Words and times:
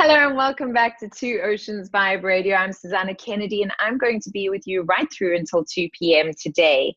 Hello 0.00 0.28
and 0.28 0.36
welcome 0.36 0.72
back 0.72 0.96
to 1.00 1.08
Two 1.08 1.40
Oceans 1.42 1.90
Vibe 1.90 2.22
Radio. 2.22 2.54
I'm 2.54 2.72
Susana 2.72 3.16
Kennedy 3.16 3.62
and 3.62 3.72
I'm 3.80 3.98
going 3.98 4.20
to 4.20 4.30
be 4.30 4.48
with 4.48 4.64
you 4.64 4.82
right 4.82 5.12
through 5.12 5.36
until 5.36 5.64
2 5.64 5.88
p.m. 5.92 6.30
today. 6.40 6.94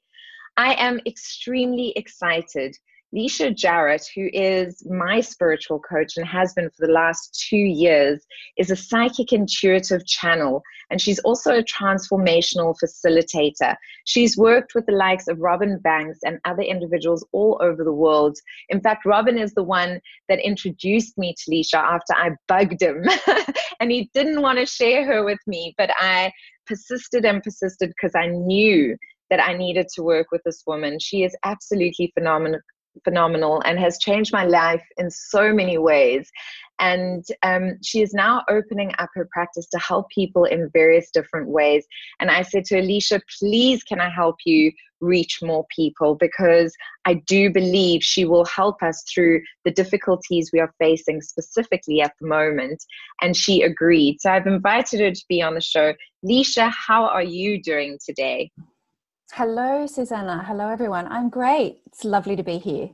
I 0.56 0.76
am 0.76 1.00
extremely 1.08 1.94
excited 1.96 2.78
Leisha 3.14 3.54
Jarret, 3.54 4.08
who 4.16 4.30
is 4.32 4.86
my 4.90 5.20
spiritual 5.20 5.80
coach 5.80 6.16
and 6.16 6.26
has 6.26 6.54
been 6.54 6.70
for 6.70 6.88
the 6.88 6.94
last 6.94 7.46
two 7.50 7.58
years, 7.58 8.26
is 8.58 8.72
a 8.72 8.76
psychic 8.76 9.34
intuitive 9.34 10.06
channel, 10.06 10.62
and 10.90 11.02
she's 11.02 11.20
also 11.20 11.58
a 11.58 11.64
transformational 11.64 12.74
facilitator. 12.82 13.76
She's 14.06 14.38
worked 14.38 14.76
with 14.76 14.86
the 14.86 14.94
likes 14.94 15.28
of 15.28 15.40
Robin 15.40 15.78
Banks 15.80 16.20
and 16.24 16.40
other 16.46 16.64
individuals 16.64 17.26
all 17.34 17.60
over 17.62 17.84
the 17.84 17.94
world. 17.94 18.38
In 18.70 18.80
fact, 18.80 19.06
Robin 19.06 19.38
is 19.38 19.54
the 19.54 19.64
one 19.64 20.00
that 20.30 20.40
introduced 20.40 21.18
me 21.18 21.36
to 21.38 21.52
Leisha 21.52 21.76
after 21.76 22.14
I 22.16 22.32
bugged 22.48 22.82
him, 22.82 23.04
and 23.82 23.92
he 23.92 24.10
didn't 24.14 24.42
want 24.42 24.60
to 24.60 24.66
share 24.66 25.06
her 25.06 25.26
with 25.26 25.40
me, 25.48 25.76
but 25.78 25.90
I 25.98 26.32
persisted 26.66 27.26
and 27.26 27.44
persisted 27.44 27.90
because 27.90 28.16
I 28.16 28.28
knew 28.28 28.96
that 29.30 29.42
I 29.42 29.54
needed 29.54 29.88
to 29.96 30.04
work 30.04 30.28
with 30.32 30.42
this 30.46 30.64
woman. 30.66 31.00
She 31.00 31.24
is 31.24 31.36
absolutely 31.44 32.12
phenomenal, 32.14 32.60
phenomenal 33.04 33.62
and 33.66 33.80
has 33.80 33.98
changed 33.98 34.32
my 34.34 34.46
life 34.46 34.84
in 34.98 35.10
so 35.10 35.54
many 35.54 35.78
ways. 35.78 36.32
And 36.80 37.24
um, 37.44 37.78
she 37.84 38.02
is 38.02 38.12
now 38.14 38.44
opening 38.50 38.92
up 38.98 39.10
her 39.14 39.28
practice 39.32 39.68
to 39.68 39.78
help 39.78 40.10
people 40.10 40.46
in 40.46 40.70
various 40.74 41.12
different 41.12 41.48
ways. 41.48 41.86
And 42.20 42.32
I 42.32 42.42
said 42.42 42.66
to 42.66 42.82
Leisha, 42.82 43.22
please, 43.40 43.84
can 43.84 44.02
I 44.02 44.10
help 44.10 44.38
you 44.46 44.72
reach 45.00 45.40
more 45.44 45.66
people? 45.76 46.16
Because 46.16 46.74
I 47.06 47.16
do 47.28 47.52
believe 47.52 48.04
she 48.04 48.26
will 48.26 48.46
help 48.46 48.82
us 48.82 49.04
through 49.14 49.42
the 49.64 49.72
difficulties 49.72 50.50
we 50.52 50.60
are 50.60 50.74
facing 50.80 51.22
specifically 51.22 52.02
at 52.02 52.14
the 52.20 52.28
moment. 52.28 52.84
And 53.22 53.38
she 53.38 53.62
agreed. 53.62 54.20
So 54.20 54.32
I've 54.32 54.48
invited 54.48 55.02
her 55.02 55.12
to 55.12 55.26
be 55.30 55.42
on 55.42 55.54
the 55.54 55.62
show. 55.62 55.94
Leisha, 56.26 56.72
how 56.72 57.06
are 57.08 57.24
you 57.24 57.62
doing 57.62 58.00
today? 58.04 58.52
Hello, 59.34 59.88
Susana. 59.88 60.44
Hello, 60.44 60.68
everyone. 60.68 61.08
I'm 61.08 61.30
great. 61.30 61.80
It's 61.86 62.04
lovely 62.04 62.36
to 62.36 62.44
be 62.44 62.58
here. 62.58 62.90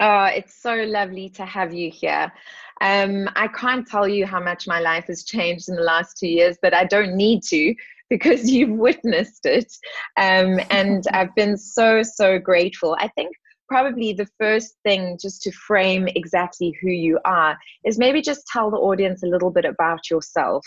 Oh, 0.00 0.24
it's 0.24 0.54
so 0.54 0.74
lovely 0.74 1.28
to 1.30 1.44
have 1.44 1.74
you 1.74 1.90
here. 1.90 2.32
Um, 2.80 3.28
I 3.36 3.48
can't 3.48 3.86
tell 3.86 4.08
you 4.08 4.24
how 4.24 4.40
much 4.40 4.66
my 4.66 4.80
life 4.80 5.04
has 5.08 5.22
changed 5.22 5.68
in 5.68 5.76
the 5.76 5.82
last 5.82 6.16
two 6.16 6.28
years, 6.28 6.56
but 6.62 6.72
I 6.72 6.84
don't 6.84 7.14
need 7.14 7.42
to 7.48 7.74
because 8.10 8.50
you've 8.50 8.78
witnessed 8.78 9.44
it. 9.44 9.70
Um, 10.16 10.60
and 10.70 11.04
I've 11.12 11.34
been 11.34 11.58
so, 11.58 12.02
so 12.02 12.38
grateful. 12.38 12.96
I 12.98 13.08
think 13.08 13.36
probably 13.68 14.14
the 14.14 14.28
first 14.40 14.76
thing 14.82 15.18
just 15.20 15.42
to 15.42 15.52
frame 15.52 16.08
exactly 16.14 16.74
who 16.80 16.88
you 16.88 17.20
are 17.26 17.58
is 17.84 17.98
maybe 17.98 18.22
just 18.22 18.46
tell 18.50 18.70
the 18.70 18.78
audience 18.78 19.22
a 19.22 19.28
little 19.28 19.50
bit 19.50 19.66
about 19.66 20.08
yourself. 20.08 20.64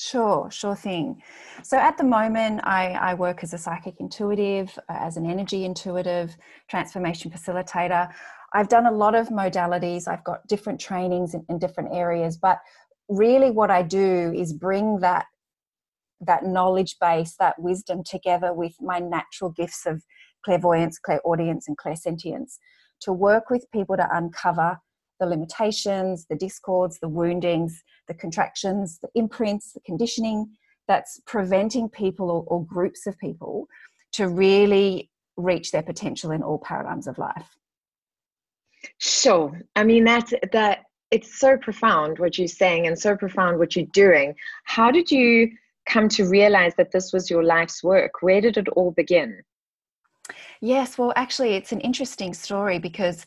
Sure, 0.00 0.48
sure 0.50 0.76
thing. 0.76 1.20
So 1.64 1.76
at 1.76 1.98
the 1.98 2.04
moment, 2.04 2.60
I, 2.62 2.92
I 2.92 3.14
work 3.14 3.42
as 3.42 3.52
a 3.52 3.58
psychic 3.58 3.96
intuitive, 3.98 4.78
uh, 4.88 4.96
as 5.00 5.16
an 5.16 5.28
energy 5.28 5.64
intuitive, 5.64 6.36
transformation 6.68 7.32
facilitator. 7.32 8.08
I've 8.52 8.68
done 8.68 8.86
a 8.86 8.92
lot 8.92 9.16
of 9.16 9.28
modalities, 9.28 10.06
I've 10.06 10.22
got 10.22 10.46
different 10.46 10.80
trainings 10.80 11.34
in, 11.34 11.44
in 11.48 11.58
different 11.58 11.90
areas, 11.92 12.36
but 12.36 12.58
really 13.08 13.50
what 13.50 13.72
I 13.72 13.82
do 13.82 14.32
is 14.36 14.52
bring 14.52 15.00
that 15.00 15.26
that 16.20 16.44
knowledge 16.44 16.96
base, 17.00 17.36
that 17.38 17.60
wisdom 17.60 18.02
together 18.04 18.52
with 18.52 18.74
my 18.80 18.98
natural 18.98 19.50
gifts 19.50 19.86
of 19.86 20.02
clairvoyance, 20.44 20.98
clairaudience, 20.98 21.68
and 21.68 21.76
clairsentience 21.76 22.58
to 23.00 23.12
work 23.12 23.50
with 23.50 23.66
people 23.72 23.96
to 23.96 24.08
uncover 24.12 24.78
the 25.20 25.26
limitations, 25.26 26.26
the 26.26 26.36
discords, 26.36 26.98
the 27.00 27.08
woundings, 27.08 27.82
the 28.06 28.14
contractions, 28.14 28.98
the 29.00 29.08
imprints, 29.14 29.72
the 29.72 29.80
conditioning 29.80 30.48
that's 30.86 31.20
preventing 31.26 31.88
people 31.88 32.30
or, 32.30 32.44
or 32.46 32.64
groups 32.64 33.06
of 33.06 33.18
people 33.18 33.66
to 34.12 34.28
really 34.28 35.10
reach 35.36 35.70
their 35.70 35.82
potential 35.82 36.30
in 36.30 36.42
all 36.42 36.58
paradigms 36.58 37.06
of 37.06 37.18
life. 37.18 37.56
Sure. 38.98 39.60
I 39.76 39.84
mean 39.84 40.04
that's 40.04 40.32
that 40.52 40.84
it's 41.10 41.38
so 41.38 41.56
profound 41.56 42.18
what 42.18 42.38
you're 42.38 42.48
saying 42.48 42.86
and 42.86 42.98
so 42.98 43.16
profound 43.16 43.58
what 43.58 43.74
you're 43.74 43.86
doing. 43.92 44.34
How 44.64 44.90
did 44.90 45.10
you 45.10 45.50
come 45.86 46.08
to 46.10 46.28
realize 46.28 46.74
that 46.76 46.92
this 46.92 47.12
was 47.12 47.30
your 47.30 47.42
life's 47.42 47.82
work? 47.82 48.20
Where 48.20 48.40
did 48.40 48.56
it 48.56 48.68
all 48.68 48.90
begin? 48.92 49.42
Yes, 50.60 50.98
well, 50.98 51.12
actually, 51.16 51.54
it's 51.54 51.72
an 51.72 51.80
interesting 51.80 52.34
story 52.34 52.78
because 52.78 53.24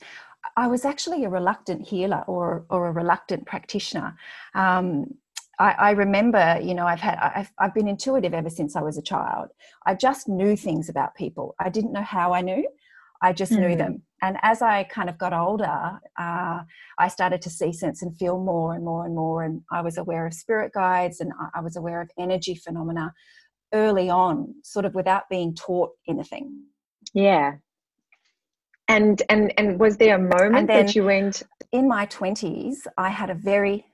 I 0.57 0.67
was 0.67 0.85
actually 0.85 1.23
a 1.23 1.29
reluctant 1.29 1.88
healer 1.88 2.23
or, 2.28 2.66
or 2.69 2.88
a 2.88 2.91
reluctant 2.91 3.45
practitioner. 3.45 4.16
Um, 4.56 5.06
I, 5.59 5.72
I, 5.72 5.91
remember, 5.91 6.59
you 6.62 6.73
know, 6.73 6.88
I've 6.88 7.00
had, 7.00 7.17
I've, 7.19 7.51
I've 7.59 7.73
been 7.73 7.88
intuitive 7.88 8.34
ever 8.34 8.50
since 8.50 8.75
I 8.75 8.81
was 8.81 8.97
a 8.97 9.01
child. 9.01 9.50
I 9.85 9.95
just 9.95 10.28
knew 10.28 10.56
things 10.56 10.90
about 10.90 11.16
people. 11.16 11.56
I 11.59 11.69
didn't 11.69 11.94
know 11.94 12.03
how 12.03 12.34
I 12.34 12.41
knew. 12.41 12.67
I 13.22 13.34
just 13.34 13.51
mm-hmm. 13.51 13.61
knew 13.61 13.75
them. 13.75 14.01
And 14.23 14.38
as 14.41 14.61
I 14.61 14.84
kind 14.85 15.09
of 15.09 15.17
got 15.17 15.34
older, 15.34 16.00
uh, 16.17 16.59
I 16.97 17.07
started 17.07 17.41
to 17.44 17.50
see, 17.50 17.73
sense, 17.73 18.01
and 18.01 18.17
feel 18.17 18.40
more 18.40 18.73
and 18.73 18.84
more 18.84 19.06
and 19.06 19.16
more. 19.16 19.44
And 19.44 19.61
I 19.72 19.81
was 19.81 19.97
aware 19.97 20.25
of 20.25 20.34
spirit 20.34 20.73
guides 20.73 21.19
and 21.19 21.31
I 21.53 21.61
was 21.61 21.75
aware 21.75 22.01
of 22.01 22.09
energy 22.17 22.56
phenomena 22.56 23.13
early 23.73 24.09
on, 24.09 24.56
sort 24.63 24.85
of 24.85 24.95
without 24.95 25.29
being 25.29 25.53
taught 25.56 25.91
anything. 26.07 26.63
Yeah 27.13 27.56
and 28.87 29.21
and 29.29 29.53
and 29.57 29.79
was 29.79 29.97
there 29.97 30.15
a 30.15 30.19
moment 30.19 30.67
that 30.67 30.95
you 30.95 31.03
went 31.03 31.43
in 31.71 31.87
my 31.87 32.05
20s 32.05 32.87
i 32.97 33.09
had 33.09 33.29
a 33.29 33.33
very 33.33 33.85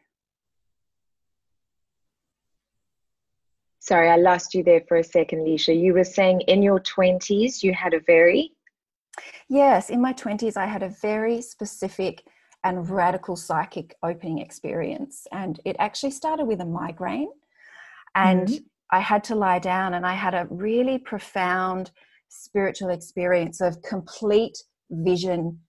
sorry 3.79 4.09
i 4.09 4.15
lost 4.15 4.53
you 4.53 4.63
there 4.63 4.81
for 4.87 4.97
a 4.97 5.03
second 5.03 5.39
leisha 5.39 5.77
you 5.77 5.93
were 5.93 6.03
saying 6.03 6.41
in 6.41 6.63
your 6.63 6.79
20s 6.79 7.63
you 7.63 7.73
had 7.73 7.93
a 7.93 7.99
very 7.99 8.51
yes 9.49 9.89
in 9.89 10.01
my 10.01 10.13
20s 10.13 10.57
i 10.57 10.65
had 10.65 10.83
a 10.83 10.89
very 10.89 11.41
specific 11.41 12.23
and 12.67 12.89
radical 12.89 13.35
psychic 13.35 13.95
opening 14.03 14.39
experience. 14.39 15.25
And 15.31 15.59
it 15.63 15.75
actually 15.79 16.11
started 16.11 16.45
with 16.45 16.59
a 16.59 16.65
migraine. 16.65 17.29
And 18.15 18.47
mm-hmm. 18.47 18.63
i 18.91 18.99
had 18.99 19.23
to 19.25 19.35
lie 19.35 19.59
down 19.59 19.93
and 19.93 20.05
i 20.05 20.13
had 20.13 20.33
a 20.33 20.47
really 20.49 20.97
profound 20.97 21.91
spiritual 22.29 22.89
experience 22.89 23.61
of 23.61 23.81
complete 23.81 24.57
vision 24.89 25.59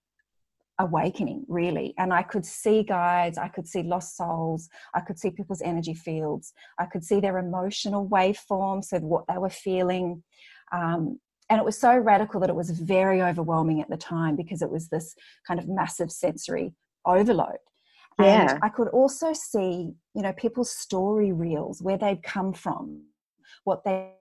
awakening 0.79 1.45
really. 1.47 1.93
And 1.97 2.13
i 2.13 2.23
could 2.23 2.45
see 2.45 2.83
guides 2.83 3.37
i 3.37 3.49
could 3.49 3.67
see 3.67 3.83
lost 3.83 4.15
souls 4.15 4.69
i 4.95 5.01
could 5.01 5.19
see 5.19 5.29
people's 5.29 5.61
energy 5.61 5.93
fields 5.93 6.53
i 6.79 6.85
could 6.85 7.03
see 7.03 7.19
their 7.19 7.37
emotional 7.37 8.07
waveforms 8.07 8.93
of 8.93 9.03
what 9.03 9.25
they 9.27 9.37
were 9.37 9.49
feeling. 9.49 10.23
Um, 10.71 11.19
and 11.49 11.59
it 11.59 11.65
was 11.65 11.79
so 11.79 11.97
radical 11.97 12.39
that 12.41 12.49
it 12.49 12.55
was 12.55 12.69
very 12.69 13.23
overwhelming 13.23 13.81
at 13.81 13.89
the 13.89 13.97
time 13.97 14.35
because 14.35 14.61
it 14.61 14.69
was 14.69 14.87
this 14.87 15.15
kind 15.47 15.59
of 15.59 15.67
massive 15.67 16.11
sensory 16.11 16.75
overload. 17.05 17.57
And 18.19 18.49
yeah. 18.49 18.59
i 18.61 18.69
could 18.69 18.87
also 18.89 19.33
see 19.33 19.93
you 20.15 20.21
know 20.21 20.33
people's 20.33 20.71
story 20.71 21.31
reels 21.31 21.81
where 21.81 21.97
they'd 21.97 22.23
come 22.23 22.53
from 22.53 23.03
what 23.63 23.83
they 23.83 24.11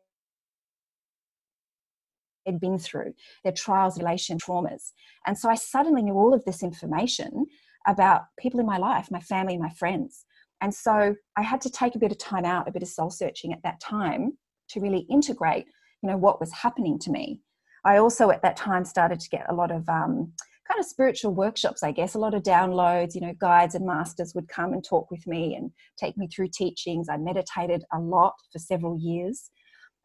had 2.51 2.61
been 2.61 2.79
through, 2.79 3.15
their 3.45 3.53
trials, 3.53 3.99
relation, 3.99 4.39
traumas. 4.39 4.93
And 5.27 5.39
so 5.39 5.49
I 5.49 5.55
suddenly 5.55 6.03
knew 6.03 6.15
all 6.15 6.35
of 6.35 6.45
this 6.45 6.63
information 6.63 7.47
about 7.87 8.23
people 8.39 8.61
in 8.61 8.67
my 8.67 8.79
life, 8.79 9.11
my 9.11 9.21
family, 9.21 9.57
my 9.57 9.71
friends. 9.71 10.25
And 10.61 10.75
so 10.75 11.15
I 11.37 11.43
had 11.43 11.61
to 11.63 11.71
take 11.71 11.95
a 11.95 11.99
bit 11.99 12.13
of 12.13 12.19
time 12.19 12.45
out, 12.45 12.69
a 12.69 12.73
bit 12.73 12.83
of 12.83 12.89
soul 12.89 13.11
searching 13.11 13.53
at 13.53 13.63
that 13.63 13.81
time 13.81 14.37
to 14.71 14.81
really 14.81 15.07
integrate, 15.11 15.67
you 16.03 16.11
know, 16.11 16.17
what 16.17 16.41
was 16.41 16.53
happening 16.53 16.99
to 17.01 17.11
me. 17.11 17.41
I 17.85 17.99
also 17.99 18.31
at 18.31 18.43
that 18.43 18.57
time 18.57 18.85
started 18.85 19.21
to 19.21 19.29
get 19.31 19.47
a 19.49 19.55
lot 19.55 19.71
of 19.71 19.89
um, 19.89 20.33
kind 20.69 20.81
of 20.81 20.85
spiritual 20.85 21.33
workshops, 21.33 21.83
I 21.83 21.93
guess, 21.93 22.15
a 22.15 22.19
lot 22.19 22.35
of 22.35 22.43
downloads, 22.43 23.15
you 23.15 23.21
know, 23.21 23.35
guides 23.41 23.75
and 23.75 23.87
masters 23.87 24.35
would 24.35 24.49
come 24.49 24.73
and 24.73 24.85
talk 24.85 25.11
with 25.11 25.27
me 25.27 25.55
and 25.55 25.71
take 25.97 26.17
me 26.19 26.29
through 26.29 26.49
teachings. 26.53 27.09
I 27.09 27.17
meditated 27.17 27.85
a 27.93 27.99
lot 27.99 28.35
for 28.53 28.59
several 28.59 28.99
years. 28.99 29.51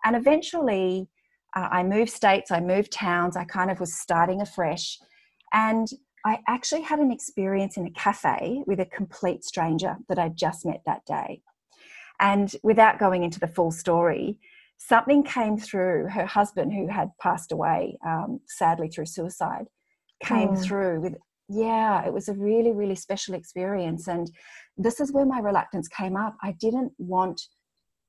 And 0.05 0.15
eventually, 0.15 1.07
uh, 1.55 1.69
I 1.71 1.83
moved 1.83 2.11
states, 2.11 2.51
I 2.51 2.59
moved 2.59 2.91
towns, 2.91 3.37
I 3.37 3.45
kind 3.45 3.71
of 3.71 3.79
was 3.79 3.93
starting 3.93 4.41
afresh. 4.41 4.99
And 5.53 5.87
I 6.25 6.39
actually 6.47 6.81
had 6.81 6.99
an 6.99 7.11
experience 7.11 7.77
in 7.77 7.85
a 7.85 7.91
cafe 7.91 8.63
with 8.65 8.79
a 8.79 8.85
complete 8.85 9.43
stranger 9.43 9.97
that 10.09 10.17
I'd 10.17 10.37
just 10.37 10.65
met 10.65 10.81
that 10.85 11.05
day. 11.05 11.41
And 12.19 12.55
without 12.63 12.99
going 12.99 13.23
into 13.23 13.39
the 13.39 13.47
full 13.47 13.71
story, 13.71 14.37
something 14.77 15.23
came 15.23 15.57
through. 15.57 16.07
Her 16.09 16.25
husband, 16.25 16.73
who 16.73 16.87
had 16.87 17.09
passed 17.21 17.51
away 17.51 17.97
um, 18.05 18.39
sadly 18.47 18.87
through 18.87 19.07
suicide, 19.07 19.65
came 20.23 20.49
oh. 20.49 20.55
through 20.55 21.01
with, 21.01 21.15
yeah, 21.49 22.05
it 22.05 22.13
was 22.13 22.29
a 22.29 22.33
really, 22.33 22.71
really 22.71 22.95
special 22.95 23.35
experience. 23.35 24.07
And 24.07 24.31
this 24.77 24.99
is 25.01 25.11
where 25.11 25.25
my 25.25 25.39
reluctance 25.39 25.87
came 25.87 26.15
up. 26.15 26.37
I 26.41 26.53
didn't 26.53 26.93
want 26.97 27.41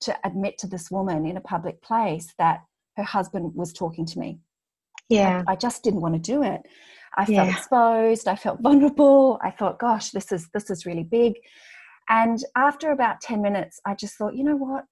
to 0.02 0.16
admit 0.24 0.58
to 0.58 0.66
this 0.66 0.90
woman 0.90 1.26
in 1.26 1.36
a 1.36 1.40
public 1.40 1.82
place 1.82 2.32
that 2.38 2.60
her 2.96 3.02
husband 3.02 3.54
was 3.54 3.72
talking 3.72 4.06
to 4.06 4.18
me. 4.18 4.38
Yeah. 5.08 5.42
I, 5.46 5.52
I 5.52 5.56
just 5.56 5.82
didn't 5.82 6.00
want 6.00 6.14
to 6.14 6.20
do 6.20 6.42
it. 6.42 6.62
I 7.16 7.24
felt 7.24 7.48
yeah. 7.48 7.56
exposed. 7.56 8.28
I 8.28 8.36
felt 8.36 8.60
vulnerable. 8.60 9.38
I 9.42 9.50
thought, 9.50 9.78
gosh, 9.78 10.10
this 10.10 10.32
is 10.32 10.48
this 10.52 10.70
is 10.70 10.86
really 10.86 11.04
big. 11.04 11.34
And 12.08 12.42
after 12.56 12.90
about 12.90 13.20
10 13.20 13.40
minutes, 13.40 13.80
I 13.86 13.94
just 13.94 14.16
thought, 14.16 14.34
you 14.34 14.44
know 14.44 14.56
what? 14.56 14.84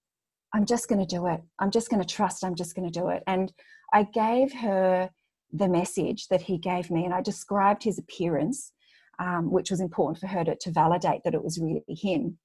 I'm 0.55 0.65
just 0.67 0.89
going 0.89 1.01
to 1.05 1.07
do 1.07 1.27
it. 1.27 1.41
I'm 1.59 1.71
just 1.71 1.91
going 1.91 2.03
to 2.03 2.09
trust. 2.09 2.45
I'm 2.45 2.55
just 2.55 2.75
going 2.75 2.91
to 2.91 3.01
do 3.01 3.09
it. 3.09 3.23
And 3.27 3.53
I 3.93 4.05
gave 4.05 4.53
her 4.55 5.11
the 5.53 5.69
message 5.69 6.29
that 6.29 6.43
he 6.43 6.57
gave 6.59 6.91
me, 6.91 7.05
and 7.05 7.13
I 7.13 7.21
described 7.21 7.83
his 7.83 7.99
appearance, 7.99 8.73
um, 9.19 9.51
which 9.51 9.71
was 9.71 9.81
important 9.81 10.19
for 10.19 10.27
her 10.27 10.45
to, 10.45 10.57
to 10.57 10.71
validate 10.71 11.23
that 11.25 11.35
it 11.35 11.45
was 11.45 11.59
really 11.59 11.83
him. 11.89 12.39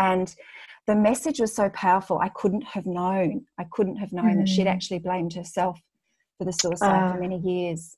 And 0.00 0.34
the 0.86 0.96
message 0.96 1.38
was 1.38 1.54
so 1.54 1.68
powerful, 1.70 2.18
I 2.18 2.30
couldn't 2.30 2.64
have 2.64 2.86
known. 2.86 3.44
I 3.58 3.66
couldn't 3.70 3.96
have 3.96 4.12
known 4.12 4.34
mm. 4.34 4.38
that 4.38 4.48
she'd 4.48 4.66
mm. 4.66 4.72
actually 4.72 4.98
blamed 4.98 5.34
herself 5.34 5.78
for 6.38 6.44
the 6.44 6.52
suicide 6.52 6.88
uh, 6.88 7.12
for 7.12 7.18
ah. 7.18 7.20
many 7.20 7.38
years. 7.38 7.96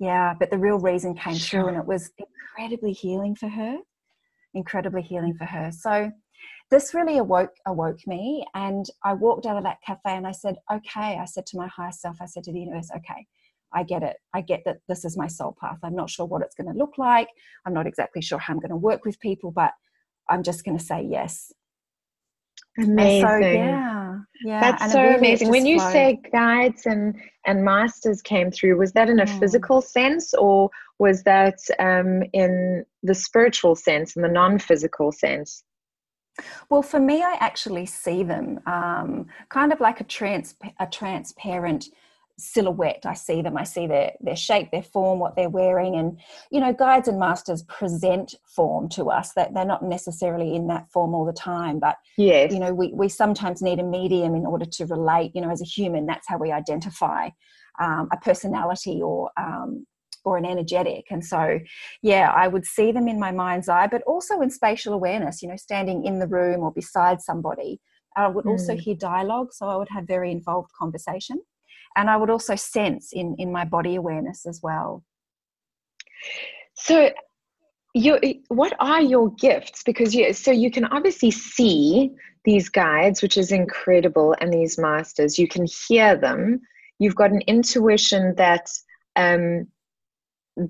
Yeah, 0.00 0.34
but 0.38 0.50
the 0.50 0.58
real 0.58 0.78
reason 0.78 1.14
came 1.14 1.36
sure. 1.36 1.62
through, 1.62 1.68
and 1.68 1.78
it 1.78 1.86
was 1.86 2.10
incredibly 2.18 2.92
healing 2.92 3.34
for 3.34 3.48
her. 3.48 3.78
Incredibly 4.54 5.02
healing 5.02 5.34
for 5.34 5.44
her. 5.44 5.70
So 5.72 6.10
this 6.70 6.92
really 6.92 7.18
awoke 7.18 7.52
awoke 7.66 8.06
me 8.06 8.44
and 8.54 8.86
i 9.02 9.12
walked 9.12 9.46
out 9.46 9.56
of 9.56 9.64
that 9.64 9.78
cafe 9.84 10.16
and 10.16 10.26
i 10.26 10.32
said 10.32 10.56
okay 10.72 11.18
i 11.18 11.24
said 11.24 11.46
to 11.46 11.56
my 11.56 11.66
higher 11.68 11.92
self 11.92 12.16
i 12.20 12.26
said 12.26 12.44
to 12.44 12.52
the 12.52 12.60
universe 12.60 12.90
okay 12.94 13.26
i 13.72 13.82
get 13.82 14.02
it 14.02 14.16
i 14.34 14.40
get 14.40 14.62
that 14.64 14.78
this 14.88 15.04
is 15.04 15.16
my 15.16 15.26
soul 15.26 15.56
path 15.60 15.78
i'm 15.82 15.94
not 15.94 16.10
sure 16.10 16.26
what 16.26 16.42
it's 16.42 16.54
going 16.54 16.70
to 16.70 16.78
look 16.78 16.98
like 16.98 17.28
i'm 17.64 17.74
not 17.74 17.86
exactly 17.86 18.20
sure 18.20 18.38
how 18.38 18.52
i'm 18.52 18.60
going 18.60 18.70
to 18.70 18.76
work 18.76 19.04
with 19.04 19.18
people 19.20 19.50
but 19.50 19.72
i'm 20.28 20.42
just 20.42 20.64
going 20.64 20.76
to 20.76 20.84
say 20.84 21.02
yes. 21.02 21.52
Amazing 22.78 23.28
so, 23.28 23.38
yeah. 23.38 24.18
Yeah 24.44 24.60
that's 24.60 24.82
and 24.82 24.92
so 24.92 25.02
really 25.02 25.16
amazing. 25.16 25.48
when 25.50 25.66
you 25.66 25.78
flowed. 25.78 25.92
say 25.92 26.20
guides 26.32 26.86
and 26.86 27.16
and 27.44 27.64
masters 27.64 28.22
came 28.22 28.50
through 28.52 28.78
was 28.78 28.92
that 28.92 29.08
in 29.08 29.18
a 29.18 29.24
mm. 29.24 29.38
physical 29.40 29.80
sense 29.80 30.32
or 30.34 30.70
was 30.98 31.22
that 31.24 31.58
um, 31.78 32.22
in 32.32 32.84
the 33.02 33.14
spiritual 33.14 33.74
sense 33.74 34.16
in 34.16 34.22
the 34.22 34.28
non-physical 34.28 35.12
sense? 35.12 35.62
Well, 36.70 36.82
for 36.82 37.00
me, 37.00 37.22
I 37.22 37.36
actually 37.40 37.86
see 37.86 38.22
them 38.22 38.60
um, 38.66 39.26
kind 39.48 39.72
of 39.72 39.80
like 39.80 40.00
a, 40.00 40.04
trans- 40.04 40.54
a 40.78 40.86
transparent 40.86 41.86
silhouette. 42.38 43.04
I 43.04 43.14
see 43.14 43.42
them. 43.42 43.56
I 43.56 43.64
see 43.64 43.86
their 43.86 44.12
their 44.20 44.36
shape, 44.36 44.70
their 44.70 44.82
form, 44.82 45.18
what 45.18 45.36
they're 45.36 45.48
wearing, 45.48 45.96
and 45.96 46.18
you 46.50 46.60
know, 46.60 46.72
guides 46.72 47.08
and 47.08 47.18
masters 47.18 47.62
present 47.64 48.34
form 48.46 48.88
to 48.90 49.10
us. 49.10 49.32
That 49.34 49.54
they're 49.54 49.64
not 49.64 49.82
necessarily 49.82 50.54
in 50.54 50.68
that 50.68 50.90
form 50.90 51.14
all 51.14 51.24
the 51.24 51.32
time, 51.32 51.78
but 51.78 51.96
yes. 52.16 52.52
you 52.52 52.60
know, 52.60 52.72
we 52.72 52.92
we 52.94 53.08
sometimes 53.08 53.60
need 53.60 53.78
a 53.78 53.84
medium 53.84 54.34
in 54.34 54.46
order 54.46 54.64
to 54.64 54.86
relate. 54.86 55.32
You 55.34 55.42
know, 55.42 55.50
as 55.50 55.60
a 55.60 55.66
human, 55.66 56.06
that's 56.06 56.28
how 56.28 56.38
we 56.38 56.52
identify 56.52 57.30
um, 57.80 58.08
a 58.12 58.16
personality 58.16 59.00
or 59.02 59.30
um, 59.36 59.86
or 60.24 60.36
an 60.36 60.44
energetic. 60.44 61.06
And 61.10 61.24
so, 61.24 61.58
yeah, 62.02 62.32
I 62.34 62.48
would 62.48 62.64
see 62.64 62.92
them 62.92 63.08
in 63.08 63.18
my 63.18 63.32
mind's 63.32 63.68
eye, 63.68 63.86
but 63.86 64.02
also 64.02 64.40
in 64.40 64.50
spatial 64.50 64.92
awareness, 64.92 65.42
you 65.42 65.48
know, 65.48 65.56
standing 65.56 66.04
in 66.04 66.18
the 66.18 66.26
room 66.26 66.60
or 66.60 66.72
beside 66.72 67.20
somebody. 67.20 67.80
I 68.16 68.26
would 68.26 68.46
also 68.46 68.74
mm. 68.74 68.80
hear 68.80 68.96
dialogue, 68.96 69.52
so 69.52 69.68
I 69.68 69.76
would 69.76 69.88
have 69.90 70.04
very 70.06 70.32
involved 70.32 70.70
conversation. 70.76 71.40
And 71.96 72.08
I 72.08 72.16
would 72.16 72.30
also 72.30 72.54
sense 72.54 73.12
in, 73.12 73.34
in 73.38 73.52
my 73.52 73.64
body 73.64 73.96
awareness 73.96 74.46
as 74.46 74.60
well. 74.62 75.04
So, 76.74 77.10
your, 77.94 78.20
what 78.48 78.74
are 78.78 79.00
your 79.00 79.30
gifts? 79.34 79.82
Because 79.82 80.14
you, 80.14 80.32
so 80.32 80.50
you 80.50 80.70
can 80.70 80.84
obviously 80.84 81.30
see 81.30 82.12
these 82.44 82.68
guides, 82.68 83.22
which 83.22 83.36
is 83.36 83.50
incredible, 83.50 84.34
and 84.40 84.52
these 84.52 84.78
masters. 84.78 85.38
You 85.38 85.48
can 85.48 85.66
hear 85.66 86.16
them. 86.16 86.60
You've 86.98 87.16
got 87.16 87.30
an 87.30 87.42
intuition 87.46 88.34
that 88.36 88.70
um, 89.16 89.66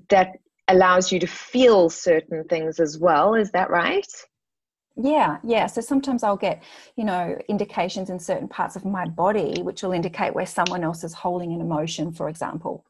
that 0.09 0.37
allows 0.67 1.11
you 1.11 1.19
to 1.19 1.27
feel 1.27 1.89
certain 1.89 2.43
things 2.45 2.79
as 2.79 2.97
well. 2.97 3.33
Is 3.33 3.51
that 3.51 3.69
right? 3.69 4.07
Yeah, 4.95 5.37
yeah. 5.43 5.67
So 5.67 5.81
sometimes 5.81 6.23
I'll 6.23 6.35
get, 6.37 6.61
you 6.95 7.05
know, 7.05 7.37
indications 7.47 8.09
in 8.09 8.19
certain 8.19 8.47
parts 8.49 8.75
of 8.75 8.85
my 8.85 9.05
body 9.07 9.61
which 9.61 9.81
will 9.81 9.93
indicate 9.93 10.33
where 10.35 10.45
someone 10.45 10.83
else 10.83 11.03
is 11.03 11.13
holding 11.13 11.53
an 11.53 11.61
emotion, 11.61 12.11
for 12.11 12.27
example. 12.29 12.85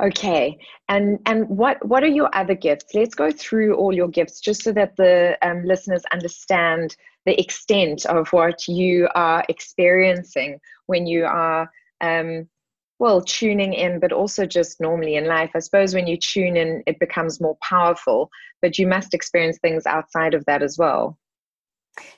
Okay, 0.00 0.58
and 0.88 1.18
and 1.26 1.48
what 1.48 1.84
what 1.86 2.02
are 2.02 2.08
your 2.08 2.30
other 2.34 2.54
gifts? 2.54 2.94
Let's 2.94 3.14
go 3.14 3.30
through 3.30 3.76
all 3.76 3.94
your 3.94 4.08
gifts 4.08 4.40
just 4.40 4.62
so 4.62 4.72
that 4.72 4.96
the 4.96 5.36
um, 5.42 5.64
listeners 5.64 6.02
understand 6.12 6.96
the 7.26 7.38
extent 7.38 8.06
of 8.06 8.28
what 8.32 8.66
you 8.66 9.08
are 9.14 9.44
experiencing 9.48 10.60
when 10.86 11.06
you 11.06 11.24
are 11.26 11.70
um, 12.00 12.48
well 13.02 13.20
tuning 13.20 13.74
in 13.74 13.98
but 13.98 14.12
also 14.12 14.46
just 14.46 14.80
normally 14.80 15.16
in 15.16 15.26
life. 15.26 15.50
I 15.56 15.58
suppose 15.58 15.92
when 15.92 16.06
you 16.06 16.16
tune 16.16 16.56
in 16.56 16.84
it 16.86 17.00
becomes 17.00 17.40
more 17.40 17.56
powerful 17.60 18.30
but 18.62 18.78
you 18.78 18.86
must 18.86 19.12
experience 19.12 19.58
things 19.58 19.86
outside 19.86 20.34
of 20.34 20.44
that 20.46 20.62
as 20.62 20.78
well. 20.78 21.18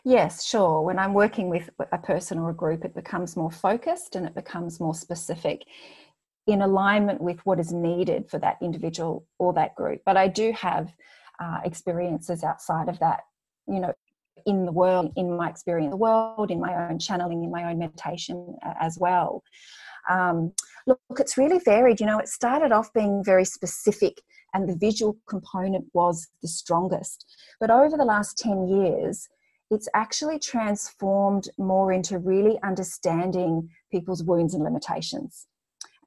Yes 0.05 0.45
sure. 0.45 0.83
When 0.83 0.99
i'm 0.99 1.15
working 1.15 1.49
with 1.49 1.71
a 1.91 1.97
person 1.97 2.39
or 2.39 2.51
a 2.51 2.61
group 2.63 2.85
it 2.85 2.95
becomes 2.95 3.35
more 3.35 3.51
focused 3.51 4.15
and 4.15 4.27
it 4.27 4.35
becomes 4.35 4.79
more 4.79 4.95
specific 4.95 5.63
in 6.47 6.61
alignment 6.61 7.23
with 7.23 7.39
what 7.47 7.59
is 7.59 7.73
needed 7.73 8.29
for 8.29 8.39
that 8.41 8.59
individual 8.61 9.27
or 9.39 9.55
that 9.55 9.75
group. 9.75 10.03
But 10.05 10.19
i 10.19 10.29
do 10.29 10.53
have 10.53 10.93
uh, 11.41 11.61
experiences 11.65 12.45
outside 12.45 12.91
of 12.91 12.99
that 12.99 13.21
you 13.67 13.81
know 13.81 13.95
in 14.45 14.67
the 14.67 14.73
world 14.73 15.11
in 15.17 15.35
my 15.35 15.49
experience 15.49 15.93
the 15.93 15.97
world 16.09 16.51
in 16.51 16.61
my 16.61 16.73
own 16.91 16.99
channeling 16.99 17.43
in 17.43 17.51
my 17.51 17.65
own 17.71 17.79
meditation 17.79 18.59
uh, 18.67 18.75
as 18.89 18.99
well. 18.99 19.43
Um, 20.09 20.53
look, 20.87 21.01
it's 21.19 21.39
really 21.39 21.59
varied. 21.59 22.01
You 22.01 22.07
know, 22.07 22.19
it 22.19 22.29
started 22.29 22.73
off 22.73 22.93
being 22.93 23.23
very 23.25 23.45
specific 23.45 24.21
and 24.53 24.69
the 24.69 24.77
visual 24.77 25.17
component 25.29 25.87
was 25.93 26.29
the 26.43 26.49
strongest. 26.49 27.27
But 27.61 27.71
over 27.71 27.97
the 27.97 28.05
last 28.05 28.39
10 28.39 28.69
years, 28.69 29.29
it's 29.71 29.89
actually 29.95 30.39
transformed 30.39 31.49
more 31.59 31.93
into 31.93 32.19
really 32.19 32.59
understanding 32.63 33.69
people's 33.91 34.23
wounds 34.23 34.55
and 34.55 34.63
limitations 34.63 35.47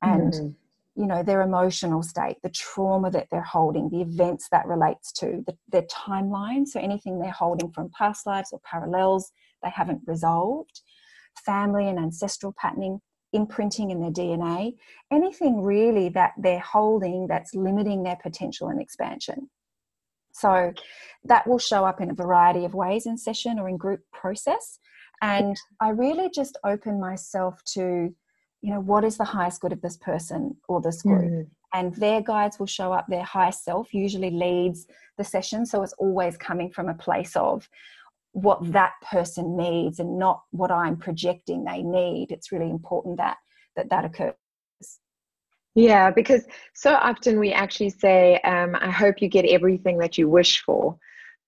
and 0.02 0.34
mm. 0.34 0.56
you 0.96 1.06
know 1.08 1.24
their 1.24 1.42
emotional 1.42 2.04
state 2.04 2.38
the 2.44 2.50
trauma 2.50 3.10
that 3.10 3.28
they're 3.32 3.42
holding 3.42 3.90
the 3.90 4.02
events 4.02 4.48
that 4.52 4.68
relates 4.68 5.12
to 5.12 5.44
the, 5.48 5.58
their 5.70 5.84
timeline 5.84 6.68
so 6.68 6.80
anything 6.80 7.20
they're 7.20 7.32
holding 7.32 7.72
from 7.72 7.90
past 7.98 8.26
lives 8.26 8.52
or 8.52 8.60
parallels 8.64 9.32
they 9.64 9.70
haven't 9.70 10.02
resolved 10.06 10.82
family 11.46 11.88
and 11.88 12.00
ancestral 12.00 12.54
patterning 12.58 13.00
imprinting 13.34 13.92
in 13.92 14.00
their 14.00 14.12
DNA, 14.12 14.76
anything 15.12 15.62
really 15.62 16.10
that 16.10 16.34
they're 16.38 16.60
holding 16.60 17.28
that's 17.28 17.54
limiting 17.54 18.04
their 18.04 18.18
potential 18.22 18.70
and 18.70 18.82
expansion. 18.82 19.50
So 20.34 20.72
that 21.26 21.48
will 21.48 21.60
show 21.60 21.84
up 21.84 22.00
in 22.00 22.12
a 22.12 22.14
variety 22.14 22.64
of 22.64 22.74
ways 22.74 23.06
in 23.06 23.18
session 23.18 23.60
or 23.60 23.68
in 23.68 23.78
group 23.78 24.02
process. 24.14 24.80
And 25.22 25.58
I 25.82 25.90
really 25.90 26.30
just 26.30 26.58
open 26.64 27.00
myself 27.00 27.60
to, 27.74 28.14
you 28.62 28.74
know, 28.74 28.80
what 28.80 29.04
is 29.04 29.18
the 29.18 29.24
highest 29.24 29.62
good 29.62 29.74
of 29.74 29.82
this 29.82 29.98
person 29.98 30.56
or 30.68 30.80
this 30.80 31.02
group? 31.02 31.32
Mm. 31.32 31.48
And 31.74 31.96
their 31.96 32.22
guides 32.22 32.60
will 32.60 32.68
show 32.68 32.94
up, 32.94 33.08
their 33.08 33.24
higher 33.24 33.52
self 33.52 33.94
usually 33.94 34.30
leads 34.30 34.86
the 35.18 35.24
session. 35.24 35.66
So 35.66 35.82
it's 35.82 35.94
always 35.94 36.38
coming 36.38 36.70
from 36.70 36.88
a 36.88 36.94
place 36.94 37.36
of, 37.36 37.68
what 38.38 38.72
that 38.72 38.94
person 39.02 39.58
needs 39.58 40.00
and 40.00 40.20
not 40.20 40.44
what 40.52 40.70
I'm 40.70 40.96
projecting 40.96 41.64
they 41.64 41.82
need. 41.82 42.32
It's 42.32 42.52
really 42.52 42.70
important 42.70 43.18
that 43.18 43.38
that, 43.76 43.90
that 43.90 44.06
occurs. 44.06 44.34
Yeah, 45.74 46.12
because 46.12 46.46
so 46.74 46.94
often 46.94 47.40
we 47.40 47.52
actually 47.52 47.90
say, 47.90 48.40
um, 48.44 48.76
"I 48.80 48.92
hope 48.92 49.22
you 49.22 49.28
get 49.28 49.46
everything 49.46 49.98
that 50.00 50.20
you 50.20 50.30
wish 50.30 50.64
for," 50.64 50.98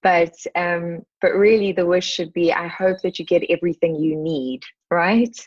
but 0.01 0.33
um, 0.55 1.03
but 1.21 1.35
really 1.35 1.71
the 1.73 1.85
wish 1.85 2.07
should 2.07 2.33
be, 2.33 2.51
"I 2.51 2.67
hope 2.67 2.97
that 3.03 3.19
you 3.19 3.25
get 3.25 3.43
everything 3.49 3.95
you 3.95 4.15
need," 4.15 4.63
right? 4.89 5.37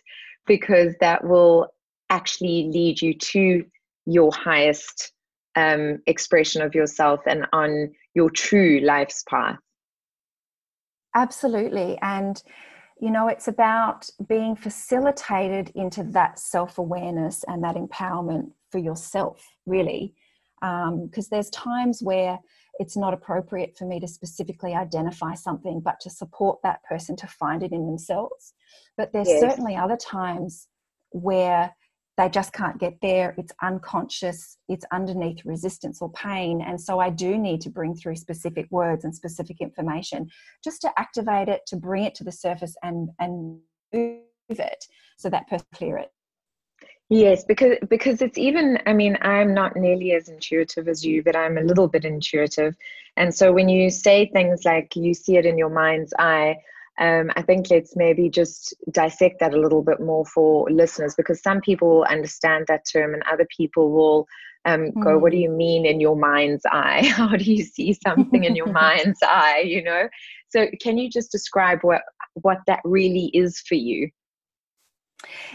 Because 0.46 0.94
that 1.00 1.24
will 1.24 1.68
actually 2.08 2.68
lead 2.72 3.02
you 3.02 3.14
to 3.14 3.64
your 4.06 4.30
highest 4.32 5.12
um, 5.56 6.02
expression 6.06 6.62
of 6.62 6.74
yourself 6.74 7.20
and 7.26 7.46
on 7.52 7.92
your 8.14 8.30
true 8.30 8.80
life's 8.80 9.24
path. 9.28 9.58
Absolutely. 11.14 11.98
And, 12.02 12.42
you 13.00 13.10
know, 13.10 13.28
it's 13.28 13.48
about 13.48 14.08
being 14.28 14.56
facilitated 14.56 15.70
into 15.74 16.02
that 16.04 16.38
self 16.38 16.78
awareness 16.78 17.44
and 17.46 17.62
that 17.64 17.76
empowerment 17.76 18.52
for 18.70 18.78
yourself, 18.78 19.46
really. 19.66 20.14
Because 20.60 21.24
um, 21.26 21.30
there's 21.30 21.50
times 21.50 22.00
where 22.02 22.38
it's 22.78 22.96
not 22.96 23.12
appropriate 23.12 23.76
for 23.76 23.84
me 23.84 24.00
to 24.00 24.08
specifically 24.08 24.74
identify 24.74 25.34
something, 25.34 25.80
but 25.80 26.00
to 26.00 26.10
support 26.10 26.60
that 26.62 26.82
person 26.84 27.16
to 27.16 27.26
find 27.26 27.62
it 27.62 27.72
in 27.72 27.86
themselves. 27.86 28.54
But 28.96 29.12
there's 29.12 29.28
yes. 29.28 29.40
certainly 29.40 29.76
other 29.76 29.96
times 29.96 30.68
where 31.10 31.74
they 32.18 32.28
just 32.28 32.52
can't 32.52 32.78
get 32.78 32.98
there. 33.00 33.34
It's 33.38 33.52
unconscious, 33.62 34.58
it's 34.68 34.84
underneath 34.92 35.44
resistance 35.44 36.02
or 36.02 36.10
pain. 36.12 36.60
And 36.60 36.80
so 36.80 36.98
I 36.98 37.10
do 37.10 37.38
need 37.38 37.60
to 37.62 37.70
bring 37.70 37.94
through 37.94 38.16
specific 38.16 38.66
words 38.70 39.04
and 39.04 39.14
specific 39.14 39.60
information 39.60 40.28
just 40.62 40.82
to 40.82 40.90
activate 40.98 41.48
it, 41.48 41.62
to 41.68 41.76
bring 41.76 42.04
it 42.04 42.14
to 42.16 42.24
the 42.24 42.32
surface 42.32 42.74
and, 42.82 43.08
and 43.18 43.60
move 43.92 44.20
it 44.50 44.84
so 45.16 45.30
that 45.30 45.48
person 45.48 45.66
clear 45.74 45.96
it. 45.96 46.10
Yes, 47.08 47.44
because 47.44 47.76
because 47.90 48.22
it's 48.22 48.38
even 48.38 48.78
I 48.86 48.94
mean, 48.94 49.18
I'm 49.20 49.52
not 49.52 49.76
nearly 49.76 50.12
as 50.12 50.30
intuitive 50.30 50.88
as 50.88 51.04
you, 51.04 51.22
but 51.22 51.36
I'm 51.36 51.58
a 51.58 51.62
little 51.62 51.86
bit 51.86 52.06
intuitive. 52.06 52.74
And 53.18 53.34
so 53.34 53.52
when 53.52 53.68
you 53.68 53.90
say 53.90 54.26
things 54.26 54.64
like 54.64 54.96
you 54.96 55.12
see 55.12 55.36
it 55.36 55.44
in 55.44 55.58
your 55.58 55.68
mind's 55.68 56.14
eye, 56.18 56.56
um, 56.98 57.30
I 57.36 57.42
think 57.42 57.70
let's 57.70 57.96
maybe 57.96 58.28
just 58.28 58.74
dissect 58.90 59.40
that 59.40 59.54
a 59.54 59.60
little 59.60 59.82
bit 59.82 60.00
more 60.00 60.26
for 60.26 60.70
listeners 60.70 61.14
because 61.14 61.42
some 61.42 61.60
people 61.60 61.88
will 61.88 62.04
understand 62.04 62.66
that 62.68 62.84
term 62.90 63.14
and 63.14 63.22
other 63.30 63.46
people 63.56 63.92
will 63.92 64.26
um, 64.64 64.90
mm. 64.90 65.02
go, 65.02 65.18
What 65.18 65.32
do 65.32 65.38
hmm. 65.38 65.44
you 65.44 65.50
mean 65.50 65.86
in 65.86 66.00
your 66.00 66.16
mind's 66.16 66.64
eye? 66.70 67.02
How 67.16 67.36
do 67.36 67.44
you 67.44 67.64
see 67.64 67.96
something 68.06 68.44
in 68.44 68.54
your 68.54 68.72
mind's 68.72 69.18
eye? 69.22 69.64
You 69.66 69.82
know? 69.82 70.08
So, 70.50 70.66
can 70.80 70.98
you 70.98 71.10
just 71.10 71.32
describe 71.32 71.78
what, 71.82 72.02
what 72.34 72.58
that 72.66 72.80
really 72.84 73.30
is 73.34 73.58
for 73.60 73.74
you? 73.74 74.10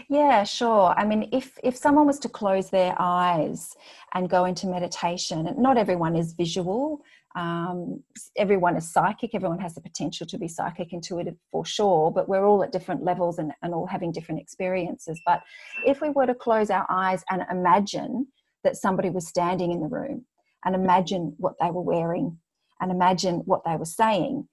Yeah, 0.08 0.44
sure. 0.44 0.94
I 0.96 1.04
mean, 1.04 1.28
if 1.32 1.58
if 1.62 1.76
someone 1.76 2.06
was 2.06 2.18
to 2.20 2.28
close 2.28 2.70
their 2.70 2.94
eyes 2.98 3.76
and 4.14 4.28
go 4.28 4.44
into 4.44 4.66
meditation, 4.66 5.54
not 5.58 5.76
everyone 5.76 6.16
is 6.16 6.32
visual. 6.32 7.02
Um, 7.38 8.02
everyone 8.36 8.76
is 8.76 8.92
psychic. 8.92 9.32
Everyone 9.32 9.60
has 9.60 9.74
the 9.74 9.80
potential 9.80 10.26
to 10.26 10.38
be 10.38 10.48
psychic, 10.48 10.92
intuitive 10.92 11.36
for 11.52 11.64
sure. 11.64 12.10
But 12.10 12.28
we're 12.28 12.44
all 12.44 12.64
at 12.64 12.72
different 12.72 13.04
levels 13.04 13.38
and, 13.38 13.52
and 13.62 13.72
all 13.72 13.86
having 13.86 14.10
different 14.10 14.40
experiences. 14.40 15.20
But 15.24 15.42
if 15.86 16.00
we 16.00 16.10
were 16.10 16.26
to 16.26 16.34
close 16.34 16.68
our 16.68 16.86
eyes 16.90 17.22
and 17.30 17.42
imagine 17.48 18.26
that 18.64 18.76
somebody 18.76 19.10
was 19.10 19.28
standing 19.28 19.70
in 19.70 19.80
the 19.80 19.86
room, 19.86 20.26
and 20.64 20.74
imagine 20.74 21.34
what 21.38 21.54
they 21.60 21.70
were 21.70 21.82
wearing, 21.82 22.36
and 22.80 22.90
imagine 22.90 23.36
what 23.44 23.62
they 23.64 23.76
were 23.76 23.84
saying, 23.84 24.48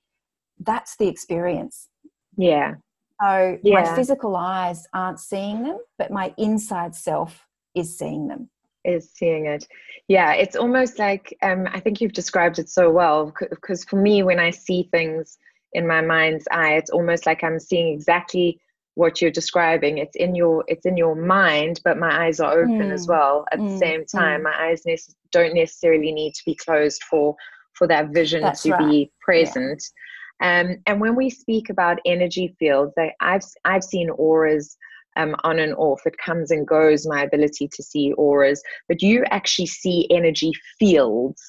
that's 0.60 0.96
the 0.98 1.08
experience. 1.08 1.90
Yeah. 2.38 2.76
So 3.20 3.58
yeah. 3.64 3.82
my 3.82 3.96
physical 3.96 4.36
eyes 4.36 4.86
aren't 4.94 5.20
seeing 5.20 5.64
them, 5.64 5.80
but 5.98 6.12
my 6.12 6.34
inside 6.38 6.94
self 6.94 7.48
is 7.74 7.98
seeing 7.98 8.28
them. 8.28 8.50
Is 8.86 9.12
seeing 9.14 9.46
it. 9.48 9.68
Yeah, 10.08 10.34
it's 10.34 10.56
almost 10.56 11.00
like 11.00 11.36
um, 11.42 11.68
I 11.72 11.80
think 11.80 12.00
you've 12.00 12.14
described 12.14 12.60
it 12.60 12.70
so 12.70 12.92
well. 12.92 13.34
Because 13.50 13.84
for 13.84 13.96
me, 13.98 14.24
when 14.24 14.40
I 14.40 14.52
see 14.52 14.88
things 14.92 15.38
in 15.74 15.88
my 15.88 16.02
mind's 16.02 16.48
eye, 16.52 16.74
it's 16.74 16.92
almost 16.92 17.26
like 17.26 17.44
I'm 17.44 17.60
seeing 17.60 17.94
exactly 17.94 18.60
what 18.94 19.22
you're 19.22 19.32
describing. 19.32 19.98
It's 19.98 20.16
in 20.16 20.36
your 20.36 20.64
it's 20.68 20.86
in 20.86 20.98
your 20.98 21.16
mind, 21.16 21.82
but 21.84 21.98
my 21.98 22.26
eyes 22.26 22.40
are 22.40 22.54
open 22.54 22.90
mm. 22.90 22.94
as 22.94 23.08
well 23.08 23.46
at 23.52 23.60
mm. 23.60 23.70
the 23.70 23.78
same 23.78 24.06
time. 24.06 24.42
Mm. 24.42 24.44
My 24.44 24.68
eyes 24.70 24.84
ne- 24.86 24.98
don't 25.32 25.56
necessarily 25.56 26.12
need 26.12 26.34
to 26.36 26.44
be 26.46 26.56
closed 26.56 27.04
for 27.04 27.36
for 27.74 27.88
that 27.88 28.10
vision 28.10 28.42
That's 28.42 28.64
to 28.64 28.72
right. 28.72 28.90
be 28.90 29.12
present. 29.22 29.84
Yeah 29.84 30.02
um, 30.42 30.78
and 30.86 31.00
when 31.00 31.16
we 31.16 31.30
speak 31.30 31.70
about 31.70 32.00
energy 32.06 32.56
fields, 32.60 32.94
I've 33.22 33.44
I've 33.64 33.84
seen 33.84 34.10
auras 34.10 34.78
um, 35.16 35.36
on 35.44 35.60
and 35.60 35.74
off. 35.76 36.02
It 36.06 36.18
comes 36.18 36.52
and 36.52 36.68
goes. 36.68 37.08
My 37.08 37.24
ability 37.24 37.70
to 37.74 37.84
see 37.84 38.14
auras, 38.14 38.62
but 38.88 39.02
you 39.02 39.24
actually 39.32 39.68
see 39.68 40.08
energy 40.10 40.52
fields. 40.80 41.42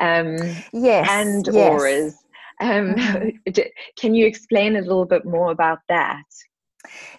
Um, 0.00 0.36
yes, 0.72 1.08
and 1.10 1.46
yes. 1.46 1.56
auras. 1.56 2.16
Um, 2.60 2.94
mm-hmm. 2.94 3.60
can 3.98 4.14
you 4.14 4.26
explain 4.26 4.76
a 4.76 4.80
little 4.80 5.06
bit 5.06 5.24
more 5.24 5.50
about 5.50 5.78
that? 5.88 6.22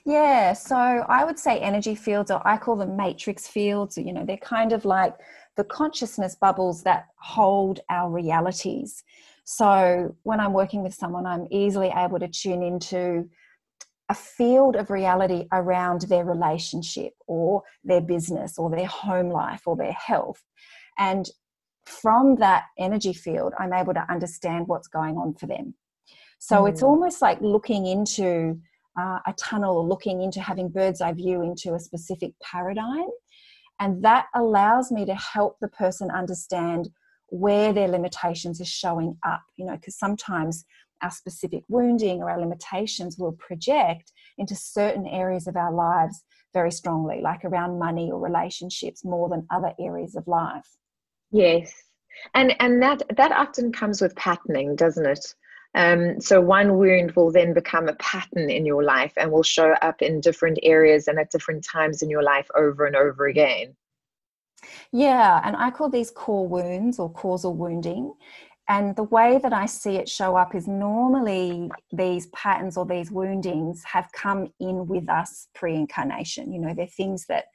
Yeah, 0.05 0.53
so 0.53 0.75
I 0.75 1.23
would 1.23 1.39
say 1.39 1.59
energy 1.59 1.95
fields, 1.95 2.29
or 2.31 2.45
I 2.47 2.57
call 2.57 2.75
them 2.75 2.95
matrix 2.95 3.47
fields. 3.47 3.97
You 3.97 4.13
know, 4.13 4.25
they're 4.25 4.37
kind 4.37 4.73
of 4.73 4.85
like 4.85 5.15
the 5.55 5.63
consciousness 5.63 6.35
bubbles 6.35 6.83
that 6.83 7.07
hold 7.17 7.79
our 7.89 8.09
realities. 8.09 9.03
So 9.45 10.15
when 10.23 10.39
I'm 10.39 10.53
working 10.53 10.83
with 10.83 10.93
someone, 10.93 11.25
I'm 11.25 11.47
easily 11.51 11.91
able 11.95 12.19
to 12.19 12.27
tune 12.27 12.63
into 12.63 13.29
a 14.09 14.13
field 14.13 14.75
of 14.75 14.89
reality 14.89 15.47
around 15.51 16.01
their 16.01 16.25
relationship 16.25 17.13
or 17.27 17.63
their 17.83 18.01
business 18.01 18.57
or 18.57 18.69
their 18.69 18.85
home 18.85 19.29
life 19.29 19.63
or 19.65 19.75
their 19.75 19.93
health. 19.93 20.43
And 20.97 21.27
from 21.85 22.35
that 22.37 22.65
energy 22.77 23.13
field, 23.13 23.53
I'm 23.59 23.73
able 23.73 23.93
to 23.93 24.05
understand 24.09 24.67
what's 24.67 24.87
going 24.87 25.17
on 25.17 25.33
for 25.35 25.47
them. 25.47 25.73
So 26.39 26.63
mm. 26.63 26.69
it's 26.69 26.83
almost 26.83 27.21
like 27.21 27.39
looking 27.41 27.85
into 27.87 28.59
uh, 28.99 29.19
a 29.25 29.33
tunnel 29.37 29.77
or 29.77 29.83
looking 29.83 30.21
into 30.21 30.41
having 30.41 30.69
bird's 30.69 31.01
eye 31.01 31.13
view 31.13 31.41
into 31.41 31.73
a 31.73 31.79
specific 31.79 32.33
paradigm. 32.41 33.07
And 33.79 34.03
that 34.03 34.27
allows 34.35 34.91
me 34.91 35.05
to 35.05 35.15
help 35.15 35.57
the 35.59 35.67
person 35.67 36.09
understand 36.09 36.89
where 37.29 37.73
their 37.73 37.87
limitations 37.87 38.61
are 38.61 38.65
showing 38.65 39.17
up, 39.25 39.41
you 39.57 39.65
know, 39.65 39.75
because 39.75 39.97
sometimes 39.97 40.63
our 41.01 41.11
specific 41.11 41.63
wounding 41.67 42.21
or 42.21 42.29
our 42.29 42.39
limitations 42.39 43.17
will 43.17 43.33
project 43.33 44.11
into 44.37 44.55
certain 44.55 45.07
areas 45.07 45.47
of 45.47 45.55
our 45.55 45.71
lives 45.71 46.23
very 46.53 46.71
strongly, 46.71 47.21
like 47.21 47.43
around 47.43 47.79
money 47.79 48.09
or 48.11 48.19
relationships 48.19 49.03
more 49.03 49.29
than 49.29 49.45
other 49.51 49.73
areas 49.79 50.15
of 50.15 50.27
life. 50.27 50.67
Yes. 51.31 51.73
And 52.33 52.55
and 52.61 52.81
that 52.81 53.03
that 53.17 53.31
often 53.31 53.71
comes 53.71 54.01
with 54.01 54.15
patterning, 54.15 54.75
doesn't 54.75 55.05
it? 55.05 55.35
Um, 55.75 56.21
so 56.21 56.39
one 56.39 56.77
wound 56.77 57.11
will 57.11 57.31
then 57.31 57.53
become 57.53 57.89
a 57.89 57.95
pattern 57.95 58.49
in 58.49 58.65
your 58.65 58.83
life 58.83 59.11
and 59.17 59.29
will 59.29 59.43
show 59.43 59.73
up 59.81 60.01
in 60.01 60.21
different 60.21 60.57
areas 60.63 61.09
and 61.09 61.19
at 61.19 61.31
different 61.31 61.65
times 61.65 62.01
in 62.01 62.09
your 62.09 62.23
life 62.23 62.49
over 62.55 62.85
and 62.85 62.95
over 62.95 63.27
again. 63.27 63.75
Yeah, 64.93 65.41
and 65.43 65.57
I 65.57 65.71
call 65.71 65.89
these 65.89 66.11
core 66.11 66.47
wounds 66.47 66.97
or 66.97 67.11
causal 67.11 67.53
wounding. 67.53 68.13
And 68.67 68.95
the 68.95 69.03
way 69.03 69.39
that 69.43 69.53
I 69.53 69.67
see 69.67 69.97
it 69.97 70.09
show 70.09 70.35
up 70.35 70.55
is 70.55 70.67
normally 70.67 71.69
these 71.91 72.27
patterns 72.27 72.77
or 72.77 72.85
these 72.85 73.11
woundings 73.11 73.83
have 73.83 74.09
come 74.11 74.47
in 74.59 74.87
with 74.87 75.07
us 75.07 75.47
pre 75.53 75.75
incarnation. 75.75 76.51
You 76.51 76.59
know, 76.59 76.73
they're 76.73 76.87
things 76.87 77.25
that 77.27 77.45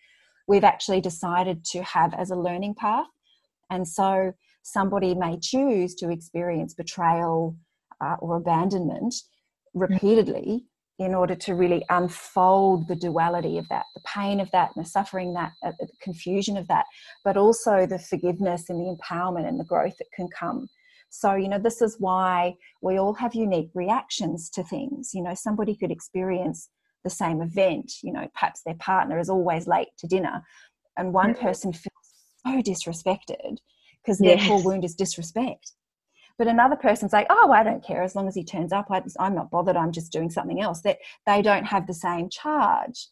we've 0.46 0.64
actually 0.64 1.00
decided 1.00 1.64
to 1.64 1.82
have 1.82 2.14
as 2.14 2.30
a 2.30 2.36
learning 2.36 2.74
path. 2.74 3.06
And 3.70 3.86
so 3.86 4.32
somebody 4.62 5.14
may 5.14 5.38
choose 5.40 5.94
to 5.96 6.10
experience 6.10 6.74
betrayal 6.74 7.56
uh, 8.00 8.16
or 8.20 8.36
abandonment 8.36 9.14
repeatedly 9.74 10.64
in 10.98 11.14
order 11.14 11.34
to 11.34 11.54
really 11.54 11.84
unfold 11.88 12.86
the 12.86 12.94
duality 12.94 13.56
of 13.56 13.66
that, 13.70 13.86
the 13.94 14.02
pain 14.02 14.38
of 14.38 14.50
that, 14.50 14.70
and 14.74 14.84
the 14.84 14.88
suffering 14.88 15.32
that, 15.32 15.52
uh, 15.64 15.72
the 15.80 15.88
confusion 16.02 16.58
of 16.58 16.68
that, 16.68 16.84
but 17.24 17.38
also 17.38 17.86
the 17.86 17.98
forgiveness 17.98 18.68
and 18.68 18.78
the 18.78 18.96
empowerment 18.96 19.48
and 19.48 19.58
the 19.58 19.64
growth 19.64 19.96
that 19.98 20.12
can 20.14 20.28
come. 20.28 20.68
So, 21.10 21.34
you 21.34 21.48
know, 21.48 21.58
this 21.58 21.82
is 21.82 21.96
why 21.98 22.54
we 22.80 22.98
all 22.98 23.14
have 23.14 23.34
unique 23.34 23.70
reactions 23.74 24.48
to 24.50 24.62
things. 24.62 25.10
You 25.12 25.22
know, 25.22 25.34
somebody 25.34 25.76
could 25.76 25.90
experience 25.90 26.70
the 27.04 27.10
same 27.10 27.40
event, 27.40 27.92
you 28.02 28.12
know, 28.12 28.28
perhaps 28.34 28.62
their 28.64 28.74
partner 28.74 29.18
is 29.18 29.30
always 29.30 29.66
late 29.66 29.88
to 29.98 30.06
dinner, 30.06 30.42
and 30.96 31.12
one 31.12 31.34
person 31.34 31.72
feels 31.72 31.92
so 32.46 32.60
disrespected 32.60 33.58
because 34.02 34.18
their 34.18 34.36
yes. 34.36 34.46
core 34.46 34.62
wound 34.62 34.84
is 34.84 34.94
disrespect. 34.94 35.72
But 36.38 36.46
another 36.46 36.76
person's 36.76 37.12
like, 37.12 37.26
oh, 37.28 37.52
I 37.52 37.62
don't 37.62 37.84
care 37.84 38.02
as 38.02 38.14
long 38.14 38.26
as 38.26 38.34
he 38.34 38.44
turns 38.44 38.72
up. 38.72 38.86
I, 38.90 39.02
I'm 39.18 39.34
not 39.34 39.50
bothered. 39.50 39.76
I'm 39.76 39.92
just 39.92 40.12
doing 40.12 40.30
something 40.30 40.60
else. 40.60 40.80
That 40.82 40.98
they 41.26 41.42
don't 41.42 41.66
have 41.66 41.86
the 41.86 41.94
same 41.94 42.30
charge, 42.30 43.08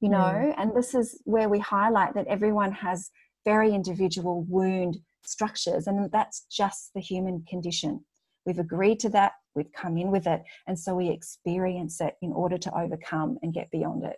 you 0.00 0.10
know. 0.10 0.18
Mm. 0.18 0.54
And 0.58 0.76
this 0.76 0.94
is 0.94 1.20
where 1.24 1.48
we 1.48 1.58
highlight 1.58 2.14
that 2.14 2.26
everyone 2.26 2.72
has 2.72 3.10
very 3.46 3.72
individual 3.74 4.44
wound 4.48 4.98
structures, 5.28 5.86
and 5.86 6.10
that's 6.12 6.46
just 6.50 6.92
the 6.94 7.00
human 7.00 7.44
condition. 7.48 8.04
We've 8.44 8.58
agreed 8.58 9.00
to 9.00 9.08
that. 9.10 9.32
We've 9.54 9.72
come 9.72 9.96
in 9.96 10.10
with 10.10 10.26
it, 10.26 10.42
and 10.66 10.78
so 10.78 10.94
we 10.94 11.08
experience 11.08 12.00
it 12.00 12.14
in 12.22 12.32
order 12.32 12.58
to 12.58 12.78
overcome 12.78 13.38
and 13.42 13.52
get 13.52 13.70
beyond 13.70 14.04
it. 14.04 14.16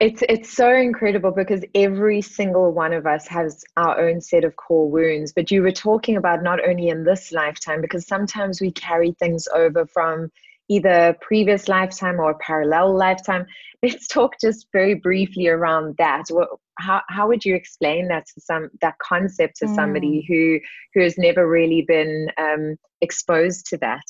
It's 0.00 0.22
it's 0.28 0.52
so 0.52 0.74
incredible 0.74 1.30
because 1.30 1.62
every 1.74 2.20
single 2.20 2.72
one 2.72 2.92
of 2.92 3.06
us 3.06 3.28
has 3.28 3.64
our 3.76 4.00
own 4.00 4.20
set 4.20 4.44
of 4.44 4.56
core 4.56 4.90
wounds. 4.90 5.32
But 5.32 5.50
you 5.50 5.62
were 5.62 5.72
talking 5.72 6.16
about 6.16 6.42
not 6.42 6.66
only 6.66 6.88
in 6.88 7.04
this 7.04 7.30
lifetime, 7.30 7.80
because 7.80 8.06
sometimes 8.06 8.60
we 8.60 8.72
carry 8.72 9.12
things 9.12 9.46
over 9.54 9.86
from 9.86 10.30
either 10.68 11.16
previous 11.20 11.68
lifetime 11.68 12.18
or 12.18 12.34
parallel 12.38 12.96
lifetime. 12.96 13.46
Let's 13.82 14.08
talk 14.08 14.34
just 14.40 14.66
very 14.72 14.94
briefly 14.94 15.48
around 15.48 15.96
that. 15.98 16.24
What, 16.30 16.48
how 16.78 17.02
how 17.08 17.28
would 17.28 17.44
you 17.44 17.54
explain 17.54 18.08
that 18.08 18.26
to 18.34 18.40
some 18.40 18.70
that 18.80 18.98
concept 18.98 19.56
to 19.58 19.68
somebody 19.68 20.22
mm. 20.22 20.26
who 20.28 20.60
who 20.94 21.02
has 21.02 21.16
never 21.18 21.48
really 21.48 21.82
been 21.82 22.28
um, 22.38 22.76
exposed 23.00 23.66
to 23.66 23.76
that? 23.78 24.04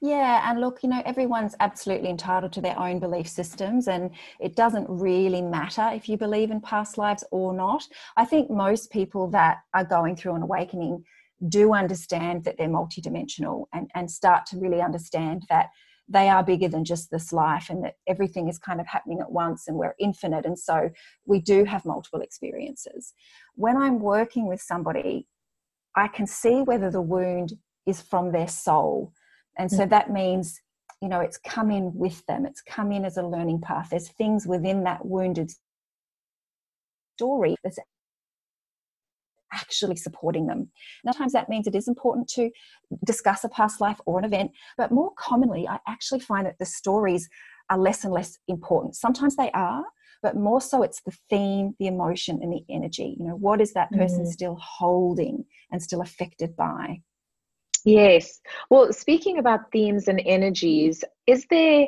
Yeah, 0.00 0.48
and 0.48 0.60
look, 0.60 0.82
you 0.82 0.88
know, 0.88 1.02
everyone's 1.04 1.56
absolutely 1.58 2.10
entitled 2.10 2.52
to 2.52 2.60
their 2.60 2.78
own 2.78 2.98
belief 2.98 3.26
systems, 3.28 3.88
and 3.88 4.10
it 4.38 4.54
doesn't 4.54 4.86
really 4.88 5.42
matter 5.42 5.90
if 5.92 6.08
you 6.08 6.16
believe 6.16 6.50
in 6.50 6.60
past 6.60 6.98
lives 6.98 7.24
or 7.30 7.54
not. 7.54 7.82
I 8.16 8.24
think 8.24 8.50
most 8.50 8.90
people 8.90 9.28
that 9.30 9.58
are 9.74 9.84
going 9.84 10.16
through 10.16 10.34
an 10.34 10.42
awakening 10.42 11.04
do 11.48 11.74
understand 11.74 12.44
that 12.44 12.56
they're 12.58 12.68
multidimensional 12.68 13.66
and, 13.72 13.90
and 13.94 14.10
start 14.10 14.46
to 14.46 14.58
really 14.58 14.80
understand 14.80 15.44
that 15.48 15.68
they 16.08 16.28
are 16.28 16.44
bigger 16.44 16.68
than 16.68 16.84
just 16.84 17.10
this 17.10 17.32
life 17.32 17.68
and 17.68 17.84
that 17.84 17.94
everything 18.06 18.48
is 18.48 18.58
kind 18.58 18.80
of 18.80 18.86
happening 18.86 19.20
at 19.20 19.32
once 19.32 19.66
and 19.66 19.76
we're 19.76 19.94
infinite. 19.98 20.46
And 20.46 20.58
so 20.58 20.90
we 21.26 21.40
do 21.40 21.64
have 21.64 21.84
multiple 21.84 22.20
experiences. 22.20 23.12
When 23.56 23.76
I'm 23.76 23.98
working 23.98 24.46
with 24.46 24.60
somebody, 24.60 25.26
I 25.96 26.08
can 26.08 26.26
see 26.26 26.62
whether 26.62 26.90
the 26.90 27.02
wound 27.02 27.54
is 27.86 28.00
from 28.00 28.32
their 28.32 28.48
soul 28.48 29.12
and 29.58 29.70
so 29.70 29.84
mm. 29.84 29.90
that 29.90 30.10
means 30.10 30.60
you 31.00 31.08
know 31.08 31.20
it's 31.20 31.38
come 31.38 31.70
in 31.70 31.92
with 31.94 32.24
them 32.26 32.46
it's 32.46 32.62
come 32.62 32.92
in 32.92 33.04
as 33.04 33.16
a 33.16 33.22
learning 33.22 33.60
path 33.60 33.88
there's 33.90 34.08
things 34.08 34.46
within 34.46 34.84
that 34.84 35.04
wounded 35.04 35.50
story 37.16 37.56
that's 37.62 37.78
actually 39.52 39.96
supporting 39.96 40.46
them. 40.46 40.70
Sometimes 41.04 41.32
that 41.32 41.48
means 41.48 41.66
it 41.66 41.74
is 41.74 41.88
important 41.88 42.28
to 42.28 42.50
discuss 43.04 43.44
a 43.44 43.48
past 43.48 43.80
life 43.80 44.00
or 44.06 44.18
an 44.18 44.24
event, 44.24 44.52
but 44.76 44.92
more 44.92 45.12
commonly, 45.18 45.66
I 45.68 45.78
actually 45.86 46.20
find 46.20 46.46
that 46.46 46.58
the 46.58 46.66
stories 46.66 47.28
are 47.70 47.78
less 47.78 48.04
and 48.04 48.12
less 48.12 48.38
important. 48.48 48.96
Sometimes 48.96 49.36
they 49.36 49.50
are, 49.52 49.84
but 50.22 50.36
more 50.36 50.60
so 50.60 50.82
it's 50.82 51.02
the 51.02 51.16
theme, 51.28 51.74
the 51.78 51.86
emotion, 51.86 52.40
and 52.42 52.52
the 52.52 52.64
energy. 52.68 53.16
You 53.18 53.26
know, 53.26 53.36
what 53.36 53.60
is 53.60 53.72
that 53.74 53.90
person 53.92 54.24
mm. 54.24 54.28
still 54.28 54.56
holding 54.60 55.44
and 55.70 55.82
still 55.82 56.00
affected 56.00 56.56
by? 56.56 57.00
Yes. 57.84 58.40
Well, 58.70 58.92
speaking 58.92 59.38
about 59.38 59.70
themes 59.70 60.08
and 60.08 60.20
energies, 60.26 61.04
is 61.26 61.46
there, 61.50 61.86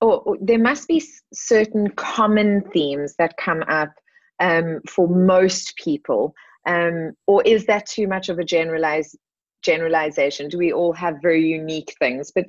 or 0.00 0.36
there 0.40 0.58
must 0.58 0.88
be 0.88 1.02
certain 1.32 1.90
common 1.90 2.62
themes 2.72 3.16
that 3.18 3.36
come 3.36 3.62
up 3.68 3.90
um, 4.40 4.80
for 4.88 5.08
most 5.08 5.76
people 5.76 6.34
um, 6.66 7.12
or 7.26 7.42
is 7.44 7.66
that 7.66 7.86
too 7.86 8.06
much 8.06 8.28
of 8.28 8.38
a 8.38 8.44
generalized 8.44 9.16
generalization? 9.62 10.48
Do 10.48 10.58
we 10.58 10.72
all 10.72 10.92
have 10.92 11.16
very 11.22 11.46
unique 11.46 11.94
things? 11.98 12.32
But 12.34 12.46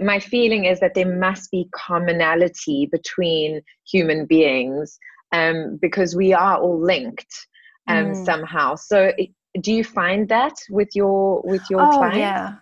my 0.00 0.18
feeling 0.18 0.64
is 0.64 0.80
that 0.80 0.94
there 0.94 1.18
must 1.18 1.50
be 1.50 1.68
commonality 1.72 2.88
between 2.90 3.62
human 3.86 4.26
beings 4.26 4.98
um, 5.32 5.78
because 5.80 6.16
we 6.16 6.32
are 6.32 6.58
all 6.58 6.80
linked 6.80 7.46
um, 7.86 8.06
mm. 8.06 8.24
somehow. 8.24 8.74
So 8.74 9.12
do 9.60 9.72
you 9.72 9.84
find 9.84 10.28
that 10.28 10.54
with 10.70 10.88
your 10.94 11.42
with 11.42 11.62
your 11.70 11.80
oh, 11.80 11.98
clients? 11.98 12.18
yeah. 12.18 12.54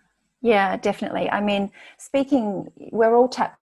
Yeah 0.42 0.76
definitely. 0.76 1.28
I 1.30 1.40
mean 1.40 1.70
speaking 1.98 2.68
we're 2.92 3.16
all 3.16 3.28
tapped 3.28 3.58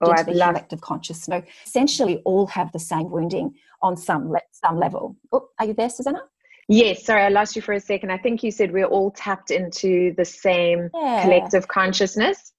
oh, 0.00 0.10
into 0.10 0.24
the 0.24 0.32
collective 0.32 0.80
consciousness. 0.80 1.44
So 1.44 1.50
essentially, 1.64 2.22
all 2.24 2.46
have 2.48 2.72
the 2.72 2.78
same 2.78 3.10
wounding 3.10 3.54
on 3.82 3.96
some 3.96 4.30
le- 4.30 4.40
some 4.50 4.78
level. 4.78 5.16
Oh, 5.32 5.48
are 5.58 5.66
you 5.66 5.74
there, 5.74 5.90
Susana? 5.90 6.22
Yes, 6.68 7.04
sorry, 7.04 7.22
I 7.22 7.28
lost 7.28 7.54
you 7.54 7.62
for 7.62 7.74
a 7.74 7.80
second. 7.80 8.10
I 8.10 8.18
think 8.18 8.42
you 8.42 8.50
said 8.50 8.72
we're 8.72 8.86
all 8.86 9.12
tapped 9.12 9.50
into 9.50 10.12
the 10.16 10.24
same 10.24 10.90
yeah. 10.94 11.22
collective 11.22 11.68
consciousness. 11.68 12.52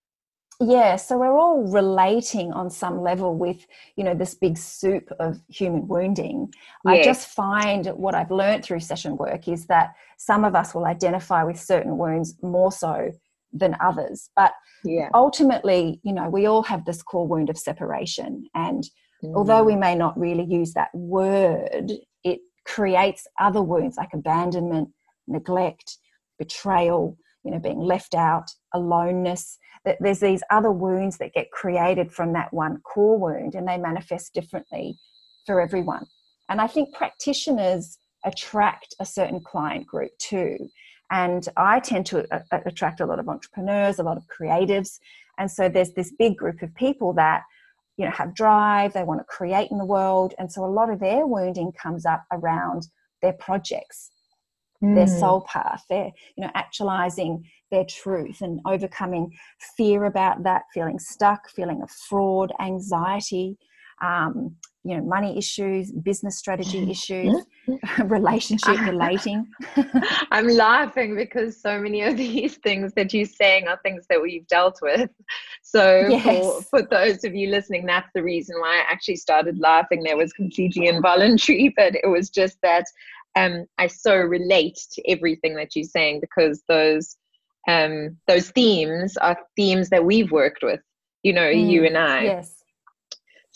Yeah, 0.60 0.96
so 0.96 1.20
we're 1.20 1.38
all 1.38 1.72
relating 1.72 2.52
on 2.52 2.72
some 2.72 3.02
level 3.02 3.36
with, 3.36 3.68
you 3.96 4.04
know, 4.04 4.16
this 4.16 4.34
big 4.34 4.58
soup 4.58 5.12
of 5.20 5.40
human 5.50 5.88
wounding. 5.88 6.52
Yes. 6.84 7.02
I 7.02 7.04
just 7.04 7.28
find 7.28 7.86
what 7.88 8.16
I've 8.16 8.32
learned 8.32 8.64
through 8.64 8.80
session 8.80 9.18
work 9.18 9.48
is 9.48 9.68
that 9.68 9.94
some 10.18 10.44
of 10.44 10.56
us 10.56 10.74
will 10.74 10.86
identify 10.86 11.44
with 11.44 11.60
certain 11.60 11.98
wounds 11.98 12.36
more 12.42 12.72
so 12.72 13.12
than 13.60 13.76
others. 13.80 14.30
But 14.36 14.54
yeah. 14.84 15.10
ultimately, 15.14 16.00
you 16.04 16.14
know, 16.14 16.30
we 16.30 16.46
all 16.46 16.64
have 16.64 16.86
this 16.86 17.02
core 17.02 17.28
wound 17.28 17.50
of 17.50 17.58
separation. 17.58 18.48
And 18.56 18.84
mm. 19.24 19.36
although 19.36 19.64
we 19.64 19.76
may 19.76 19.96
not 19.96 20.18
really 20.20 20.46
use 20.46 20.74
that 20.74 20.94
word, 20.94 21.92
it 22.24 22.40
creates 22.66 23.28
other 23.40 23.62
wounds 23.62 23.98
like 23.98 24.10
abandonment, 24.14 24.90
neglect, 25.28 25.98
betrayal, 26.40 27.18
you 27.44 27.52
know, 27.52 27.60
being 27.60 27.80
left 27.80 28.16
out, 28.16 28.50
aloneness. 28.74 29.58
That 29.86 29.98
there's 30.02 30.20
these 30.20 30.44
other 30.50 30.72
wounds 30.72 31.18
that 31.20 31.34
get 31.34 31.52
created 31.52 32.12
from 32.12 32.34
that 32.34 32.54
one 32.54 32.82
core 32.82 33.18
wound 33.18 33.56
and 33.56 33.68
they 33.68 33.78
manifest 33.78 34.34
differently 34.34 34.98
for 35.46 35.62
everyone. 35.62 36.06
And 36.50 36.60
I 36.60 36.68
think 36.68 36.94
practitioners 36.94 37.98
attract 38.26 38.96
a 39.00 39.06
certain 39.06 39.40
client 39.40 39.88
group 39.88 40.12
too 40.20 40.58
and 41.12 41.48
I 41.56 41.80
tend 41.80 42.06
to 42.08 42.28
attract 42.52 43.00
a 43.00 43.06
lot 43.06 43.20
of 43.20 43.30
entrepreneurs, 43.30 44.00
a 44.00 44.04
lot 44.04 44.18
of 44.18 44.24
creatives. 44.28 45.00
And 45.38 45.50
so 45.50 45.70
there's 45.70 45.92
this 45.92 46.12
big 46.18 46.38
group 46.38 46.62
of 46.62 46.74
people 46.76 47.14
that, 47.14 47.44
you 47.98 48.06
know, 48.06 48.12
have 48.12 48.36
drive, 48.36 48.94
they 48.94 49.04
want 49.04 49.22
to 49.22 49.26
create 49.26 49.72
in 49.72 49.78
the 49.78 49.86
world. 49.86 50.34
And 50.38 50.52
so 50.52 50.66
a 50.66 50.68
lot 50.68 50.90
of 50.90 51.00
their 51.00 51.26
wounding 51.26 51.72
comes 51.72 52.06
up 52.06 52.24
around 52.32 52.88
their 53.22 53.34
projects, 53.34 54.12
mm. 54.84 54.96
their 54.96 55.06
hmm. 55.06 55.20
soul 55.20 55.42
path, 55.42 55.84
their, 55.90 56.12
you 56.36 56.44
know, 56.44 56.52
actualizing 56.54 57.44
their 57.72 57.86
truth 57.86 58.42
and 58.42 58.60
overcoming 58.66 59.32
fear 59.76 60.06
about 60.06 60.44
that, 60.44 60.64
feeling 60.74 61.00
stuck, 61.00 61.50
feeling 61.50 61.82
of 61.82 61.90
fraud, 61.90 62.52
anxiety, 62.60 63.58
um, 64.02 64.56
you 64.88 64.96
know 64.96 65.04
money 65.04 65.38
issues 65.38 65.92
business 65.92 66.38
strategy 66.38 66.90
issues 66.90 67.36
relationship 68.06 68.80
relating. 68.86 69.46
I'm 70.32 70.48
laughing 70.48 71.14
because 71.14 71.62
so 71.62 71.78
many 71.78 72.04
of 72.04 72.16
these 72.16 72.56
things 72.56 72.94
that 72.94 73.14
you're 73.14 73.26
saying 73.26 73.68
are 73.68 73.80
things 73.84 74.06
that 74.10 74.22
we've 74.22 74.48
dealt 74.48 74.80
with. 74.82 75.10
So 75.62 76.08
yes. 76.08 76.24
for, 76.24 76.62
for 76.80 76.82
those 76.90 77.26
of 77.26 77.36
you 77.36 77.50
listening 77.50 77.86
that's 77.86 78.10
the 78.16 78.24
reason 78.24 78.56
why 78.62 78.78
i 78.78 78.92
actually 78.92 79.18
started 79.18 79.60
laughing. 79.60 80.04
There 80.04 80.16
was 80.16 80.32
completely 80.32 80.88
involuntary 80.88 81.74
but 81.76 81.96
it 81.96 82.08
was 82.08 82.30
just 82.30 82.58
that 82.64 82.86
um, 83.36 83.66
i 83.78 83.88
so 83.88 84.16
relate 84.16 84.80
to 84.94 85.10
everything 85.10 85.56
that 85.56 85.76
you're 85.76 85.84
saying 85.84 86.22
because 86.22 86.64
those 86.70 87.18
um, 87.68 88.16
those 88.28 88.50
themes 88.52 89.18
are 89.18 89.38
themes 89.58 89.90
that 89.90 90.06
we've 90.06 90.32
worked 90.32 90.64
with 90.64 90.80
you 91.24 91.34
know 91.34 91.42
mm, 91.42 91.70
you 91.70 91.86
and 91.86 91.98
i. 91.98 92.24
yes 92.24 92.64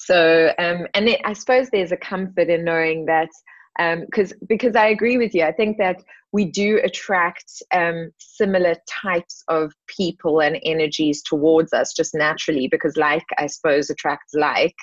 so, 0.05 0.51
um, 0.57 0.87
and 0.95 1.09
it, 1.09 1.21
I 1.23 1.33
suppose 1.33 1.69
there's 1.69 1.91
a 1.91 1.97
comfort 1.97 2.49
in 2.49 2.63
knowing 2.63 3.05
that 3.05 3.29
because 3.77 4.31
um, 4.31 4.37
because 4.47 4.75
I 4.75 4.87
agree 4.87 5.17
with 5.17 5.35
you. 5.35 5.43
I 5.43 5.51
think 5.51 5.77
that 5.77 6.01
we 6.31 6.45
do 6.45 6.79
attract 6.83 7.61
um, 7.71 8.09
similar 8.17 8.75
types 8.89 9.43
of 9.47 9.73
people 9.87 10.41
and 10.41 10.59
energies 10.63 11.21
towards 11.21 11.71
us 11.71 11.93
just 11.93 12.15
naturally 12.15 12.67
because 12.67 12.97
like 12.97 13.25
I 13.37 13.45
suppose 13.45 13.91
attracts 13.91 14.33
like, 14.33 14.75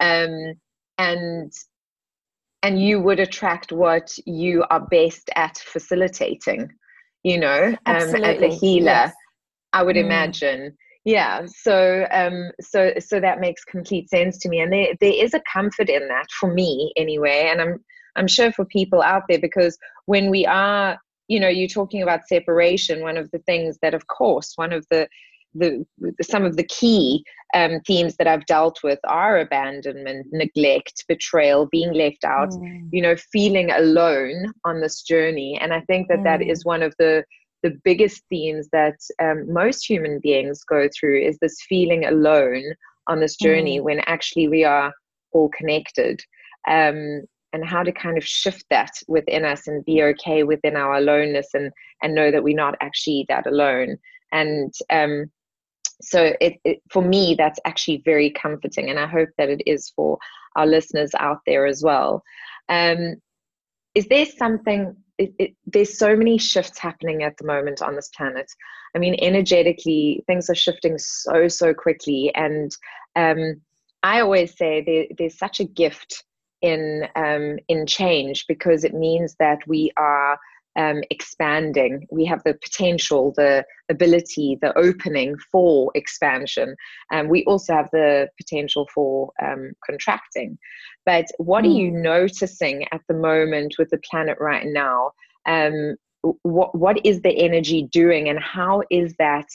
um, 0.00 0.54
and 0.96 1.52
and 2.62 2.80
you 2.80 3.00
would 3.00 3.18
attract 3.18 3.72
what 3.72 4.12
you 4.26 4.64
are 4.70 4.86
best 4.86 5.28
at 5.34 5.58
facilitating. 5.58 6.70
You 7.24 7.38
know, 7.38 7.76
um, 7.86 7.96
as 7.96 8.14
a 8.14 8.48
healer, 8.48 8.84
yes. 8.84 9.14
I 9.72 9.82
would 9.82 9.96
mm. 9.96 10.04
imagine 10.04 10.76
yeah 11.04 11.44
so 11.46 12.06
um 12.12 12.50
so 12.60 12.92
so 12.98 13.20
that 13.20 13.40
makes 13.40 13.64
complete 13.64 14.08
sense 14.08 14.38
to 14.38 14.48
me 14.48 14.60
and 14.60 14.72
there 14.72 14.88
there 15.00 15.12
is 15.12 15.34
a 15.34 15.42
comfort 15.52 15.88
in 15.88 16.06
that 16.08 16.26
for 16.38 16.52
me 16.52 16.92
anyway 16.96 17.48
and 17.50 17.60
i'm 17.60 17.78
i'm 18.16 18.28
sure 18.28 18.52
for 18.52 18.64
people 18.64 19.02
out 19.02 19.22
there 19.28 19.40
because 19.40 19.76
when 20.06 20.30
we 20.30 20.46
are 20.46 20.98
you 21.28 21.40
know 21.40 21.48
you're 21.48 21.68
talking 21.68 22.02
about 22.02 22.26
separation 22.28 23.00
one 23.00 23.16
of 23.16 23.30
the 23.32 23.40
things 23.40 23.78
that 23.82 23.94
of 23.94 24.06
course 24.06 24.52
one 24.56 24.72
of 24.72 24.86
the 24.90 25.08
the 25.54 25.84
some 26.22 26.44
of 26.44 26.56
the 26.56 26.64
key 26.64 27.24
um, 27.54 27.80
themes 27.86 28.16
that 28.16 28.26
I've 28.26 28.46
dealt 28.46 28.78
with 28.82 28.98
are 29.04 29.38
abandonment, 29.38 30.26
neglect, 30.32 31.04
betrayal, 31.06 31.68
being 31.70 31.92
left 31.92 32.24
out, 32.24 32.50
mm. 32.50 32.88
you 32.90 33.02
know, 33.02 33.16
feeling 33.16 33.70
alone 33.70 34.52
on 34.64 34.80
this 34.80 35.02
journey. 35.02 35.58
And 35.60 35.72
I 35.72 35.82
think 35.82 36.08
that 36.08 36.20
mm. 36.20 36.24
that 36.24 36.42
is 36.42 36.64
one 36.64 36.82
of 36.82 36.94
the 36.98 37.24
the 37.62 37.78
biggest 37.84 38.22
themes 38.28 38.68
that 38.72 38.96
um, 39.20 39.52
most 39.52 39.88
human 39.88 40.18
beings 40.20 40.62
go 40.64 40.88
through 40.88 41.20
is 41.20 41.38
this 41.38 41.56
feeling 41.68 42.04
alone 42.04 42.64
on 43.06 43.20
this 43.20 43.36
journey 43.36 43.78
mm. 43.78 43.82
when 43.82 44.00
actually 44.06 44.48
we 44.48 44.64
are 44.64 44.92
all 45.32 45.48
connected. 45.50 46.20
Um, 46.68 47.22
and 47.54 47.66
how 47.66 47.82
to 47.82 47.92
kind 47.92 48.16
of 48.16 48.24
shift 48.24 48.64
that 48.70 48.92
within 49.08 49.44
us 49.44 49.66
and 49.66 49.84
be 49.84 50.02
okay 50.02 50.42
within 50.42 50.74
our 50.74 50.94
aloneness 50.94 51.48
and 51.52 51.70
and 52.02 52.14
know 52.14 52.30
that 52.30 52.42
we're 52.42 52.56
not 52.56 52.76
actually 52.80 53.26
that 53.28 53.46
alone. 53.46 53.98
And 54.32 54.72
um, 54.88 55.30
so 56.00 56.32
it, 56.40 56.54
it, 56.64 56.80
for 56.90 57.02
me 57.02 57.34
that's 57.36 57.60
actually 57.64 58.02
very 58.04 58.28
comforting 58.30 58.90
and 58.90 58.98
i 58.98 59.06
hope 59.06 59.28
that 59.38 59.48
it 59.48 59.62
is 59.66 59.92
for 59.94 60.18
our 60.56 60.66
listeners 60.66 61.10
out 61.18 61.38
there 61.46 61.66
as 61.66 61.82
well. 61.82 62.22
Um, 62.68 63.16
is 63.94 64.06
there 64.06 64.26
something 64.26 64.96
it, 65.22 65.34
it, 65.38 65.54
there's 65.66 65.98
so 65.98 66.16
many 66.16 66.38
shifts 66.38 66.78
happening 66.78 67.22
at 67.22 67.36
the 67.36 67.46
moment 67.46 67.82
on 67.82 67.94
this 67.94 68.10
planet. 68.16 68.50
I 68.94 68.98
mean, 68.98 69.16
energetically, 69.20 70.22
things 70.26 70.50
are 70.50 70.54
shifting 70.54 70.98
so 70.98 71.48
so 71.48 71.72
quickly, 71.72 72.32
and 72.34 72.70
um, 73.16 73.60
I 74.02 74.20
always 74.20 74.56
say 74.56 74.82
there, 74.84 75.06
there's 75.16 75.38
such 75.38 75.60
a 75.60 75.64
gift 75.64 76.24
in 76.60 77.08
um, 77.16 77.58
in 77.68 77.86
change 77.86 78.46
because 78.48 78.84
it 78.84 78.94
means 78.94 79.36
that 79.38 79.66
we 79.66 79.92
are 79.96 80.38
um, 80.76 81.02
expanding. 81.10 82.06
We 82.10 82.24
have 82.26 82.42
the 82.44 82.54
potential, 82.54 83.32
the 83.36 83.64
ability, 83.90 84.58
the 84.60 84.76
opening 84.78 85.36
for 85.50 85.90
expansion. 85.94 86.74
And 87.10 87.26
um, 87.26 87.28
we 87.28 87.44
also 87.44 87.74
have 87.74 87.90
the 87.92 88.28
potential 88.38 88.88
for 88.94 89.32
um, 89.42 89.72
contracting. 89.84 90.58
But 91.04 91.26
what 91.38 91.64
mm. 91.64 91.68
are 91.68 91.78
you 91.78 91.90
hmm. 91.90 92.02
noticing 92.02 92.86
at 92.92 93.00
the 93.08 93.14
moment 93.14 93.74
with 93.78 93.90
the 93.90 94.00
planet 94.08 94.38
right 94.40 94.66
now? 94.66 95.12
Um, 95.46 95.96
what, 96.42 96.74
what 96.74 97.04
is 97.04 97.20
the 97.22 97.36
energy 97.36 97.88
doing 97.90 98.28
and 98.28 98.38
how 98.38 98.82
is 98.90 99.14
that 99.18 99.46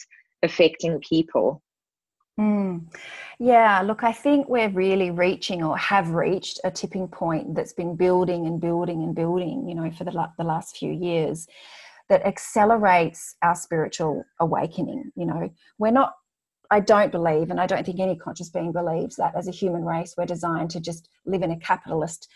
affecting 0.43 0.99
people? 0.99 1.61
Mm. 2.39 2.85
Yeah, 3.39 3.81
look, 3.81 4.03
I 4.03 4.13
think 4.13 4.49
we're 4.49 4.69
really 4.69 5.11
reaching 5.11 5.63
or 5.63 5.77
have 5.77 6.09
reached 6.11 6.59
a 6.63 6.71
tipping 6.71 7.07
point 7.07 7.55
that's 7.55 7.73
been 7.73 7.95
building 7.95 8.45
and 8.47 8.61
building 8.61 9.03
and 9.03 9.15
building, 9.15 9.67
you 9.67 9.75
know, 9.75 9.91
for 9.91 10.03
the, 10.03 10.11
the 10.37 10.43
last 10.43 10.77
few 10.77 10.91
years. 10.91 11.47
that 12.09 12.25
accelerates 12.25 13.35
our 13.43 13.55
spiritual 13.55 14.25
awakening. 14.39 15.11
You 15.17 15.27
know, 15.27 15.49
we're 15.79 15.91
not 15.91 16.13
I 16.71 16.81
don't 16.81 17.11
believe, 17.13 17.51
and 17.51 17.61
I 17.61 17.67
don't 17.67 17.85
think 17.85 17.99
any 17.99 18.17
conscious 18.17 18.49
being 18.49 18.73
believes 18.73 19.17
that 19.17 19.35
as 19.35 19.47
a 19.47 19.51
human 19.51 19.85
race, 19.85 20.15
we're 20.17 20.25
designed 20.25 20.71
to 20.71 20.81
just 20.81 21.09
live 21.25 21.43
in 21.43 21.51
a 21.51 21.59
capitalist 21.59 22.29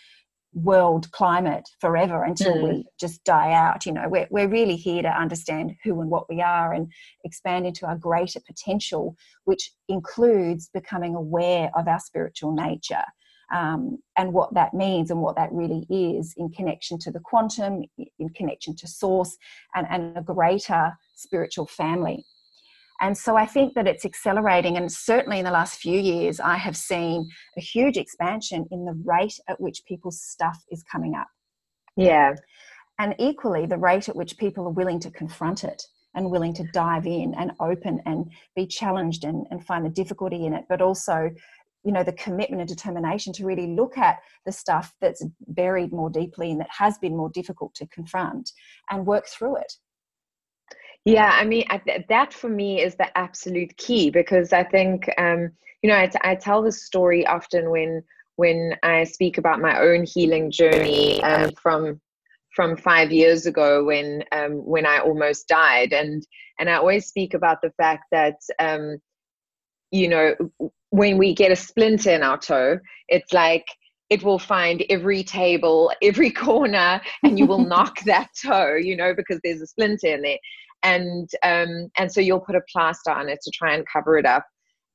world 0.54 1.10
climate 1.12 1.68
forever 1.80 2.24
until 2.24 2.54
mm. 2.54 2.62
we 2.62 2.84
just 3.00 3.24
die 3.24 3.52
out. 3.52 3.86
You 3.86 3.92
know, 3.92 4.08
we're, 4.08 4.28
we're 4.30 4.48
really 4.48 4.76
here 4.76 5.02
to 5.02 5.08
understand 5.08 5.72
who 5.82 6.00
and 6.00 6.10
what 6.10 6.28
we 6.28 6.40
are 6.40 6.72
and 6.72 6.92
expand 7.24 7.66
into 7.66 7.86
our 7.86 7.96
greater 7.96 8.40
potential, 8.46 9.16
which 9.44 9.72
includes 9.88 10.68
becoming 10.72 11.14
aware 11.14 11.70
of 11.74 11.88
our 11.88 12.00
spiritual 12.00 12.52
nature. 12.52 13.04
Um, 13.54 13.98
and 14.16 14.32
what 14.32 14.54
that 14.54 14.72
means 14.72 15.10
and 15.10 15.20
what 15.20 15.36
that 15.36 15.52
really 15.52 15.86
is 15.90 16.32
in 16.38 16.48
connection 16.48 16.98
to 17.00 17.10
the 17.10 17.20
quantum, 17.20 17.82
in 18.18 18.30
connection 18.30 18.74
to 18.76 18.88
source, 18.88 19.36
and, 19.74 19.86
and 19.90 20.16
a 20.16 20.22
greater 20.22 20.96
spiritual 21.16 21.66
family. 21.66 22.24
And 23.02 23.18
so 23.18 23.36
I 23.36 23.46
think 23.46 23.74
that 23.74 23.88
it's 23.88 24.04
accelerating. 24.04 24.76
And 24.76 24.90
certainly 24.90 25.40
in 25.40 25.44
the 25.44 25.50
last 25.50 25.80
few 25.80 25.98
years, 25.98 26.38
I 26.38 26.56
have 26.56 26.76
seen 26.76 27.28
a 27.58 27.60
huge 27.60 27.96
expansion 27.96 28.64
in 28.70 28.84
the 28.84 28.98
rate 29.04 29.38
at 29.48 29.60
which 29.60 29.84
people's 29.86 30.22
stuff 30.22 30.62
is 30.70 30.84
coming 30.84 31.16
up. 31.16 31.26
Yeah. 31.96 32.34
And 33.00 33.16
equally, 33.18 33.66
the 33.66 33.76
rate 33.76 34.08
at 34.08 34.14
which 34.14 34.38
people 34.38 34.66
are 34.66 34.72
willing 34.72 35.00
to 35.00 35.10
confront 35.10 35.64
it 35.64 35.82
and 36.14 36.30
willing 36.30 36.54
to 36.54 36.64
dive 36.72 37.06
in 37.06 37.34
and 37.36 37.50
open 37.58 38.00
and 38.06 38.30
be 38.54 38.66
challenged 38.68 39.24
and, 39.24 39.46
and 39.50 39.66
find 39.66 39.84
the 39.84 39.90
difficulty 39.90 40.46
in 40.46 40.54
it, 40.54 40.64
but 40.68 40.80
also 40.80 41.30
you 41.84 41.90
know 41.90 42.04
the 42.04 42.12
commitment 42.12 42.60
and 42.60 42.68
determination 42.68 43.32
to 43.32 43.44
really 43.44 43.74
look 43.74 43.98
at 43.98 44.18
the 44.46 44.52
stuff 44.52 44.94
that's 45.00 45.24
buried 45.48 45.92
more 45.92 46.10
deeply 46.10 46.52
and 46.52 46.60
that 46.60 46.70
has 46.70 46.96
been 46.98 47.16
more 47.16 47.30
difficult 47.30 47.74
to 47.74 47.88
confront 47.88 48.52
and 48.90 49.04
work 49.04 49.26
through 49.26 49.56
it 49.56 49.72
yeah, 51.04 51.36
I 51.38 51.44
mean, 51.44 51.64
I, 51.68 51.80
that 52.08 52.32
for 52.32 52.48
me 52.48 52.80
is 52.80 52.94
the 52.94 53.16
absolute 53.18 53.76
key 53.76 54.10
because 54.10 54.52
I 54.52 54.62
think, 54.62 55.08
um, 55.18 55.50
you 55.82 55.90
know, 55.90 55.98
I, 55.98 56.06
t- 56.06 56.18
I 56.22 56.36
tell 56.36 56.62
this 56.62 56.84
story 56.84 57.26
often 57.26 57.70
when 57.70 58.02
when 58.36 58.76
I 58.82 59.04
speak 59.04 59.36
about 59.36 59.60
my 59.60 59.78
own 59.78 60.04
healing 60.04 60.50
journey 60.50 61.22
um, 61.22 61.50
from 61.60 62.00
from 62.54 62.76
five 62.76 63.10
years 63.10 63.46
ago 63.46 63.84
when 63.84 64.24
um, 64.32 64.64
when 64.64 64.86
I 64.86 64.98
almost 64.98 65.48
died, 65.48 65.92
and 65.92 66.24
and 66.58 66.70
I 66.70 66.74
always 66.74 67.06
speak 67.06 67.34
about 67.34 67.62
the 67.62 67.72
fact 67.76 68.04
that 68.12 68.36
um, 68.60 68.98
you 69.90 70.08
know 70.08 70.34
when 70.90 71.18
we 71.18 71.34
get 71.34 71.50
a 71.50 71.56
splinter 71.56 72.10
in 72.10 72.22
our 72.22 72.38
toe, 72.38 72.78
it's 73.08 73.32
like 73.32 73.66
it 74.08 74.22
will 74.22 74.38
find 74.38 74.84
every 74.90 75.24
table, 75.24 75.90
every 76.02 76.30
corner, 76.46 77.00
and 77.22 77.38
you 77.38 77.46
will 77.46 77.64
knock 77.66 78.00
that 78.02 78.28
toe, 78.44 78.74
you 78.74 78.96
know, 78.96 79.14
because 79.14 79.40
there's 79.42 79.62
a 79.62 79.66
splinter 79.66 80.08
in 80.08 80.22
there 80.22 80.38
and 80.82 81.30
um, 81.42 81.90
and 81.96 82.10
so 82.12 82.20
you'll 82.20 82.40
put 82.40 82.56
a 82.56 82.62
plaster 82.72 83.10
on 83.10 83.28
it 83.28 83.40
to 83.42 83.50
try 83.50 83.74
and 83.74 83.86
cover 83.90 84.18
it 84.18 84.26
up. 84.26 84.46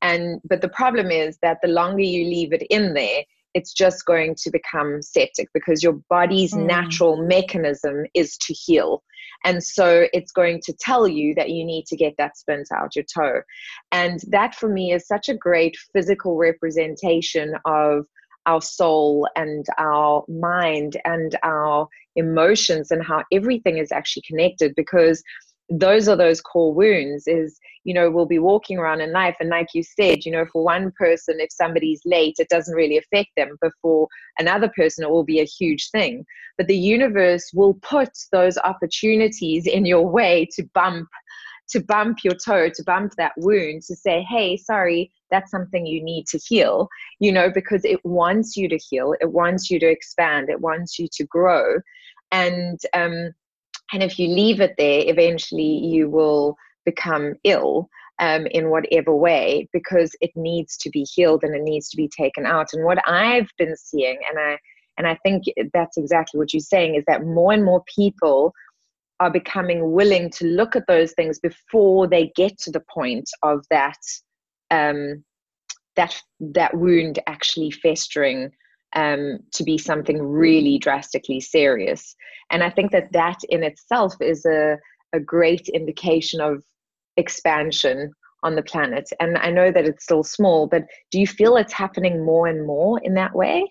And 0.01 0.41
but 0.47 0.61
the 0.61 0.69
problem 0.69 1.11
is 1.11 1.37
that 1.41 1.57
the 1.61 1.69
longer 1.69 2.03
you 2.03 2.25
leave 2.25 2.53
it 2.53 2.63
in 2.69 2.93
there 2.93 3.23
it's 3.57 3.73
just 3.73 4.05
going 4.05 4.35
to 4.35 4.51
become 4.51 5.01
septic 5.01 5.49
because 5.51 5.81
your 5.81 5.99
body's 6.11 6.53
mm. 6.53 6.67
natural 6.67 7.17
mechanism 7.25 8.05
is 8.13 8.37
to 8.37 8.53
heal. 8.53 9.03
And 9.43 9.63
so 9.63 10.05
it's 10.13 10.31
going 10.31 10.61
to 10.65 10.73
tell 10.73 11.07
you 11.07 11.33
that 11.33 11.49
you 11.49 11.65
need 11.65 11.87
to 11.87 11.95
get 11.95 12.13
that 12.19 12.37
splint 12.37 12.67
out 12.71 12.95
your 12.95 13.05
toe. 13.05 13.41
And 13.91 14.19
that 14.27 14.53
for 14.53 14.69
me 14.69 14.93
is 14.93 15.07
such 15.07 15.27
a 15.27 15.33
great 15.35 15.75
physical 15.91 16.37
representation 16.37 17.55
of 17.65 18.05
our 18.45 18.61
soul 18.61 19.27
and 19.35 19.65
our 19.79 20.23
mind 20.27 20.97
and 21.03 21.35
our 21.41 21.87
emotions 22.15 22.91
and 22.91 23.03
how 23.03 23.23
everything 23.31 23.79
is 23.79 23.91
actually 23.91 24.23
connected 24.27 24.73
because 24.75 25.23
those 25.69 26.07
are 26.07 26.15
those 26.15 26.39
core 26.39 26.73
wounds 26.73 27.27
is 27.27 27.59
you 27.83 27.93
know 27.93 28.09
we'll 28.09 28.25
be 28.25 28.39
walking 28.39 28.77
around 28.77 29.01
in 29.01 29.11
life 29.11 29.35
and 29.39 29.49
like 29.49 29.67
you 29.73 29.83
said 29.83 30.23
you 30.23 30.31
know 30.31 30.45
for 30.51 30.63
one 30.63 30.91
person 30.97 31.35
if 31.39 31.51
somebody's 31.51 32.01
late 32.05 32.35
it 32.39 32.47
doesn't 32.49 32.75
really 32.75 32.97
affect 32.97 33.29
them 33.35 33.57
but 33.59 33.71
for 33.81 34.07
another 34.39 34.71
person 34.75 35.03
it 35.03 35.09
will 35.09 35.23
be 35.23 35.39
a 35.39 35.45
huge 35.45 35.89
thing. 35.91 36.25
But 36.57 36.67
the 36.67 36.77
universe 36.77 37.51
will 37.53 37.75
put 37.75 38.09
those 38.31 38.57
opportunities 38.57 39.67
in 39.67 39.85
your 39.85 40.07
way 40.07 40.47
to 40.55 40.63
bump 40.73 41.07
to 41.69 41.81
bump 41.81 42.19
your 42.23 42.33
toe 42.33 42.69
to 42.69 42.83
bump 42.83 43.13
that 43.17 43.33
wound 43.37 43.81
to 43.83 43.95
say 43.95 44.25
hey 44.29 44.55
sorry 44.55 45.11
that's 45.29 45.51
something 45.51 45.85
you 45.85 46.01
need 46.01 46.25
to 46.27 46.37
heal 46.37 46.87
you 47.19 47.29
know 47.29 47.51
because 47.53 47.83
it 47.83 47.99
wants 48.05 48.55
you 48.55 48.69
to 48.69 48.77
heal 48.77 49.13
it 49.19 49.33
wants 49.33 49.69
you 49.69 49.77
to 49.77 49.85
expand 49.85 50.49
it 50.49 50.61
wants 50.61 50.97
you 50.97 51.07
to 51.11 51.25
grow. 51.25 51.75
And 52.31 52.79
um 52.93 53.33
and 53.93 54.03
if 54.03 54.19
you 54.19 54.27
leave 54.27 54.61
it 54.61 54.75
there, 54.77 55.03
eventually 55.05 55.63
you 55.63 56.09
will 56.09 56.57
become 56.85 57.35
ill 57.43 57.89
um, 58.19 58.47
in 58.47 58.69
whatever 58.69 59.15
way 59.15 59.67
because 59.73 60.15
it 60.21 60.31
needs 60.35 60.77
to 60.77 60.89
be 60.89 61.03
healed 61.03 61.43
and 61.43 61.55
it 61.55 61.61
needs 61.61 61.89
to 61.89 61.97
be 61.97 62.09
taken 62.09 62.45
out. 62.45 62.67
And 62.73 62.83
what 62.83 62.97
I've 63.07 63.49
been 63.57 63.75
seeing, 63.77 64.19
and 64.29 64.39
I 64.39 64.57
and 64.97 65.07
I 65.07 65.15
think 65.23 65.43
that's 65.73 65.97
exactly 65.97 66.39
what 66.39 66.53
you're 66.53 66.59
saying, 66.59 66.95
is 66.95 67.03
that 67.07 67.23
more 67.23 67.53
and 67.53 67.63
more 67.63 67.83
people 67.93 68.51
are 69.19 69.31
becoming 69.31 69.91
willing 69.91 70.29
to 70.29 70.45
look 70.45 70.75
at 70.75 70.87
those 70.87 71.13
things 71.13 71.39
before 71.39 72.07
they 72.07 72.31
get 72.35 72.57
to 72.59 72.71
the 72.71 72.83
point 72.93 73.29
of 73.43 73.65
that 73.69 73.97
um, 74.71 75.23
that 75.95 76.19
that 76.39 76.75
wound 76.75 77.19
actually 77.27 77.71
festering 77.71 78.51
um, 78.95 79.39
to 79.53 79.63
be 79.63 79.77
something 79.77 80.21
really 80.21 80.77
drastically 80.77 81.39
serious. 81.39 82.15
And 82.49 82.63
I 82.63 82.69
think 82.69 82.91
that 82.91 83.11
that 83.11 83.39
in 83.49 83.63
itself 83.63 84.15
is 84.21 84.45
a, 84.45 84.77
a 85.13 85.19
great 85.19 85.67
indication 85.69 86.41
of 86.41 86.63
expansion 87.17 88.13
on 88.43 88.55
the 88.55 88.61
planet. 88.61 89.09
And 89.19 89.37
I 89.37 89.49
know 89.49 89.71
that 89.71 89.85
it's 89.85 90.03
still 90.03 90.23
small, 90.23 90.67
but 90.67 90.83
do 91.11 91.19
you 91.19 91.27
feel 91.27 91.57
it's 91.57 91.73
happening 91.73 92.23
more 92.23 92.47
and 92.47 92.65
more 92.65 92.99
in 93.03 93.13
that 93.15 93.33
way? 93.35 93.65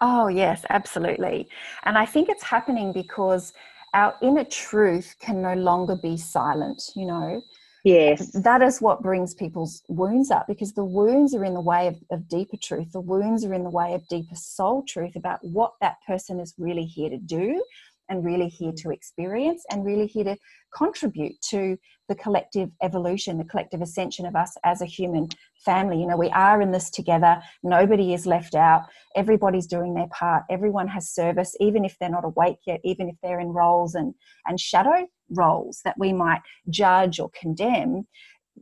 Oh, 0.00 0.28
yes, 0.28 0.64
absolutely. 0.70 1.48
And 1.84 1.96
I 1.96 2.06
think 2.06 2.28
it's 2.28 2.42
happening 2.42 2.92
because 2.92 3.52
our 3.94 4.16
inner 4.20 4.44
truth 4.44 5.14
can 5.20 5.40
no 5.40 5.54
longer 5.54 5.96
be 5.96 6.16
silent, 6.16 6.82
you 6.96 7.06
know. 7.06 7.42
Yes. 7.84 8.32
That 8.32 8.62
is 8.62 8.80
what 8.80 9.02
brings 9.02 9.34
people's 9.34 9.82
wounds 9.88 10.30
up 10.30 10.46
because 10.48 10.72
the 10.72 10.84
wounds 10.84 11.34
are 11.34 11.44
in 11.44 11.52
the 11.52 11.60
way 11.60 11.86
of, 11.86 11.96
of, 12.10 12.26
deeper 12.28 12.56
truth. 12.56 12.92
The 12.92 13.00
wounds 13.00 13.44
are 13.44 13.52
in 13.52 13.62
the 13.62 13.70
way 13.70 13.92
of 13.92 14.08
deeper 14.08 14.34
soul 14.34 14.82
truth 14.88 15.16
about 15.16 15.40
what 15.42 15.74
that 15.82 15.98
person 16.06 16.40
is 16.40 16.54
really 16.58 16.86
here 16.86 17.10
to 17.10 17.18
do 17.18 17.62
and 18.08 18.24
really 18.24 18.48
here 18.48 18.72
to 18.78 18.90
experience 18.90 19.64
and 19.70 19.84
really 19.84 20.06
here 20.06 20.24
to 20.24 20.36
contribute 20.76 21.40
to 21.50 21.76
the 22.08 22.14
collective 22.14 22.70
evolution, 22.82 23.38
the 23.38 23.44
collective 23.44 23.80
ascension 23.80 24.26
of 24.26 24.36
us 24.36 24.56
as 24.64 24.82
a 24.82 24.86
human 24.86 25.28
family. 25.64 26.00
You 26.00 26.06
know, 26.06 26.16
we 26.16 26.30
are 26.30 26.60
in 26.60 26.72
this 26.72 26.90
together. 26.90 27.40
Nobody 27.62 28.12
is 28.12 28.26
left 28.26 28.54
out. 28.54 28.82
Everybody's 29.16 29.66
doing 29.66 29.94
their 29.94 30.08
part. 30.08 30.44
Everyone 30.50 30.88
has 30.88 31.10
service, 31.10 31.56
even 31.60 31.84
if 31.84 31.96
they're 31.98 32.10
not 32.10 32.24
awake 32.24 32.58
yet, 32.66 32.80
even 32.84 33.08
if 33.08 33.16
they're 33.22 33.40
in 33.40 33.48
roles 33.48 33.94
and, 33.94 34.14
and 34.46 34.60
shadow 34.60 35.06
roles 35.30 35.80
that 35.84 35.96
we 35.98 36.12
might 36.12 36.42
judge 36.68 37.18
or 37.18 37.30
condemn. 37.38 38.06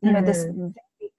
You 0.02 0.12
know, 0.12 0.22
mm. 0.22 0.26
this 0.26 0.46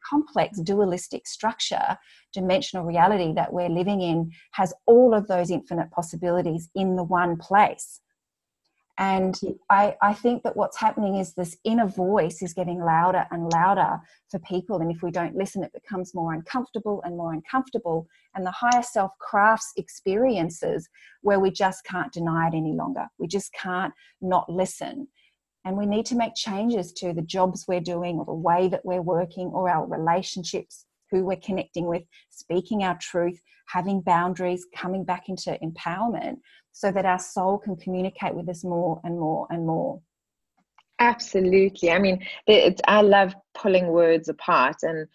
complex 0.10 0.60
dualistic 0.60 1.28
structure, 1.28 1.98
dimensional 2.34 2.86
reality 2.86 3.34
that 3.34 3.54
we're 3.54 3.70
living 3.70 4.02
in 4.02 4.32
has 4.52 4.74
all 4.86 5.14
of 5.14 5.28
those 5.28 5.52
infinite 5.52 5.92
possibilities 5.92 6.70
in 6.76 6.96
the 6.96 7.04
one 7.04 7.38
place. 7.38 8.02
And 9.00 9.40
I, 9.72 9.96
I 10.04 10.14
think 10.14 10.44
that 10.44 10.56
what's 10.56 10.78
happening 10.78 11.16
is 11.16 11.34
this 11.34 11.58
inner 11.64 11.88
voice 11.88 12.44
is 12.44 12.54
getting 12.54 12.80
louder 12.80 13.26
and 13.32 13.52
louder 13.52 14.00
for 14.30 14.40
people. 14.40 14.82
And 14.82 14.92
if 14.92 15.02
we 15.02 15.10
don't 15.10 15.36
listen, 15.36 15.64
it 15.64 15.74
becomes 15.74 16.14
more 16.14 16.34
uncomfortable 16.34 17.02
and 17.04 17.18
more 17.18 17.34
uncomfortable. 17.34 18.08
And 18.36 18.46
the 18.46 18.52
higher 18.52 18.84
self 18.84 19.12
crafts 19.20 19.74
experiences 19.78 20.88
where 21.22 21.40
we 21.40 21.50
just 21.50 21.84
can't 21.86 22.14
deny 22.14 22.50
it 22.50 22.54
any 22.54 22.74
longer. 22.74 23.08
We 23.18 23.28
just 23.28 23.52
can't 23.54 23.94
not 24.22 24.48
listen. 24.48 25.08
And 25.66 25.76
we 25.76 25.88
need 25.88 26.06
to 26.08 26.16
make 26.16 26.36
changes 26.36 26.92
to 26.94 27.14
the 27.14 27.22
jobs 27.22 27.66
we're 27.68 27.80
doing 27.80 28.18
or 28.18 28.26
the 28.26 28.34
way 28.34 28.68
that 28.68 28.86
we're 28.86 29.02
working 29.02 29.48
or 29.48 29.70
our 29.70 29.88
relationships, 29.88 30.86
who 31.10 31.24
we're 31.24 31.38
connecting 31.38 31.88
with, 31.88 32.04
speaking 32.30 32.84
our 32.84 32.98
truth, 33.02 33.42
having 33.68 34.02
boundaries, 34.02 34.68
coming 34.76 35.04
back 35.04 35.30
into 35.30 35.58
empowerment 35.64 36.36
so 36.74 36.92
that 36.92 37.06
our 37.06 37.20
soul 37.20 37.58
can 37.58 37.78
communicate 37.78 38.34
with 38.34 38.50
us 38.50 38.64
more 38.64 39.00
and 39.06 39.18
more 39.18 39.48
and 39.50 39.66
more. 39.66 40.02
Absolutely. 41.00 41.92
I 41.92 42.00
mean, 42.00 42.26
it's, 42.48 42.82
I 42.88 43.02
love 43.02 43.34
pulling 43.54 43.88
words 43.88 44.28
apart 44.28 44.78
and 44.84 45.08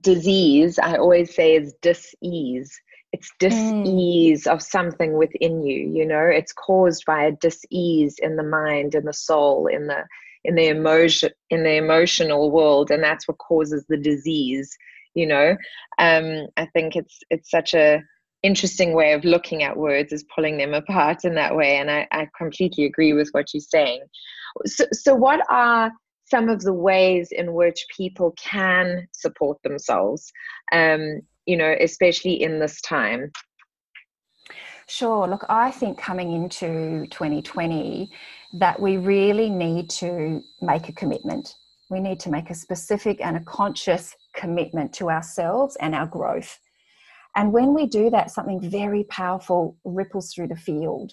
disease, 0.00 0.78
I 0.78 0.96
always 0.96 1.34
say 1.34 1.56
is 1.56 1.74
dis-ease. 1.82 2.72
It's 3.12 3.30
dis-ease 3.38 4.44
mm. 4.44 4.52
of 4.52 4.60
something 4.62 5.12
within 5.16 5.62
you, 5.62 5.88
you 5.88 6.06
know, 6.06 6.24
it's 6.24 6.52
caused 6.52 7.04
by 7.04 7.24
a 7.24 7.32
dis-ease 7.32 8.16
in 8.20 8.36
the 8.36 8.42
mind, 8.42 8.94
in 8.94 9.04
the 9.04 9.12
soul, 9.12 9.68
in 9.68 9.86
the 9.86 10.04
in 10.44 10.56
the 10.56 10.66
emotion 10.66 11.30
in 11.50 11.62
the 11.62 11.76
emotional 11.76 12.50
world, 12.50 12.90
and 12.90 13.02
that's 13.02 13.26
what 13.26 13.38
causes 13.38 13.84
the 13.88 13.96
disease, 13.96 14.76
you 15.14 15.26
know. 15.26 15.56
Um, 15.98 16.48
I 16.56 16.66
think 16.66 16.96
it's 16.96 17.20
it's 17.30 17.50
such 17.50 17.74
a 17.74 18.02
interesting 18.44 18.94
way 18.94 19.12
of 19.14 19.24
looking 19.24 19.62
at 19.62 19.76
words 19.76 20.12
is 20.12 20.24
pulling 20.34 20.58
them 20.58 20.74
apart 20.74 21.24
in 21.24 21.34
that 21.34 21.56
way 21.56 21.76
and 21.78 21.90
I, 21.90 22.06
I 22.12 22.28
completely 22.36 22.84
agree 22.84 23.12
with 23.12 23.30
what 23.32 23.52
you're 23.54 23.60
saying 23.60 24.02
So, 24.66 24.84
so 24.92 25.14
what 25.14 25.40
are 25.50 25.90
some 26.26 26.48
of 26.48 26.62
the 26.62 26.72
ways 26.72 27.28
in 27.32 27.54
which 27.54 27.86
people 27.96 28.32
can 28.32 29.06
support 29.12 29.58
themselves, 29.62 30.32
um, 30.72 31.20
you 31.46 31.56
know, 31.56 31.74
especially 31.80 32.42
in 32.42 32.58
this 32.58 32.80
time? 32.80 33.30
Sure. 34.86 35.26
Look, 35.26 35.44
I 35.48 35.70
think 35.70 35.98
coming 35.98 36.32
into 36.32 37.06
2020 37.10 38.10
that 38.60 38.80
we 38.80 38.96
really 38.96 39.50
need 39.50 39.90
to 39.90 40.42
make 40.60 40.88
a 40.88 40.92
commitment. 40.92 41.54
We 41.90 42.00
need 42.00 42.20
to 42.20 42.30
make 42.30 42.50
a 42.50 42.54
specific 42.54 43.20
and 43.20 43.36
a 43.36 43.40
conscious 43.40 44.14
commitment 44.34 44.92
to 44.94 45.10
ourselves 45.10 45.76
and 45.80 45.94
our 45.94 46.06
growth. 46.06 46.58
And 47.36 47.52
when 47.52 47.74
we 47.74 47.86
do 47.86 48.10
that, 48.10 48.30
something 48.30 48.60
very 48.60 49.04
powerful 49.04 49.76
ripples 49.84 50.32
through 50.32 50.48
the 50.48 50.56
field 50.56 51.12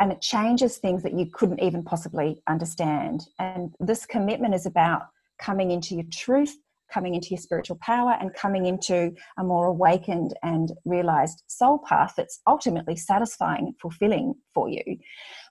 and 0.00 0.10
it 0.10 0.20
changes 0.20 0.78
things 0.78 1.02
that 1.02 1.16
you 1.18 1.26
couldn't 1.32 1.62
even 1.62 1.82
possibly 1.82 2.42
understand. 2.48 3.26
And 3.38 3.74
this 3.78 4.06
commitment 4.06 4.54
is 4.54 4.66
about 4.66 5.02
coming 5.40 5.70
into 5.70 5.94
your 5.94 6.04
truth, 6.12 6.56
coming 6.92 7.14
into 7.14 7.28
your 7.30 7.38
spiritual 7.38 7.78
power, 7.80 8.16
and 8.20 8.34
coming 8.34 8.66
into 8.66 9.12
a 9.38 9.44
more 9.44 9.66
awakened 9.66 10.34
and 10.42 10.72
realized 10.84 11.42
soul 11.46 11.78
path 11.88 12.14
that's 12.16 12.40
ultimately 12.46 12.96
satisfying 12.96 13.74
fulfilling 13.80 14.34
for 14.52 14.68
you. 14.68 14.82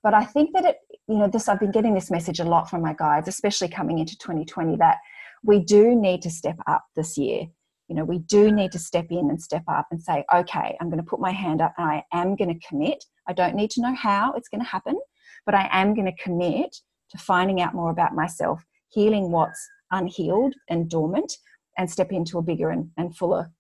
But 0.03 0.13
I 0.13 0.25
think 0.25 0.51
that 0.53 0.65
it, 0.65 0.77
you 1.07 1.17
know, 1.17 1.27
this, 1.27 1.47
I've 1.47 1.59
been 1.59 1.71
getting 1.71 1.93
this 1.93 2.11
message 2.11 2.39
a 2.39 2.45
lot 2.45 2.69
from 2.69 2.81
my 2.81 2.93
guides, 2.93 3.27
especially 3.27 3.69
coming 3.69 3.99
into 3.99 4.17
2020, 4.17 4.75
that 4.77 4.97
we 5.43 5.59
do 5.59 5.95
need 5.95 6.21
to 6.23 6.29
step 6.29 6.57
up 6.67 6.83
this 6.95 7.17
year 7.17 7.47
you 7.93 7.99
know 7.99 8.06
we 8.06 8.19
do 8.19 8.51
need 8.51 8.71
to 8.71 8.79
step 8.79 9.06
in 9.12 9.29
and 9.29 9.39
step 9.39 9.63
up 9.67 9.86
and 9.91 10.01
say 10.01 10.25
okay 10.34 10.75
i'm 10.82 10.89
going 10.89 11.01
to 11.01 11.08
put 11.08 11.19
my 11.19 11.29
hand 11.29 11.62
up 11.62 11.75
and 11.77 11.88
i 11.88 12.03
am 12.12 12.36
going 12.36 12.51
to 12.51 12.67
commit. 12.67 13.03
I 13.27 13.34
don't 13.34 13.56
need 13.56 13.69
to 13.71 13.82
know 13.82 13.93
how 13.93 14.34
it's 14.34 14.49
going 14.49 14.62
to 14.62 14.67
happen 14.67 14.99
but 15.45 15.53
i 15.53 15.69
am 15.71 15.93
going 15.93 16.08
to 16.08 16.23
commit 16.23 16.75
to 17.12 17.17
finding 17.19 17.62
out 17.62 17.75
more 17.75 17.91
about 17.91 18.15
myself 18.15 18.65
healing 18.89 19.32
what's 19.32 19.63
unhealed 19.91 20.56
and 20.69 20.89
dormant 20.89 21.32
and 21.77 21.89
step 21.89 22.12
into 22.12 22.39
a 22.39 22.41
bigger 22.41 22.71
and, 22.71 22.89
and 22.97 23.15
fuller 23.15 23.51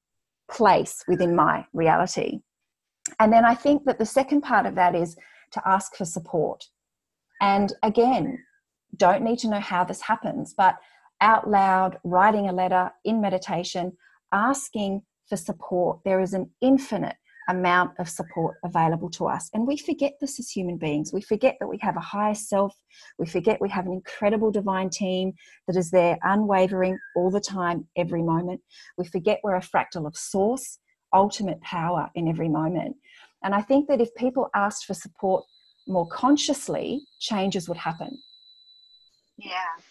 place 0.49 1.03
within 1.07 1.35
my 1.35 1.65
reality. 1.73 2.39
And 3.19 3.31
then 3.31 3.45
i 3.45 3.53
think 3.53 3.85
that 3.85 3.99
the 3.99 4.05
second 4.05 4.41
part 4.41 4.65
of 4.65 4.73
that 4.75 4.95
is 4.95 5.15
to 5.51 5.61
ask 5.67 5.95
for 5.95 6.05
support. 6.05 6.63
And 7.39 7.71
again 7.83 8.39
don't 8.97 9.23
need 9.23 9.37
to 9.39 9.49
know 9.49 9.59
how 9.59 9.83
this 9.83 10.01
happens 10.01 10.55
but 10.57 10.75
out 11.21 11.49
loud 11.49 11.97
writing 12.03 12.49
a 12.49 12.53
letter 12.53 12.91
in 13.05 13.21
meditation 13.21 13.91
asking 14.33 15.03
for 15.29 15.37
support. 15.37 15.99
There 16.03 16.19
is 16.19 16.33
an 16.33 16.49
infinite 16.61 17.15
amount 17.49 17.91
of 17.99 18.09
support 18.09 18.55
available 18.63 19.09
to 19.09 19.27
us. 19.27 19.49
And 19.53 19.67
we 19.67 19.77
forget 19.77 20.13
this 20.21 20.39
as 20.39 20.49
human 20.49 20.77
beings. 20.77 21.11
We 21.13 21.21
forget 21.21 21.57
that 21.59 21.67
we 21.67 21.77
have 21.81 21.97
a 21.97 22.01
higher 22.01 22.35
self. 22.35 22.73
We 23.19 23.25
forget 23.25 23.59
we 23.59 23.69
have 23.69 23.85
an 23.85 23.93
incredible 23.93 24.51
divine 24.51 24.89
team 24.89 25.33
that 25.67 25.75
is 25.75 25.91
there 25.91 26.17
unwavering 26.23 26.97
all 27.15 27.29
the 27.29 27.41
time, 27.41 27.87
every 27.97 28.23
moment. 28.23 28.61
We 28.97 29.05
forget 29.07 29.41
we're 29.43 29.55
a 29.55 29.61
fractal 29.61 30.07
of 30.07 30.15
source, 30.15 30.79
ultimate 31.13 31.61
power 31.61 32.09
in 32.15 32.27
every 32.27 32.49
moment. 32.49 32.95
And 33.43 33.53
I 33.53 33.61
think 33.61 33.89
that 33.89 33.99
if 33.99 34.13
people 34.15 34.49
asked 34.55 34.85
for 34.85 34.93
support 34.93 35.43
more 35.85 36.07
consciously, 36.07 37.01
changes 37.19 37.67
would 37.67 37.77
happen. 37.77 38.17
Yeah 39.37 39.83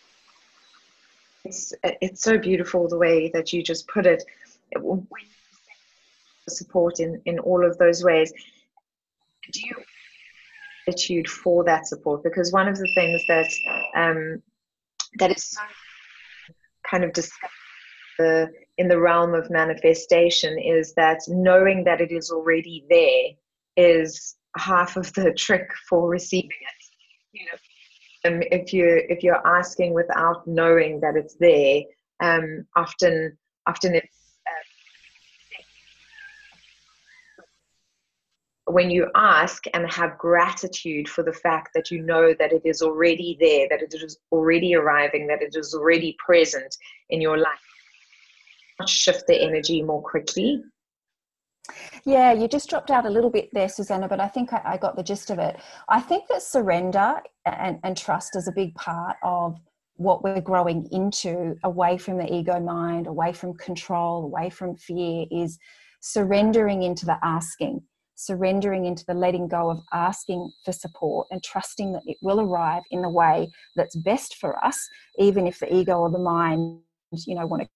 it's 1.45 1.73
it's 1.83 2.23
so 2.23 2.39
beautiful 2.39 2.89
the 2.89 2.99
way 2.99 3.31
that 3.35 3.53
you 3.53 3.63
just 3.63 3.89
put 3.89 4.07
it. 4.07 4.23
Support 6.49 7.01
in 7.01 7.21
in 7.25 7.39
all 7.39 7.65
of 7.65 7.79
those 7.79 8.03
ways. 8.03 8.33
Do 9.53 9.61
you 9.61 9.75
attitude 10.87 11.29
for 11.29 11.65
that 11.65 11.87
support? 11.87 12.23
Because 12.23 12.53
one 12.53 12.69
of 12.69 12.77
the 12.77 12.91
things 12.95 13.23
that 13.29 13.51
um, 13.95 14.43
that 15.19 15.31
is 15.31 15.45
so 15.45 15.61
kind 16.89 17.05
of 17.05 17.13
discussed 17.13 17.53
the, 18.19 18.51
in 18.79 18.89
the 18.89 18.99
realm 18.99 19.35
of 19.35 19.51
manifestation 19.51 20.59
is 20.59 20.95
that 20.95 21.21
knowing 21.29 21.85
that 21.85 22.01
it 22.01 22.13
is 22.13 22.31
already 22.31 22.85
there 22.89 23.33
is 23.77 24.37
half 24.57 24.97
of 24.97 25.13
the 25.15 25.33
trick 25.33 25.69
for 25.89 26.09
receiving 26.09 26.51
it. 26.51 26.85
You 27.33 27.47
know, 27.47 27.59
um, 28.25 28.43
if 28.51 28.73
you 28.73 29.03
if 29.09 29.23
you're 29.23 29.47
asking 29.47 29.95
without 29.95 30.47
knowing 30.47 31.01
that 31.01 31.17
it's 31.17 31.35
there, 31.35 31.83
um, 32.21 32.67
often 32.77 33.37
often 33.67 33.95
it's 33.95 34.39
uh, 34.47 34.63
when 38.73 38.91
you 38.91 39.11
ask 39.15 39.65
and 39.75 39.91
have 39.93 40.17
gratitude 40.19 41.09
for 41.09 41.23
the 41.23 41.33
fact 41.33 41.71
that 41.75 41.91
you 41.91 42.03
know 42.03 42.35
that 42.39 42.53
it 42.53 42.63
is 42.65 42.81
already 42.81 43.37
there, 43.41 43.67
that 43.69 43.83
it 43.83 43.93
is 43.93 44.19
already 44.31 44.75
arriving, 44.75 45.27
that 45.27 45.43
it 45.43 45.55
is 45.57 45.75
already 45.75 46.17
present 46.25 46.77
in 47.11 47.21
your 47.21 47.39
life, 47.39 48.87
shift 48.87 49.27
the 49.27 49.41
energy 49.41 49.83
more 49.83 50.03
quickly 50.03 50.63
yeah, 52.05 52.33
you 52.33 52.49
just 52.49 52.69
dropped 52.69 52.91
out 52.91 53.07
a 53.07 53.11
little 53.11 53.31
bit 53.31 53.51
there, 53.53 53.69
Susana, 53.69 54.09
but 54.09 54.21
I 54.21 54.29
think 54.29 54.53
I, 54.53 54.61
I 54.65 54.77
got 54.77 54.97
the 54.97 55.03
gist 55.03 55.31
of 55.31 55.39
it. 55.39 55.57
I 55.89 56.01
think 56.01 56.29
that 56.29 56.43
surrender 56.43 57.21
and, 57.47 57.79
and 57.85 57.97
trust 57.97 58.37
is 58.37 58.49
a 58.49 58.53
big 58.53 58.75
part 58.75 59.17
of 59.23 59.59
what 59.97 60.25
we're 60.25 60.41
growing 60.41 60.89
into 60.91 61.57
away 61.65 61.99
from 61.99 62.19
the 62.19 62.33
ego 62.33 62.59
mind, 62.59 63.07
away 63.07 63.33
from 63.33 63.55
control, 63.55 64.25
away 64.25 64.51
from 64.51 64.77
fear 64.77 65.27
is 65.31 65.59
surrendering 66.01 66.83
into 66.83 67.07
the 67.07 67.17
asking, 67.23 67.81
surrendering 68.17 68.85
into 68.87 69.05
the 69.07 69.15
letting 69.15 69.49
go 69.49 69.71
of 69.71 69.81
asking 69.93 70.51
for 70.65 70.73
support 70.73 71.29
and 71.31 71.43
trusting 71.43 71.93
that 71.93 72.03
it 72.07 72.17
will 72.23 72.41
arrive 72.41 72.83
in 72.91 73.03
the 73.03 73.09
way 73.09 73.49
that's 73.77 73.97
best 73.97 74.37
for 74.37 74.63
us, 74.65 74.89
even 75.19 75.47
if 75.47 75.59
the 75.59 75.73
ego 75.73 75.99
or 75.99 76.11
the 76.11 76.19
mind, 76.19 76.81
you 77.27 77.35
know, 77.35 77.47
want 77.47 77.63
to 77.63 77.69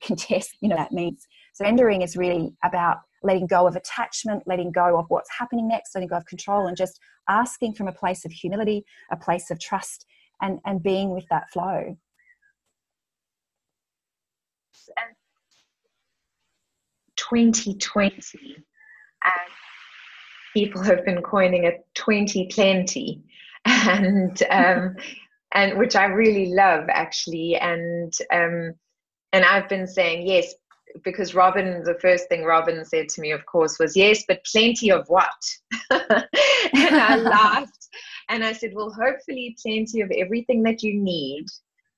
contest, 0.02 0.56
you 0.60 0.68
know, 0.68 0.76
that 0.76 0.92
means 0.92 1.26
So, 1.54 1.64
surrendering 1.64 2.02
is 2.02 2.16
really 2.16 2.52
about 2.64 2.98
letting 3.22 3.46
go 3.46 3.66
of 3.66 3.76
attachment, 3.76 4.44
letting 4.46 4.70
go 4.70 4.98
of 4.98 5.06
what's 5.08 5.30
happening 5.36 5.68
next, 5.68 5.94
letting 5.94 6.08
go 6.08 6.16
of 6.16 6.26
control, 6.26 6.66
and 6.66 6.76
just 6.76 7.00
asking 7.28 7.74
from 7.74 7.88
a 7.88 7.92
place 7.92 8.24
of 8.24 8.32
humility, 8.32 8.84
a 9.10 9.16
place 9.16 9.50
of 9.50 9.58
trust, 9.58 10.06
and, 10.40 10.60
and 10.64 10.82
being 10.82 11.10
with 11.10 11.26
that 11.30 11.50
flow. 11.50 11.96
2020, 17.16 18.38
and 19.24 19.34
people 20.54 20.82
have 20.82 21.04
been 21.04 21.22
coining 21.22 21.64
it 21.64 21.86
2020, 21.94 23.22
and 23.64 24.42
um, 24.50 24.96
and 25.54 25.78
which 25.78 25.96
I 25.96 26.04
really 26.04 26.54
love 26.54 26.84
actually, 26.90 27.56
and 27.56 28.12
um, 28.32 28.74
and 29.32 29.44
I've 29.44 29.68
been 29.68 29.86
saying 29.86 30.26
yes 30.26 30.54
because 31.04 31.34
Robin, 31.34 31.82
the 31.84 31.98
first 32.00 32.28
thing 32.28 32.44
Robin 32.44 32.84
said 32.84 33.08
to 33.10 33.20
me, 33.20 33.32
of 33.32 33.44
course, 33.46 33.78
was 33.78 33.96
yes, 33.96 34.24
but 34.26 34.44
plenty 34.50 34.90
of 34.90 35.06
what? 35.08 35.30
and 35.90 36.26
I 36.74 37.16
laughed 37.16 37.88
and 38.28 38.44
I 38.44 38.52
said, 38.52 38.72
well, 38.74 38.90
hopefully, 38.90 39.56
plenty 39.62 40.00
of 40.00 40.10
everything 40.10 40.62
that 40.64 40.82
you 40.82 40.94
need, 40.94 41.46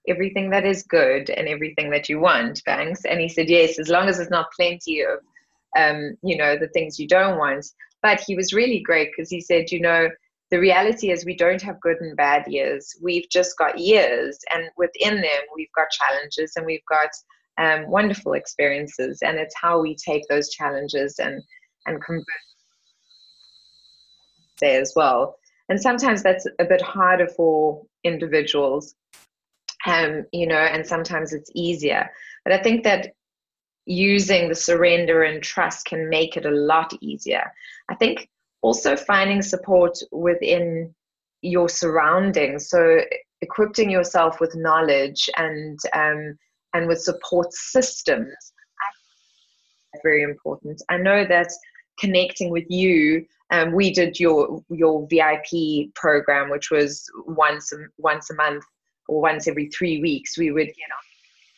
everything 0.08 0.50
that 0.50 0.64
is 0.64 0.82
good, 0.84 1.30
and 1.30 1.48
everything 1.48 1.90
that 1.90 2.08
you 2.08 2.20
want. 2.20 2.62
Thanks. 2.64 3.04
And 3.04 3.20
he 3.20 3.28
said, 3.28 3.48
yes, 3.48 3.78
as 3.78 3.88
long 3.88 4.08
as 4.08 4.18
it's 4.18 4.30
not 4.30 4.52
plenty 4.54 5.02
of, 5.02 5.18
um, 5.76 6.16
you 6.22 6.36
know, 6.36 6.56
the 6.56 6.68
things 6.68 6.98
you 6.98 7.08
don't 7.08 7.38
want. 7.38 7.66
But 8.02 8.20
he 8.20 8.34
was 8.34 8.54
really 8.54 8.80
great 8.80 9.10
because 9.10 9.30
he 9.30 9.40
said, 9.40 9.70
you 9.70 9.80
know, 9.80 10.08
the 10.50 10.58
reality 10.58 11.10
is 11.10 11.24
we 11.24 11.36
don't 11.36 11.62
have 11.62 11.80
good 11.80 12.00
and 12.00 12.16
bad 12.16 12.46
years. 12.48 12.96
We've 13.00 13.28
just 13.30 13.56
got 13.56 13.78
years, 13.78 14.38
and 14.52 14.64
within 14.76 15.16
them, 15.16 15.42
we've 15.54 15.72
got 15.76 15.90
challenges 15.90 16.52
and 16.56 16.66
we've 16.66 16.84
got 16.88 17.10
um, 17.58 17.88
wonderful 17.88 18.32
experiences. 18.32 19.20
And 19.22 19.38
it's 19.38 19.54
how 19.60 19.80
we 19.80 19.94
take 19.94 20.26
those 20.28 20.50
challenges 20.50 21.18
and 21.18 21.42
and 21.86 22.02
convert 22.02 22.26
there 24.60 24.80
as 24.80 24.92
well. 24.94 25.36
And 25.68 25.80
sometimes 25.80 26.22
that's 26.22 26.46
a 26.58 26.64
bit 26.64 26.82
harder 26.82 27.28
for 27.28 27.82
individuals, 28.04 28.94
um, 29.86 30.26
you 30.32 30.46
know, 30.46 30.58
and 30.58 30.84
sometimes 30.84 31.32
it's 31.32 31.50
easier. 31.54 32.10
But 32.44 32.54
I 32.54 32.58
think 32.62 32.82
that 32.84 33.14
using 33.86 34.48
the 34.48 34.54
surrender 34.54 35.22
and 35.22 35.42
trust 35.42 35.86
can 35.86 36.08
make 36.08 36.36
it 36.36 36.44
a 36.44 36.50
lot 36.50 36.92
easier. 37.00 37.52
I 37.88 37.94
think 37.94 38.28
also 38.62 38.96
finding 38.96 39.42
support 39.42 39.99
within 40.12 40.94
your 41.42 41.68
surroundings 41.68 42.68
so 42.68 43.01
equipping 43.40 43.90
yourself 43.90 44.40
with 44.40 44.55
knowledge 44.55 45.31
and 45.37 45.79
um, 45.94 46.37
and 46.75 46.87
with 46.87 47.01
support 47.01 47.53
systems 47.53 48.35
very 50.03 50.23
important 50.23 50.81
i 50.88 50.96
know 50.96 51.25
that 51.27 51.49
connecting 51.99 52.51
with 52.51 52.64
you 52.68 53.25
um, 53.51 53.73
we 53.73 53.92
did 53.92 54.18
your 54.20 54.62
your 54.70 55.07
vip 55.11 55.94
program 55.94 56.51
which 56.51 56.70
was 56.70 57.05
once 57.27 57.73
once 57.99 58.31
a 58.31 58.35
month 58.35 58.64
or 59.09 59.20
once 59.20 59.49
every 59.49 59.68
three 59.68 60.01
weeks 60.01 60.38
we 60.38 60.53
would 60.53 60.66
get 60.66 60.92
on 60.92 61.05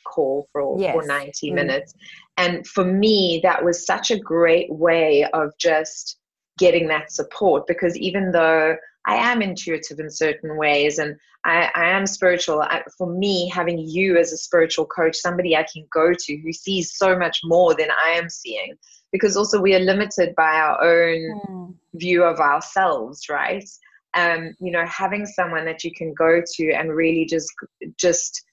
call 0.04 0.46
for, 0.52 0.78
yes. 0.80 0.94
for 0.94 1.06
90 1.06 1.50
mm. 1.50 1.54
minutes 1.54 1.94
and 2.36 2.66
for 2.66 2.84
me 2.84 3.40
that 3.42 3.64
was 3.64 3.86
such 3.86 4.10
a 4.10 4.18
great 4.18 4.70
way 4.70 5.24
of 5.32 5.52
just 5.58 6.18
getting 6.62 6.86
that 6.86 7.10
support 7.10 7.66
because 7.66 7.96
even 7.96 8.30
though 8.30 8.76
I 9.04 9.16
am 9.16 9.42
intuitive 9.42 9.98
in 9.98 10.10
certain 10.10 10.56
ways 10.56 10.98
and 10.98 11.16
I, 11.44 11.70
I 11.74 11.88
am 11.88 12.06
spiritual. 12.06 12.62
I, 12.62 12.84
for 12.96 13.08
me, 13.08 13.48
having 13.48 13.78
you 13.80 14.16
as 14.16 14.32
a 14.32 14.36
spiritual 14.36 14.86
coach, 14.86 15.16
somebody 15.16 15.56
I 15.56 15.66
can 15.72 15.84
go 15.92 16.12
to 16.16 16.36
who 16.36 16.52
sees 16.52 16.96
so 16.96 17.18
much 17.18 17.40
more 17.42 17.74
than 17.74 17.88
I 18.04 18.10
am 18.10 18.28
seeing, 18.28 18.74
because 19.10 19.36
also 19.36 19.60
we 19.60 19.74
are 19.74 19.80
limited 19.80 20.36
by 20.36 20.54
our 20.60 20.80
own 20.80 21.40
mm. 21.48 21.74
view 21.94 22.22
of 22.22 22.38
ourselves, 22.38 23.28
right? 23.28 23.68
Um, 24.14 24.54
you 24.60 24.70
know, 24.70 24.86
having 24.86 25.26
someone 25.26 25.64
that 25.64 25.82
you 25.82 25.90
can 25.92 26.14
go 26.14 26.40
to 26.54 26.70
and 26.70 26.94
really 26.94 27.26
just 27.26 27.50
just 27.98 28.44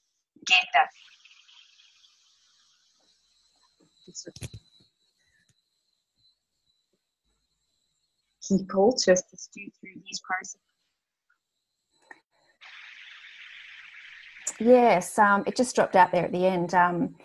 get 0.47 0.65
that 0.73 0.87
people 8.49 8.93
to 9.03 9.11
assist 9.13 9.51
you 9.55 9.69
through 9.79 10.01
these 10.05 10.19
processes? 10.21 10.59
Yes, 14.59 15.17
um, 15.17 15.43
it 15.47 15.55
just 15.55 15.75
dropped 15.75 15.95
out 15.95 16.11
there 16.11 16.25
at 16.25 16.31
the 16.31 16.45
end. 16.45 16.73
Um, 16.73 17.15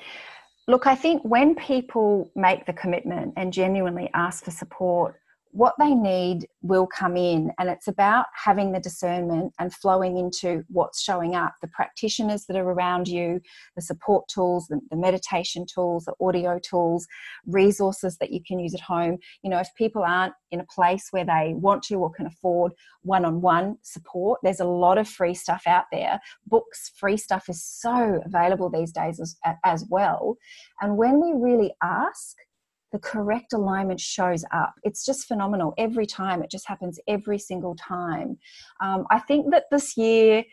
look, 0.69 0.87
I 0.87 0.95
think 0.95 1.23
when 1.25 1.55
people 1.55 2.31
make 2.37 2.65
the 2.67 2.73
commitment 2.73 3.35
and 3.37 3.53
genuinely 3.53 4.09
ask 4.15 4.45
for 4.45 4.53
support, 4.53 5.21
what 5.55 5.75
they 5.79 5.95
need 5.95 6.49
will 6.63 6.87
come 6.87 7.17
in 7.17 7.53
and 7.61 7.69
it's 7.69 7.87
about 7.87 8.27
having 8.35 8.73
the 8.73 8.81
discernment 8.81 9.53
and 9.61 9.73
flowing 9.73 10.19
into 10.19 10.65
what's 10.69 11.01
showing 11.01 11.37
up. 11.37 11.55
The 11.63 11.69
practitioners 11.69 12.47
that 12.47 12.57
are 12.57 12.69
around 12.69 13.07
you 13.07 13.41
the 13.77 13.83
support 13.83 14.27
tools 14.27 14.67
the, 14.67 14.81
the, 14.91 14.97
meditation 14.97 15.65
tools 15.73 16.07
the 16.07 16.15
audio 16.21 16.59
tools 16.59 17.07
resources 17.47 18.17
that 18.19 18.33
you 18.33 18.41
can 18.45 18.59
use 18.59 18.75
at 18.75 18.81
home. 18.81 19.19
You 19.45 19.51
know 19.51 19.61
if 19.61 19.69
people 19.79 20.03
aren't 20.03 20.35
in 20.51 20.59
a 20.59 20.67
place 20.67 21.07
where 21.13 21.25
they 21.25 21.55
want 21.55 21.85
to 21.85 21.95
or 21.95 22.11
can 22.11 22.27
afford 22.27 22.73
one-on-one 23.03 23.77
support 23.83 24.41
there's 24.43 24.61
a 24.61 24.65
lot 24.65 24.99
of 24.99 25.09
free 25.09 25.35
stuff 25.35 25.63
out 25.69 25.85
there. 25.93 26.19
Books 26.49 26.91
free 26.97 27.17
stuff 27.17 27.49
is 27.49 27.65
so 27.65 28.21
available 28.27 28.71
these 28.71 28.91
days 28.91 29.21
as, 29.21 29.37
as 29.65 29.85
well. 29.89 30.37
And 30.81 30.97
when 30.97 31.21
we 31.21 31.33
really 31.41 31.73
ask 31.81 32.35
the 32.95 33.01
correct 33.01 33.53
alignment 33.53 33.99
shows 33.99 34.45
up. 34.53 34.73
It's 34.85 35.05
just 35.05 35.27
phenomenal 35.27 35.75
every 35.77 36.07
time. 36.07 36.45
It 36.45 36.51
just 36.51 36.69
happens 36.69 37.01
every 37.09 37.41
single 37.41 37.75
time. 37.75 38.39
Um, 38.81 39.05
I 39.11 39.19
think 39.19 39.51
that 39.51 39.65
this 39.73 39.97
year, 39.97 40.45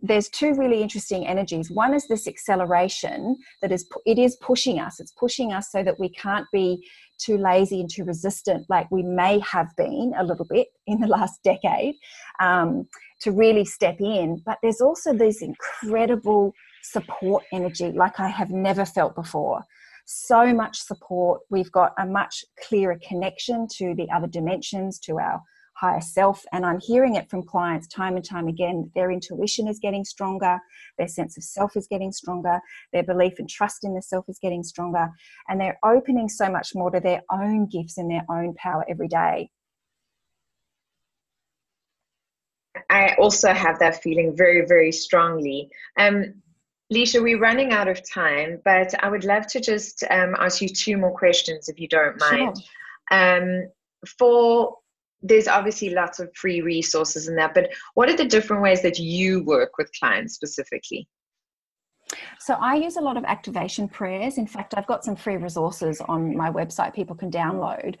there's 0.00 0.28
two 0.28 0.54
really 0.54 0.82
interesting 0.82 1.24
energies. 1.24 1.70
One 1.70 1.94
is 1.94 2.08
this 2.08 2.26
acceleration 2.26 3.36
that 3.62 3.70
is 3.70 3.88
it 4.04 4.18
is 4.18 4.36
pushing 4.42 4.80
us. 4.80 4.98
It's 4.98 5.12
pushing 5.12 5.52
us 5.52 5.70
so 5.70 5.84
that 5.84 6.00
we 6.00 6.08
can't 6.08 6.46
be 6.52 6.84
too 7.16 7.38
lazy 7.38 7.80
and 7.80 7.88
too 7.88 8.02
resistant, 8.02 8.66
like 8.68 8.90
we 8.90 9.04
may 9.04 9.38
have 9.48 9.68
been 9.76 10.14
a 10.18 10.24
little 10.24 10.46
bit 10.50 10.66
in 10.88 10.98
the 10.98 11.06
last 11.06 11.44
decade, 11.44 11.94
um, 12.40 12.88
to 13.20 13.30
really 13.30 13.64
step 13.64 14.00
in. 14.00 14.42
But 14.44 14.58
there's 14.64 14.80
also 14.80 15.14
this 15.14 15.42
incredible 15.42 16.54
support 16.82 17.44
energy, 17.52 17.92
like 17.92 18.18
I 18.18 18.26
have 18.26 18.50
never 18.50 18.84
felt 18.84 19.14
before 19.14 19.62
so 20.04 20.52
much 20.52 20.78
support. 20.78 21.42
We've 21.50 21.72
got 21.72 21.92
a 21.98 22.06
much 22.06 22.44
clearer 22.66 22.98
connection 23.06 23.66
to 23.76 23.94
the 23.94 24.10
other 24.10 24.26
dimensions, 24.26 24.98
to 25.00 25.18
our 25.18 25.42
higher 25.76 26.00
self. 26.00 26.44
And 26.52 26.64
I'm 26.64 26.80
hearing 26.80 27.16
it 27.16 27.28
from 27.28 27.42
clients 27.42 27.88
time 27.88 28.16
and 28.16 28.24
time 28.24 28.48
again 28.48 28.90
their 28.94 29.10
intuition 29.10 29.68
is 29.68 29.78
getting 29.80 30.04
stronger, 30.04 30.58
their 30.98 31.08
sense 31.08 31.36
of 31.36 31.44
self 31.44 31.76
is 31.76 31.86
getting 31.88 32.12
stronger, 32.12 32.60
their 32.92 33.02
belief 33.02 33.34
and 33.38 33.48
trust 33.48 33.84
in 33.84 33.94
the 33.94 34.02
self 34.02 34.28
is 34.28 34.38
getting 34.40 34.62
stronger, 34.62 35.08
and 35.48 35.60
they're 35.60 35.78
opening 35.84 36.28
so 36.28 36.48
much 36.48 36.74
more 36.74 36.90
to 36.90 37.00
their 37.00 37.22
own 37.30 37.66
gifts 37.66 37.98
and 37.98 38.10
their 38.10 38.24
own 38.30 38.54
power 38.54 38.84
every 38.88 39.08
day. 39.08 39.50
I 42.90 43.14
also 43.18 43.52
have 43.52 43.78
that 43.78 44.02
feeling 44.02 44.36
very, 44.36 44.66
very 44.66 44.92
strongly. 44.92 45.70
Um, 45.96 46.34
Leisha, 46.92 47.22
we're 47.22 47.40
running 47.40 47.72
out 47.72 47.88
of 47.88 48.08
time, 48.08 48.60
but 48.64 48.94
I 49.02 49.08
would 49.08 49.24
love 49.24 49.46
to 49.48 49.60
just 49.60 50.04
um, 50.10 50.34
ask 50.38 50.60
you 50.60 50.68
two 50.68 50.96
more 50.96 51.16
questions 51.16 51.68
if 51.68 51.80
you 51.80 51.88
don't 51.88 52.20
mind. 52.20 52.62
Sure. 53.10 53.38
Um, 53.38 53.68
for 54.18 54.76
there's 55.22 55.48
obviously 55.48 55.90
lots 55.90 56.20
of 56.20 56.30
free 56.36 56.60
resources 56.60 57.28
in 57.28 57.36
that, 57.36 57.54
but 57.54 57.70
what 57.94 58.10
are 58.10 58.16
the 58.16 58.26
different 58.26 58.62
ways 58.62 58.82
that 58.82 58.98
you 58.98 59.42
work 59.44 59.78
with 59.78 59.90
clients 59.98 60.34
specifically? 60.34 61.08
So 62.38 62.54
I 62.54 62.74
use 62.74 62.96
a 62.96 63.00
lot 63.00 63.16
of 63.16 63.24
activation 63.24 63.88
prayers. 63.88 64.36
In 64.36 64.46
fact, 64.46 64.74
I've 64.76 64.86
got 64.86 65.02
some 65.02 65.16
free 65.16 65.38
resources 65.38 66.02
on 66.02 66.36
my 66.36 66.50
website 66.50 66.94
people 66.94 67.16
can 67.16 67.30
download. 67.30 67.96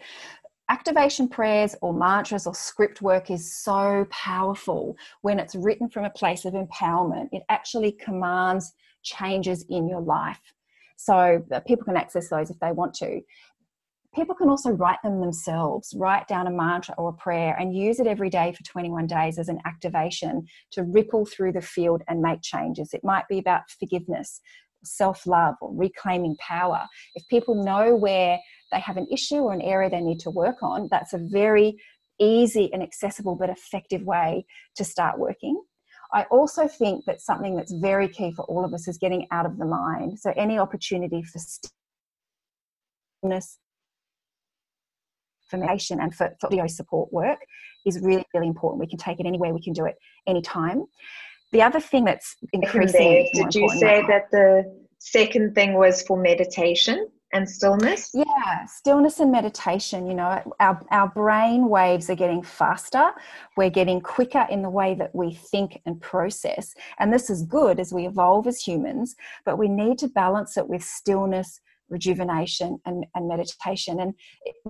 Activation 0.70 1.28
prayers 1.28 1.76
or 1.82 1.92
mantras 1.92 2.46
or 2.46 2.54
script 2.54 3.02
work 3.02 3.30
is 3.30 3.54
so 3.54 4.06
powerful 4.10 4.96
when 5.20 5.38
it's 5.38 5.54
written 5.54 5.90
from 5.90 6.04
a 6.04 6.10
place 6.10 6.46
of 6.46 6.54
empowerment. 6.54 7.28
It 7.32 7.42
actually 7.50 7.92
commands 7.92 8.72
changes 9.02 9.66
in 9.68 9.86
your 9.86 10.00
life. 10.00 10.40
So 10.96 11.44
uh, 11.52 11.60
people 11.60 11.84
can 11.84 11.98
access 11.98 12.30
those 12.30 12.48
if 12.48 12.58
they 12.60 12.72
want 12.72 12.94
to. 12.94 13.20
People 14.14 14.34
can 14.34 14.48
also 14.48 14.70
write 14.70 15.02
them 15.02 15.20
themselves, 15.20 15.92
write 15.98 16.28
down 16.28 16.46
a 16.46 16.50
mantra 16.50 16.94
or 16.96 17.10
a 17.10 17.12
prayer 17.12 17.56
and 17.58 17.76
use 17.76 18.00
it 18.00 18.06
every 18.06 18.30
day 18.30 18.54
for 18.56 18.62
21 18.62 19.06
days 19.06 19.38
as 19.38 19.48
an 19.48 19.58
activation 19.66 20.46
to 20.70 20.84
ripple 20.84 21.26
through 21.26 21.52
the 21.52 21.60
field 21.60 22.02
and 22.08 22.22
make 22.22 22.40
changes. 22.40 22.94
It 22.94 23.04
might 23.04 23.28
be 23.28 23.38
about 23.38 23.68
forgiveness, 23.78 24.40
self 24.82 25.26
love, 25.26 25.56
or 25.60 25.74
reclaiming 25.74 26.36
power. 26.38 26.86
If 27.14 27.26
people 27.28 27.62
know 27.62 27.96
where 27.96 28.38
they 28.74 28.80
have 28.80 28.96
an 28.96 29.06
issue 29.10 29.36
or 29.36 29.52
an 29.52 29.62
area 29.62 29.88
they 29.88 30.00
need 30.00 30.20
to 30.20 30.30
work 30.30 30.62
on, 30.62 30.88
that's 30.90 31.12
a 31.12 31.18
very 31.18 31.78
easy 32.20 32.72
and 32.72 32.82
accessible 32.82 33.36
but 33.36 33.48
effective 33.48 34.02
way 34.02 34.44
to 34.76 34.84
start 34.84 35.18
working. 35.18 35.62
I 36.12 36.24
also 36.24 36.68
think 36.68 37.04
that 37.06 37.20
something 37.20 37.56
that's 37.56 37.72
very 37.72 38.08
key 38.08 38.32
for 38.32 38.44
all 38.44 38.64
of 38.64 38.74
us 38.74 38.86
is 38.86 38.98
getting 38.98 39.26
out 39.30 39.46
of 39.46 39.58
the 39.58 39.64
mind. 39.64 40.18
So, 40.18 40.32
any 40.36 40.58
opportunity 40.58 41.22
for 41.22 41.40
stillness, 43.22 43.58
information, 45.52 46.00
and 46.00 46.14
for, 46.14 46.34
for 46.40 46.46
audio 46.46 46.66
support 46.66 47.12
work 47.12 47.38
is 47.86 47.98
really, 48.00 48.24
really 48.34 48.46
important. 48.46 48.80
We 48.80 48.86
can 48.86 48.98
take 48.98 49.18
it 49.18 49.26
anywhere, 49.26 49.52
we 49.52 49.62
can 49.62 49.72
do 49.72 49.86
it 49.86 49.96
anytime. 50.26 50.84
The 51.52 51.62
other 51.62 51.80
thing 51.80 52.04
that's 52.04 52.36
increasing. 52.52 53.30
Did 53.34 53.54
you 53.54 53.68
say 53.70 54.00
now, 54.00 54.06
that 54.08 54.30
the 54.30 54.64
second 54.98 55.54
thing 55.54 55.74
was 55.74 56.02
for 56.02 56.16
meditation? 56.16 57.08
And 57.34 57.48
stillness? 57.48 58.10
Yeah 58.14 58.64
stillness 58.66 59.20
and 59.20 59.30
meditation 59.30 60.06
you 60.06 60.14
know 60.14 60.54
our, 60.60 60.80
our 60.90 61.08
brain 61.08 61.68
waves 61.68 62.08
are 62.08 62.14
getting 62.14 62.42
faster. 62.42 63.10
We're 63.56 63.70
getting 63.70 64.00
quicker 64.00 64.46
in 64.50 64.62
the 64.62 64.70
way 64.70 64.94
that 64.94 65.14
we 65.14 65.34
think 65.34 65.80
and 65.86 66.00
process. 66.00 66.74
And 66.98 67.12
this 67.12 67.28
is 67.30 67.42
good 67.42 67.78
as 67.80 67.92
we 67.92 68.06
evolve 68.06 68.46
as 68.46 68.60
humans 68.60 69.14
but 69.44 69.58
we 69.58 69.68
need 69.68 69.98
to 69.98 70.08
balance 70.08 70.56
it 70.56 70.68
with 70.68 70.82
stillness 70.82 71.60
rejuvenation 71.90 72.78
and, 72.86 73.04
and 73.14 73.28
meditation. 73.28 74.00
And 74.00 74.14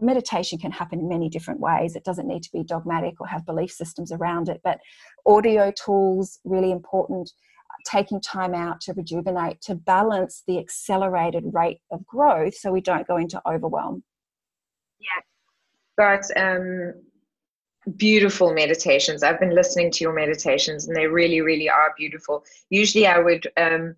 meditation 0.01 0.59
can 0.59 0.73
happen 0.73 0.99
in 0.99 1.09
many 1.09 1.29
different 1.29 1.61
ways. 1.61 1.95
It 1.95 2.05
doesn't 2.05 2.27
need 2.27 2.43
to 2.43 2.53
be 2.53 2.65
dogmatic 2.65 3.21
or 3.21 3.27
have 3.29 3.47
belief 3.47 3.71
systems 3.71 4.11
around 4.13 4.49
it 4.49 4.61
but 4.65 4.81
audio 5.27 5.73
tools 5.73 6.41
really 6.45 6.71
important 6.71 7.31
taking 7.87 8.21
time 8.21 8.55
out 8.55 8.81
to 8.83 8.93
rejuvenate 8.93 9.61
to 9.63 9.75
balance 9.75 10.43
the 10.47 10.59
accelerated 10.59 11.45
rate 11.53 11.81
of 11.91 12.07
growth 12.07 12.55
so 12.55 12.73
we 12.73 12.81
don't 12.81 13.07
go 13.07 13.17
into 13.17 13.41
overwhelm. 13.47 14.03
Yeah, 14.99 15.23
got 15.99 16.25
um, 16.37 16.95
beautiful 17.97 18.53
meditations. 18.55 19.23
I've 19.23 19.41
been 19.41 19.55
listening 19.55 19.91
to 19.93 20.05
your 20.05 20.13
meditations 20.13 20.87
and 20.87 20.97
they 20.97 21.07
really, 21.07 21.41
really 21.41 21.69
are 21.69 21.95
beautiful. 21.97 22.45
Usually, 22.71 23.07
I 23.07 23.19
would, 23.19 23.47
um, 23.57 23.95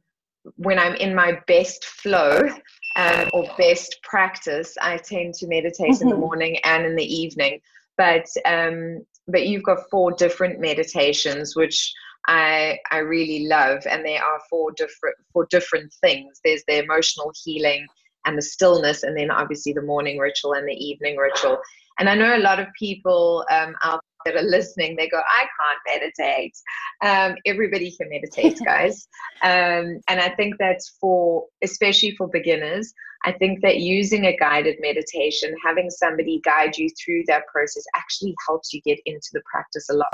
when 0.56 0.78
I'm 0.78 0.94
in 0.94 1.14
my 1.14 1.40
best 1.46 1.84
flow 1.84 2.48
um, 2.96 3.28
or 3.32 3.46
best 3.58 3.98
practice, 4.02 4.76
I 4.80 4.96
tend 4.98 5.34
to 5.34 5.46
meditate 5.46 5.92
mm-hmm. 5.92 6.02
in 6.02 6.08
the 6.08 6.14
mm-hmm. 6.14 6.20
morning 6.20 6.56
and 6.64 6.84
in 6.84 6.96
the 6.96 7.04
evening. 7.04 7.60
But 7.96 8.26
um, 8.44 9.04
but 9.28 9.46
you've 9.46 9.64
got 9.64 9.90
four 9.90 10.12
different 10.12 10.60
meditations, 10.60 11.56
which 11.56 11.92
I 12.26 12.78
I 12.90 12.98
really 12.98 13.46
love, 13.46 13.86
and 13.88 14.04
they 14.04 14.16
are 14.16 14.40
four 14.50 14.72
different 14.72 15.16
for 15.32 15.46
different 15.50 15.92
things. 16.00 16.40
There's 16.44 16.64
the 16.66 16.82
emotional 16.82 17.32
healing 17.44 17.86
and 18.24 18.36
the 18.36 18.42
stillness, 18.42 19.02
and 19.02 19.16
then 19.16 19.30
obviously 19.30 19.72
the 19.72 19.82
morning 19.82 20.18
ritual 20.18 20.54
and 20.54 20.68
the 20.68 20.74
evening 20.74 21.16
ritual. 21.16 21.58
And 21.98 22.08
I 22.08 22.14
know 22.14 22.36
a 22.36 22.38
lot 22.38 22.60
of 22.60 22.66
people 22.78 23.44
um, 23.50 23.74
out 23.82 24.00
that 24.26 24.36
are 24.36 24.42
listening, 24.42 24.96
they 24.96 25.08
go, 25.08 25.18
I 25.18 25.40
can't 25.40 26.02
meditate. 26.02 26.54
Um, 27.02 27.36
everybody 27.46 27.94
can 27.96 28.08
meditate, 28.10 28.60
guys. 28.64 29.08
Um, 29.42 30.00
and 30.08 30.20
I 30.20 30.30
think 30.36 30.56
that's 30.58 30.96
for, 31.00 31.46
especially 31.62 32.14
for 32.16 32.28
beginners, 32.28 32.92
I 33.26 33.32
think 33.32 33.60
that 33.60 33.80
using 33.80 34.26
a 34.26 34.36
guided 34.36 34.76
meditation, 34.80 35.54
having 35.62 35.90
somebody 35.90 36.40
guide 36.44 36.78
you 36.78 36.88
through 36.90 37.24
that 37.26 37.46
process 37.48 37.84
actually 37.94 38.34
helps 38.46 38.72
you 38.72 38.80
get 38.82 38.98
into 39.04 39.28
the 39.32 39.42
practice 39.50 39.90
a 39.90 39.94
lot 39.94 40.12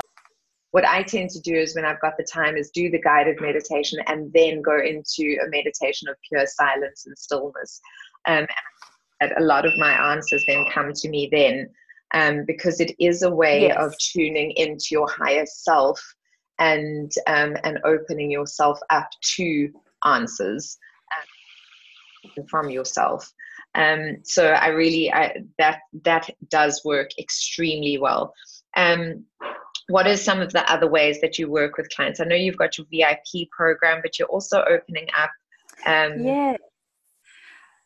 what 0.73 0.87
I 0.87 1.03
tend 1.03 1.29
to 1.29 1.39
do 1.39 1.53
is 1.53 1.75
when 1.75 1.85
I've 1.85 2.01
got 2.01 2.17
the 2.17 2.23
time 2.23 2.57
is 2.57 2.71
do 2.71 2.89
the 2.89 2.99
guided 2.99 3.39
meditation 3.39 3.99
and 4.07 4.33
then 4.33 4.59
go 4.63 4.79
into 4.79 5.37
a 5.45 5.47
meditation 5.49 6.09
of 6.09 6.15
pure 6.27 6.47
silence 6.47 7.05
and 7.05 7.15
stillness. 7.15 7.79
Um, 8.27 8.47
and 9.21 9.33
a 9.37 9.43
lot 9.43 9.67
of 9.67 9.77
my 9.77 9.91
answers 10.11 10.43
then 10.47 10.65
come 10.73 10.91
to 10.91 11.09
me 11.09 11.29
then. 11.31 11.69
um, 12.13 12.45
because 12.45 12.79
it 12.79 12.95
is 12.99 13.23
a 13.23 13.29
way 13.29 13.63
yes. 13.63 13.77
of 13.79 13.97
tuning 13.97 14.51
into 14.51 14.87
your 14.91 15.07
higher 15.09 15.45
self 15.45 15.99
and 16.59 17.11
um, 17.27 17.55
and 17.63 17.79
opening 17.83 18.31
yourself 18.31 18.79
up 18.89 19.09
to 19.35 19.69
answers 20.05 20.77
from 22.49 22.69
yourself. 22.69 23.31
Um, 23.75 24.17
so 24.23 24.49
I 24.49 24.67
really 24.67 25.11
I, 25.11 25.37
that 25.57 25.79
that 26.03 26.29
does 26.49 26.81
work 26.85 27.09
extremely 27.17 27.97
well. 27.97 28.33
Um, 28.75 29.25
what 29.89 30.07
are 30.07 30.17
some 30.17 30.39
of 30.39 30.53
the 30.53 30.69
other 30.71 30.87
ways 30.87 31.19
that 31.21 31.37
you 31.37 31.49
work 31.49 31.77
with 31.77 31.89
clients? 31.89 32.19
I 32.19 32.25
know 32.25 32.35
you've 32.35 32.57
got 32.57 32.77
your 32.77 32.87
VIP 32.91 33.49
program, 33.51 33.99
but 34.01 34.17
you're 34.17 34.27
also 34.27 34.63
opening 34.69 35.07
up. 35.17 35.29
Um, 35.85 36.25
yeah. 36.25 36.57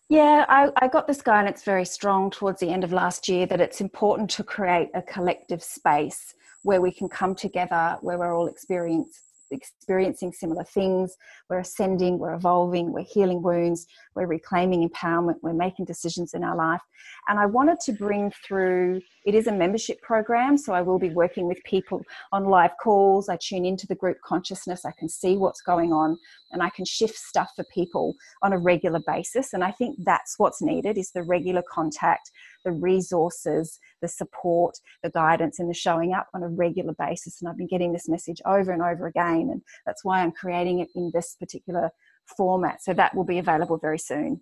Yeah, 0.09 0.45
I, 0.47 0.69
I 0.77 0.87
got 0.87 1.05
this 1.05 1.21
guidance 1.21 1.63
very 1.63 1.83
strong 1.83 2.31
towards 2.31 2.61
the 2.61 2.69
end 2.69 2.85
of 2.85 2.93
last 2.93 3.27
year 3.27 3.45
that 3.47 3.59
it's 3.59 3.81
important 3.81 4.29
to 4.31 4.43
create 4.43 4.89
a 4.93 5.01
collective 5.01 5.61
space 5.61 6.33
where 6.63 6.79
we 6.79 6.91
can 6.91 7.09
come 7.09 7.35
together, 7.35 7.97
where 8.01 8.17
we're 8.17 8.33
all 8.33 8.47
experience, 8.47 9.26
experiencing 9.51 10.31
similar 10.31 10.63
things. 10.63 11.15
We're 11.49 11.59
ascending, 11.59 12.19
we're 12.19 12.33
evolving, 12.33 12.91
we're 12.91 13.05
healing 13.09 13.41
wounds, 13.41 13.87
we're 14.15 14.27
reclaiming 14.27 14.87
empowerment, 14.87 15.35
we're 15.41 15.53
making 15.53 15.85
decisions 15.85 16.33
in 16.33 16.43
our 16.43 16.55
life. 16.55 16.81
And 17.27 17.39
I 17.39 17.45
wanted 17.45 17.79
to 17.81 17.93
bring 17.93 18.31
through 18.45 19.01
it 19.25 19.35
is 19.35 19.47
a 19.47 19.51
membership 19.51 20.01
program, 20.01 20.57
so 20.57 20.73
I 20.73 20.81
will 20.81 20.99
be 20.99 21.09
working 21.09 21.47
with 21.47 21.61
people 21.65 22.01
on 22.31 22.45
live 22.45 22.71
calls. 22.81 23.29
I 23.29 23.37
tune 23.37 23.65
into 23.65 23.85
the 23.85 23.95
group 23.95 24.17
consciousness, 24.23 24.85
I 24.85 24.93
can 24.97 25.09
see 25.09 25.35
what's 25.35 25.61
going 25.61 25.91
on, 25.91 26.17
and 26.51 26.63
I 26.63 26.69
can 26.69 26.85
shift 26.85 27.15
stuff 27.15 27.51
for 27.55 27.65
people 27.73 28.15
on 28.41 28.53
a 28.53 28.57
regular 28.57 29.01
basis. 29.05 29.53
And 29.53 29.63
I 29.63 29.71
think 29.71 29.97
that's 30.05 30.35
what's 30.37 30.61
needed 30.61 30.97
is 30.97 31.11
the 31.11 31.23
regular 31.23 31.63
contact, 31.69 32.31
the 32.67 32.73
resources, 32.73 33.79
the 34.01 34.09
support, 34.09 34.75
the 35.01 35.09
guidance, 35.09 35.59
and 35.59 35.69
the 35.69 35.73
showing 35.73 36.13
up 36.13 36.27
on 36.33 36.43
a 36.43 36.49
regular 36.49 36.93
basis. 36.99 37.41
And 37.41 37.49
I've 37.49 37.57
been 37.57 37.67
getting 37.67 37.93
this 37.93 38.09
message 38.09 38.41
over 38.45 38.73
and 38.73 38.81
over 38.81 39.07
again, 39.07 39.49
and 39.51 39.61
that's 39.85 40.03
why 40.03 40.21
I'm 40.21 40.33
creating 40.33 40.79
it 40.79 40.89
in 40.95 41.11
this 41.13 41.35
particular 41.39 41.89
format. 42.37 42.83
So 42.83 42.93
that 42.93 43.15
will 43.15 43.23
be 43.23 43.39
available 43.39 43.77
very 43.77 43.99
soon 43.99 44.41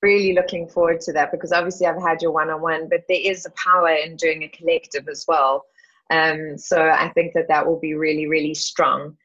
really 0.00 0.32
looking 0.32 0.68
forward 0.68 1.00
to 1.00 1.12
that 1.12 1.32
because 1.32 1.50
obviously 1.50 1.84
I've 1.84 2.00
had 2.00 2.22
your 2.22 2.30
one 2.30 2.50
on 2.50 2.62
one, 2.62 2.88
but 2.88 3.02
there 3.08 3.20
is 3.20 3.46
a 3.46 3.50
power 3.50 3.88
in 3.88 4.14
doing 4.14 4.44
a 4.44 4.48
collective 4.48 5.08
as 5.08 5.24
well. 5.26 5.64
Um, 6.10 6.56
so 6.56 6.88
I 6.88 7.08
think 7.10 7.34
that 7.34 7.48
that 7.48 7.66
will 7.66 7.80
be 7.80 7.94
really, 7.94 8.28
really 8.28 8.54
strong. 8.54 9.16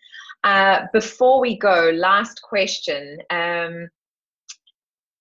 Uh, 0.43 0.87
before 0.91 1.39
we 1.39 1.57
go, 1.57 1.91
last 1.93 2.41
question. 2.41 3.19
Um, 3.29 3.87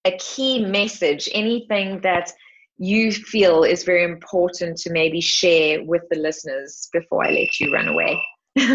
a 0.05 0.17
key 0.19 0.65
message, 0.65 1.29
anything 1.33 2.01
that 2.01 2.33
you 2.79 3.13
feel 3.13 3.63
is 3.63 3.85
very 3.85 4.03
important 4.05 4.77
to 4.79 4.91
maybe 4.91 5.21
share 5.21 5.85
with 5.85 6.03
the 6.11 6.19
listeners 6.19 6.89
before 6.93 7.25
I 7.25 7.31
let 7.31 7.61
you 7.61 7.73
run 7.73 7.89
away? 7.89 8.23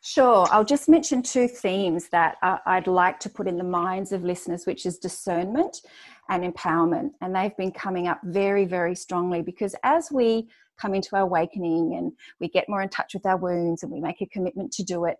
Sure. 0.00 0.46
I'll 0.50 0.64
just 0.64 0.88
mention 0.88 1.22
two 1.22 1.48
themes 1.48 2.08
that 2.08 2.36
I'd 2.42 2.86
like 2.86 3.18
to 3.20 3.28
put 3.28 3.48
in 3.48 3.56
the 3.56 3.64
minds 3.64 4.12
of 4.12 4.24
listeners, 4.24 4.66
which 4.66 4.86
is 4.86 4.98
discernment 4.98 5.80
and 6.28 6.44
empowerment. 6.44 7.10
And 7.20 7.34
they've 7.34 7.56
been 7.56 7.72
coming 7.72 8.08
up 8.08 8.20
very, 8.24 8.64
very 8.64 8.94
strongly 8.94 9.42
because 9.42 9.74
as 9.82 10.10
we 10.10 10.48
come 10.78 10.94
into 10.94 11.14
our 11.14 11.22
awakening 11.22 11.94
and 11.96 12.12
we 12.40 12.48
get 12.48 12.68
more 12.68 12.82
in 12.82 12.88
touch 12.88 13.14
with 13.14 13.26
our 13.26 13.36
wounds 13.36 13.82
and 13.82 13.92
we 13.92 14.00
make 14.00 14.20
a 14.20 14.26
commitment 14.26 14.72
to 14.72 14.82
do 14.82 15.04
it, 15.04 15.18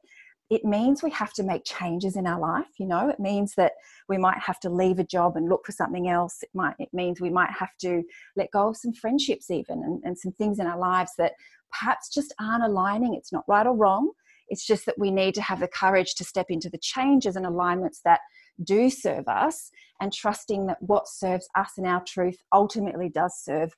it 0.51 0.64
means 0.64 1.03
we 1.03 1.11
have 1.11 1.32
to 1.32 1.43
make 1.43 1.64
changes 1.64 2.16
in 2.16 2.26
our 2.26 2.40
life 2.40 2.68
you 2.78 2.86
know 2.86 3.09
it 3.09 3.20
means 3.20 3.55
that 3.57 3.72
we 4.09 4.18
might 4.18 4.38
have 4.38 4.61
to 4.61 4.68
leave 4.68 4.99
a 4.99 5.05
job 5.05 5.36
and 5.36 5.49
look 5.49 5.64
for 5.64 5.72
something 5.72 6.09
else 6.09 6.43
it 6.43 6.51
might 6.55 6.74
it 6.78 6.88
means 6.93 7.20
we 7.20 7.30
might 7.30 7.51
have 7.51 7.76
to 7.80 8.03
let 8.36 8.51
go 8.51 8.68
of 8.68 8.76
some 8.76 8.93
friendships 8.93 9.51
even 9.51 9.82
and, 9.82 10.03
and 10.05 10.18
some 10.18 10.32
things 10.32 10.59
in 10.59 10.66
our 10.66 10.78
lives 10.78 11.12
that 11.18 11.32
perhaps 11.70 12.12
just 12.12 12.34
aren't 12.40 12.64
aligning 12.64 13.14
it's 13.14 13.32
not 13.32 13.45
right 13.49 13.66
or 13.66 13.76
wrong 13.76 14.11
it's 14.49 14.66
just 14.66 14.84
that 14.84 14.99
we 14.99 15.11
need 15.11 15.34
to 15.34 15.40
have 15.40 15.61
the 15.61 15.68
courage 15.68 16.14
to 16.14 16.24
step 16.24 16.47
into 16.51 16.68
the 16.68 16.78
changes 16.78 17.36
and 17.36 17.47
alignments 17.47 18.01
that 18.05 18.20
do 18.62 18.90
serve 18.90 19.26
us 19.28 19.70
and 20.01 20.12
trusting 20.12 20.66
that 20.66 20.76
what 20.80 21.09
serves 21.09 21.49
us 21.55 21.72
and 21.76 21.86
our 21.86 22.03
truth 22.05 22.36
ultimately 22.53 23.09
does 23.09 23.34
serve 23.43 23.74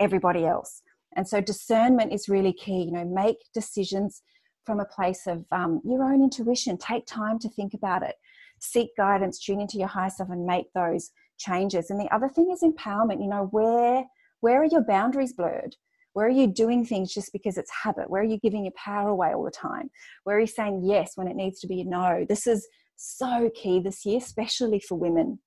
everybody 0.00 0.44
else. 0.44 0.82
And 1.14 1.26
so 1.26 1.40
discernment 1.40 2.12
is 2.12 2.28
really 2.28 2.52
key. 2.52 2.82
You 2.82 2.92
know, 2.92 3.04
make 3.04 3.36
decisions 3.54 4.22
from 4.66 4.80
a 4.80 4.84
place 4.84 5.26
of 5.26 5.44
um, 5.52 5.80
your 5.84 6.02
own 6.02 6.22
intuition. 6.22 6.76
Take 6.76 7.06
time 7.06 7.38
to 7.38 7.48
think 7.48 7.72
about 7.72 8.02
it. 8.02 8.16
Seek 8.58 8.90
guidance, 8.96 9.38
tune 9.38 9.60
into 9.60 9.78
your 9.78 9.88
higher 9.88 10.10
self, 10.10 10.28
and 10.30 10.44
make 10.44 10.72
those 10.74 11.12
changes. 11.38 11.90
And 11.90 12.00
the 12.00 12.12
other 12.12 12.28
thing 12.28 12.50
is 12.50 12.62
empowerment. 12.62 13.22
You 13.22 13.28
know, 13.28 13.48
where 13.52 14.04
where 14.40 14.60
are 14.60 14.66
your 14.66 14.84
boundaries 14.84 15.32
blurred? 15.32 15.76
Where 16.12 16.26
are 16.26 16.30
you 16.30 16.46
doing 16.46 16.84
things 16.84 17.12
just 17.12 17.32
because 17.32 17.58
it's 17.58 17.70
habit? 17.70 18.08
Where 18.08 18.22
are 18.22 18.26
you 18.26 18.38
giving 18.38 18.64
your 18.64 18.72
power 18.72 19.10
away 19.10 19.34
all 19.34 19.44
the 19.44 19.50
time? 19.50 19.90
Where 20.24 20.36
are 20.36 20.40
you 20.40 20.46
saying 20.46 20.82
yes 20.84 21.12
when 21.14 21.28
it 21.28 21.36
needs 21.36 21.60
to 21.60 21.66
be 21.66 21.82
a 21.82 21.84
no? 21.84 22.24
This 22.26 22.46
is 22.46 22.66
so 22.96 23.50
key 23.54 23.80
this 23.80 24.04
year, 24.06 24.18
especially 24.18 24.80
for 24.80 24.94
women. 24.94 25.38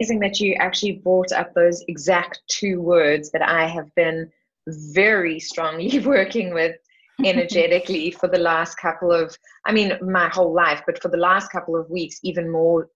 Amazing 0.00 0.18
that 0.20 0.40
you 0.40 0.54
actually 0.54 0.92
brought 0.92 1.32
up 1.32 1.54
those 1.54 1.84
exact 1.88 2.42
two 2.48 2.80
words 2.80 3.30
that 3.30 3.42
I 3.42 3.66
have 3.66 3.94
been 3.94 4.30
very 4.68 5.38
strongly 5.38 5.98
working 6.04 6.52
with 6.52 6.76
energetically 7.24 8.10
for 8.20 8.28
the 8.28 8.38
last 8.38 8.76
couple 8.76 9.12
of, 9.12 9.36
I 9.64 9.72
mean, 9.72 9.98
my 10.02 10.28
whole 10.28 10.54
life, 10.54 10.82
but 10.86 11.00
for 11.00 11.08
the 11.08 11.16
last 11.16 11.50
couple 11.50 11.76
of 11.76 11.88
weeks, 11.90 12.18
even 12.22 12.50
more 12.50 12.88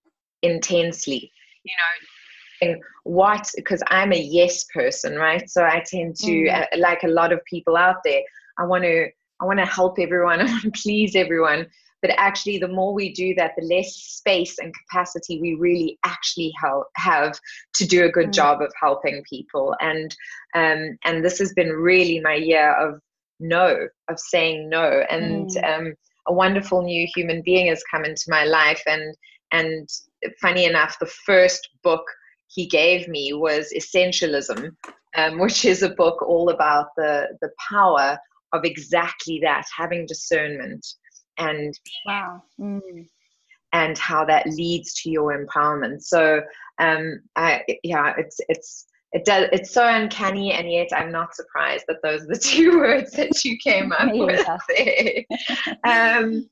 intensely. 0.43 1.31
You 1.64 1.75
know, 1.77 2.07
and 2.62 2.81
what 3.05 3.51
because 3.57 3.83
i'm 3.89 4.12
a 4.12 4.21
yes 4.21 4.64
person 4.64 5.16
right 5.16 5.49
so 5.51 5.64
i 5.64 5.83
tend 5.87 6.16
to 6.16 6.31
mm. 6.31 6.62
uh, 6.62 6.66
like 6.79 7.03
a 7.03 7.09
lot 7.09 7.33
of 7.33 7.45
people 7.45 7.77
out 7.77 7.97
there 8.05 8.21
i 8.59 8.64
want 8.64 8.85
to 8.85 9.07
i 9.41 9.45
want 9.45 9.59
to 9.59 9.66
help 9.66 9.99
everyone 9.99 10.41
i 10.41 10.45
want 10.45 10.62
to 10.62 10.71
please 10.71 11.16
everyone 11.16 11.66
but 12.03 12.13
actually 12.17 12.59
the 12.59 12.69
more 12.69 12.93
we 12.93 13.13
do 13.13 13.35
that 13.35 13.53
the 13.57 13.65
less 13.65 13.95
space 13.95 14.59
and 14.59 14.75
capacity 14.75 15.41
we 15.41 15.55
really 15.55 15.99
actually 16.05 16.53
help, 16.61 16.87
have 16.97 17.39
to 17.75 17.87
do 17.87 18.05
a 18.05 18.11
good 18.11 18.29
mm. 18.29 18.35
job 18.35 18.63
of 18.63 18.73
helping 18.81 19.23
people 19.29 19.75
and 19.81 20.15
um 20.55 20.97
and 21.05 21.25
this 21.25 21.39
has 21.39 21.53
been 21.55 21.71
really 21.71 22.21
my 22.21 22.35
year 22.35 22.73
of 22.75 23.01
no 23.39 23.89
of 24.09 24.19
saying 24.19 24.69
no 24.69 25.05
and 25.11 25.51
mm. 25.51 25.79
um 25.79 25.95
a 26.27 26.33
wonderful 26.33 26.83
new 26.83 27.07
human 27.15 27.43
being 27.45 27.69
has 27.69 27.83
come 27.91 28.05
into 28.05 28.25
my 28.29 28.45
life 28.45 28.83
and 28.87 29.15
and 29.53 29.89
funny 30.41 30.65
enough 30.65 30.99
the 30.99 31.13
first 31.27 31.69
book 31.83 32.05
he 32.51 32.67
gave 32.67 33.09
me 33.09 33.33
was 33.33 33.73
Essentialism, 33.77 34.71
um, 35.17 35.39
which 35.39 35.65
is 35.65 35.83
a 35.83 35.91
book 35.95 36.21
all 36.23 36.51
about 36.51 36.89
the, 36.97 37.29
the 37.41 37.51
power 37.69 38.19
of 38.53 38.65
exactly 38.65 39.39
that, 39.43 39.65
having 39.77 40.07
discernment 40.07 40.85
and 41.41 41.74
wow. 42.07 42.43
Mm. 42.61 43.07
and 43.72 43.99
how 43.99 44.24
that 44.26 44.47
leads 44.47 44.95
to 45.03 45.11
your 45.11 45.45
empowerment. 45.45 46.03
So 46.03 46.43
um, 46.78 47.20
I, 47.36 47.64
yeah, 47.82 48.14
it's 48.16 48.41
it's 48.49 48.86
it 49.12 49.24
does 49.24 49.49
it's 49.53 49.72
so 49.72 49.86
uncanny 49.88 50.53
and 50.53 50.70
yet 50.70 50.86
i'm 50.95 51.11
not 51.11 51.34
surprised 51.34 51.84
that 51.88 51.97
those 52.01 52.22
are 52.22 52.28
the 52.28 52.38
two 52.45 52.78
words 52.78 53.11
that 53.11 53.45
you 53.45 53.59
came 53.59 53.91
up 53.91 54.09
with 54.12 54.47
um, 55.84 56.49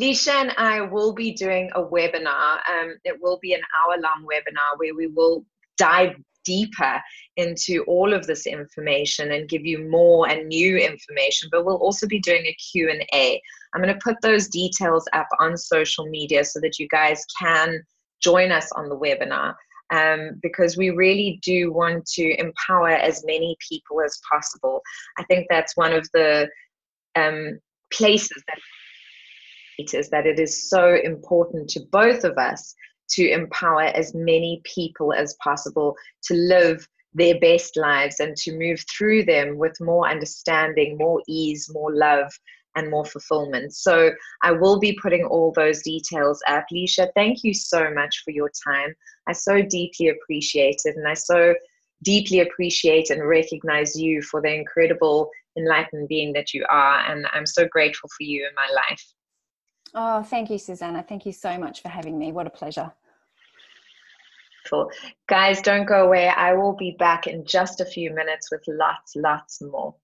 Leisha 0.00 0.32
and 0.32 0.52
I 0.56 0.80
will 0.80 1.12
be 1.12 1.32
doing 1.32 1.70
a 1.74 1.82
webinar. 1.82 2.60
Um, 2.70 2.96
it 3.04 3.20
will 3.20 3.38
be 3.42 3.52
an 3.52 3.60
hour 3.78 4.00
long 4.00 4.24
webinar 4.24 4.78
where 4.78 4.94
we 4.94 5.08
will 5.08 5.44
dive 5.76 6.14
deeper 6.44 7.00
into 7.36 7.84
all 7.84 8.12
of 8.12 8.26
this 8.26 8.46
information 8.46 9.32
and 9.32 9.48
give 9.48 9.64
you 9.64 9.88
more 9.88 10.28
and 10.28 10.48
new 10.48 10.76
information 10.76 11.48
but 11.50 11.64
we'll 11.64 11.76
also 11.76 12.06
be 12.06 12.20
doing 12.20 12.44
a 12.46 12.56
q&a 12.72 13.40
i'm 13.74 13.82
going 13.82 13.92
to 13.92 14.00
put 14.02 14.16
those 14.22 14.48
details 14.48 15.06
up 15.12 15.28
on 15.40 15.56
social 15.56 16.06
media 16.06 16.44
so 16.44 16.60
that 16.60 16.78
you 16.78 16.86
guys 16.88 17.24
can 17.40 17.80
join 18.22 18.52
us 18.52 18.70
on 18.72 18.88
the 18.88 18.96
webinar 18.96 19.54
um, 19.92 20.40
because 20.42 20.76
we 20.76 20.90
really 20.90 21.38
do 21.42 21.72
want 21.72 22.06
to 22.06 22.34
empower 22.40 22.88
as 22.88 23.24
many 23.26 23.56
people 23.68 24.00
as 24.00 24.18
possible. 24.30 24.80
I 25.18 25.24
think 25.24 25.46
that's 25.48 25.76
one 25.76 25.92
of 25.92 26.08
the 26.14 26.48
um, 27.14 27.58
places 27.92 28.42
that 28.48 28.58
is 29.78 30.10
that 30.10 30.26
it 30.26 30.38
is 30.38 30.70
so 30.70 30.96
important 31.02 31.68
to 31.68 31.80
both 31.90 32.24
of 32.24 32.38
us 32.38 32.74
to 33.12 33.30
empower 33.30 33.82
as 33.82 34.14
many 34.14 34.60
people 34.64 35.12
as 35.12 35.36
possible 35.42 35.96
to 36.24 36.34
live 36.34 36.86
their 37.14 37.38
best 37.40 37.76
lives 37.76 38.20
and 38.20 38.36
to 38.36 38.56
move 38.58 38.84
through 38.90 39.24
them 39.24 39.58
with 39.58 39.80
more 39.80 40.08
understanding, 40.08 40.96
more 40.96 41.22
ease, 41.28 41.68
more 41.72 41.94
love, 41.94 42.32
and 42.74 42.90
more 42.90 43.04
fulfillment. 43.04 43.74
So 43.74 44.12
I 44.42 44.52
will 44.52 44.78
be 44.78 44.98
putting 45.00 45.24
all 45.24 45.52
those 45.52 45.82
details 45.82 46.42
up. 46.48 46.64
Leisha, 46.72 47.08
thank 47.14 47.44
you 47.44 47.52
so 47.52 47.92
much 47.92 48.22
for 48.24 48.30
your 48.30 48.50
time. 48.66 48.94
I 49.26 49.32
so 49.32 49.62
deeply 49.62 50.08
appreciate 50.08 50.80
it, 50.84 50.96
and 50.96 51.06
I 51.06 51.14
so 51.14 51.54
deeply 52.02 52.40
appreciate 52.40 53.10
and 53.10 53.26
recognize 53.26 53.94
you 53.94 54.22
for 54.22 54.40
the 54.40 54.52
incredible 54.52 55.30
enlightened 55.56 56.08
being 56.08 56.32
that 56.32 56.54
you 56.54 56.64
are. 56.70 56.98
And 57.10 57.26
I'm 57.32 57.46
so 57.46 57.68
grateful 57.68 58.08
for 58.16 58.24
you 58.24 58.46
in 58.48 58.54
my 58.54 58.74
life. 58.74 59.04
Oh, 59.94 60.22
thank 60.22 60.50
you, 60.50 60.58
Susana. 60.58 61.04
Thank 61.06 61.26
you 61.26 61.32
so 61.32 61.58
much 61.58 61.82
for 61.82 61.88
having 61.88 62.18
me. 62.18 62.32
What 62.32 62.46
a 62.46 62.50
pleasure. 62.50 62.92
Guys, 65.28 65.62
don't 65.62 65.86
go 65.86 66.04
away. 66.06 66.28
I 66.28 66.54
will 66.54 66.74
be 66.74 66.96
back 66.98 67.26
in 67.26 67.44
just 67.44 67.80
a 67.80 67.84
few 67.84 68.10
minutes 68.12 68.50
with 68.50 68.62
lots, 68.68 69.16
lots 69.16 69.60
more. 69.60 69.94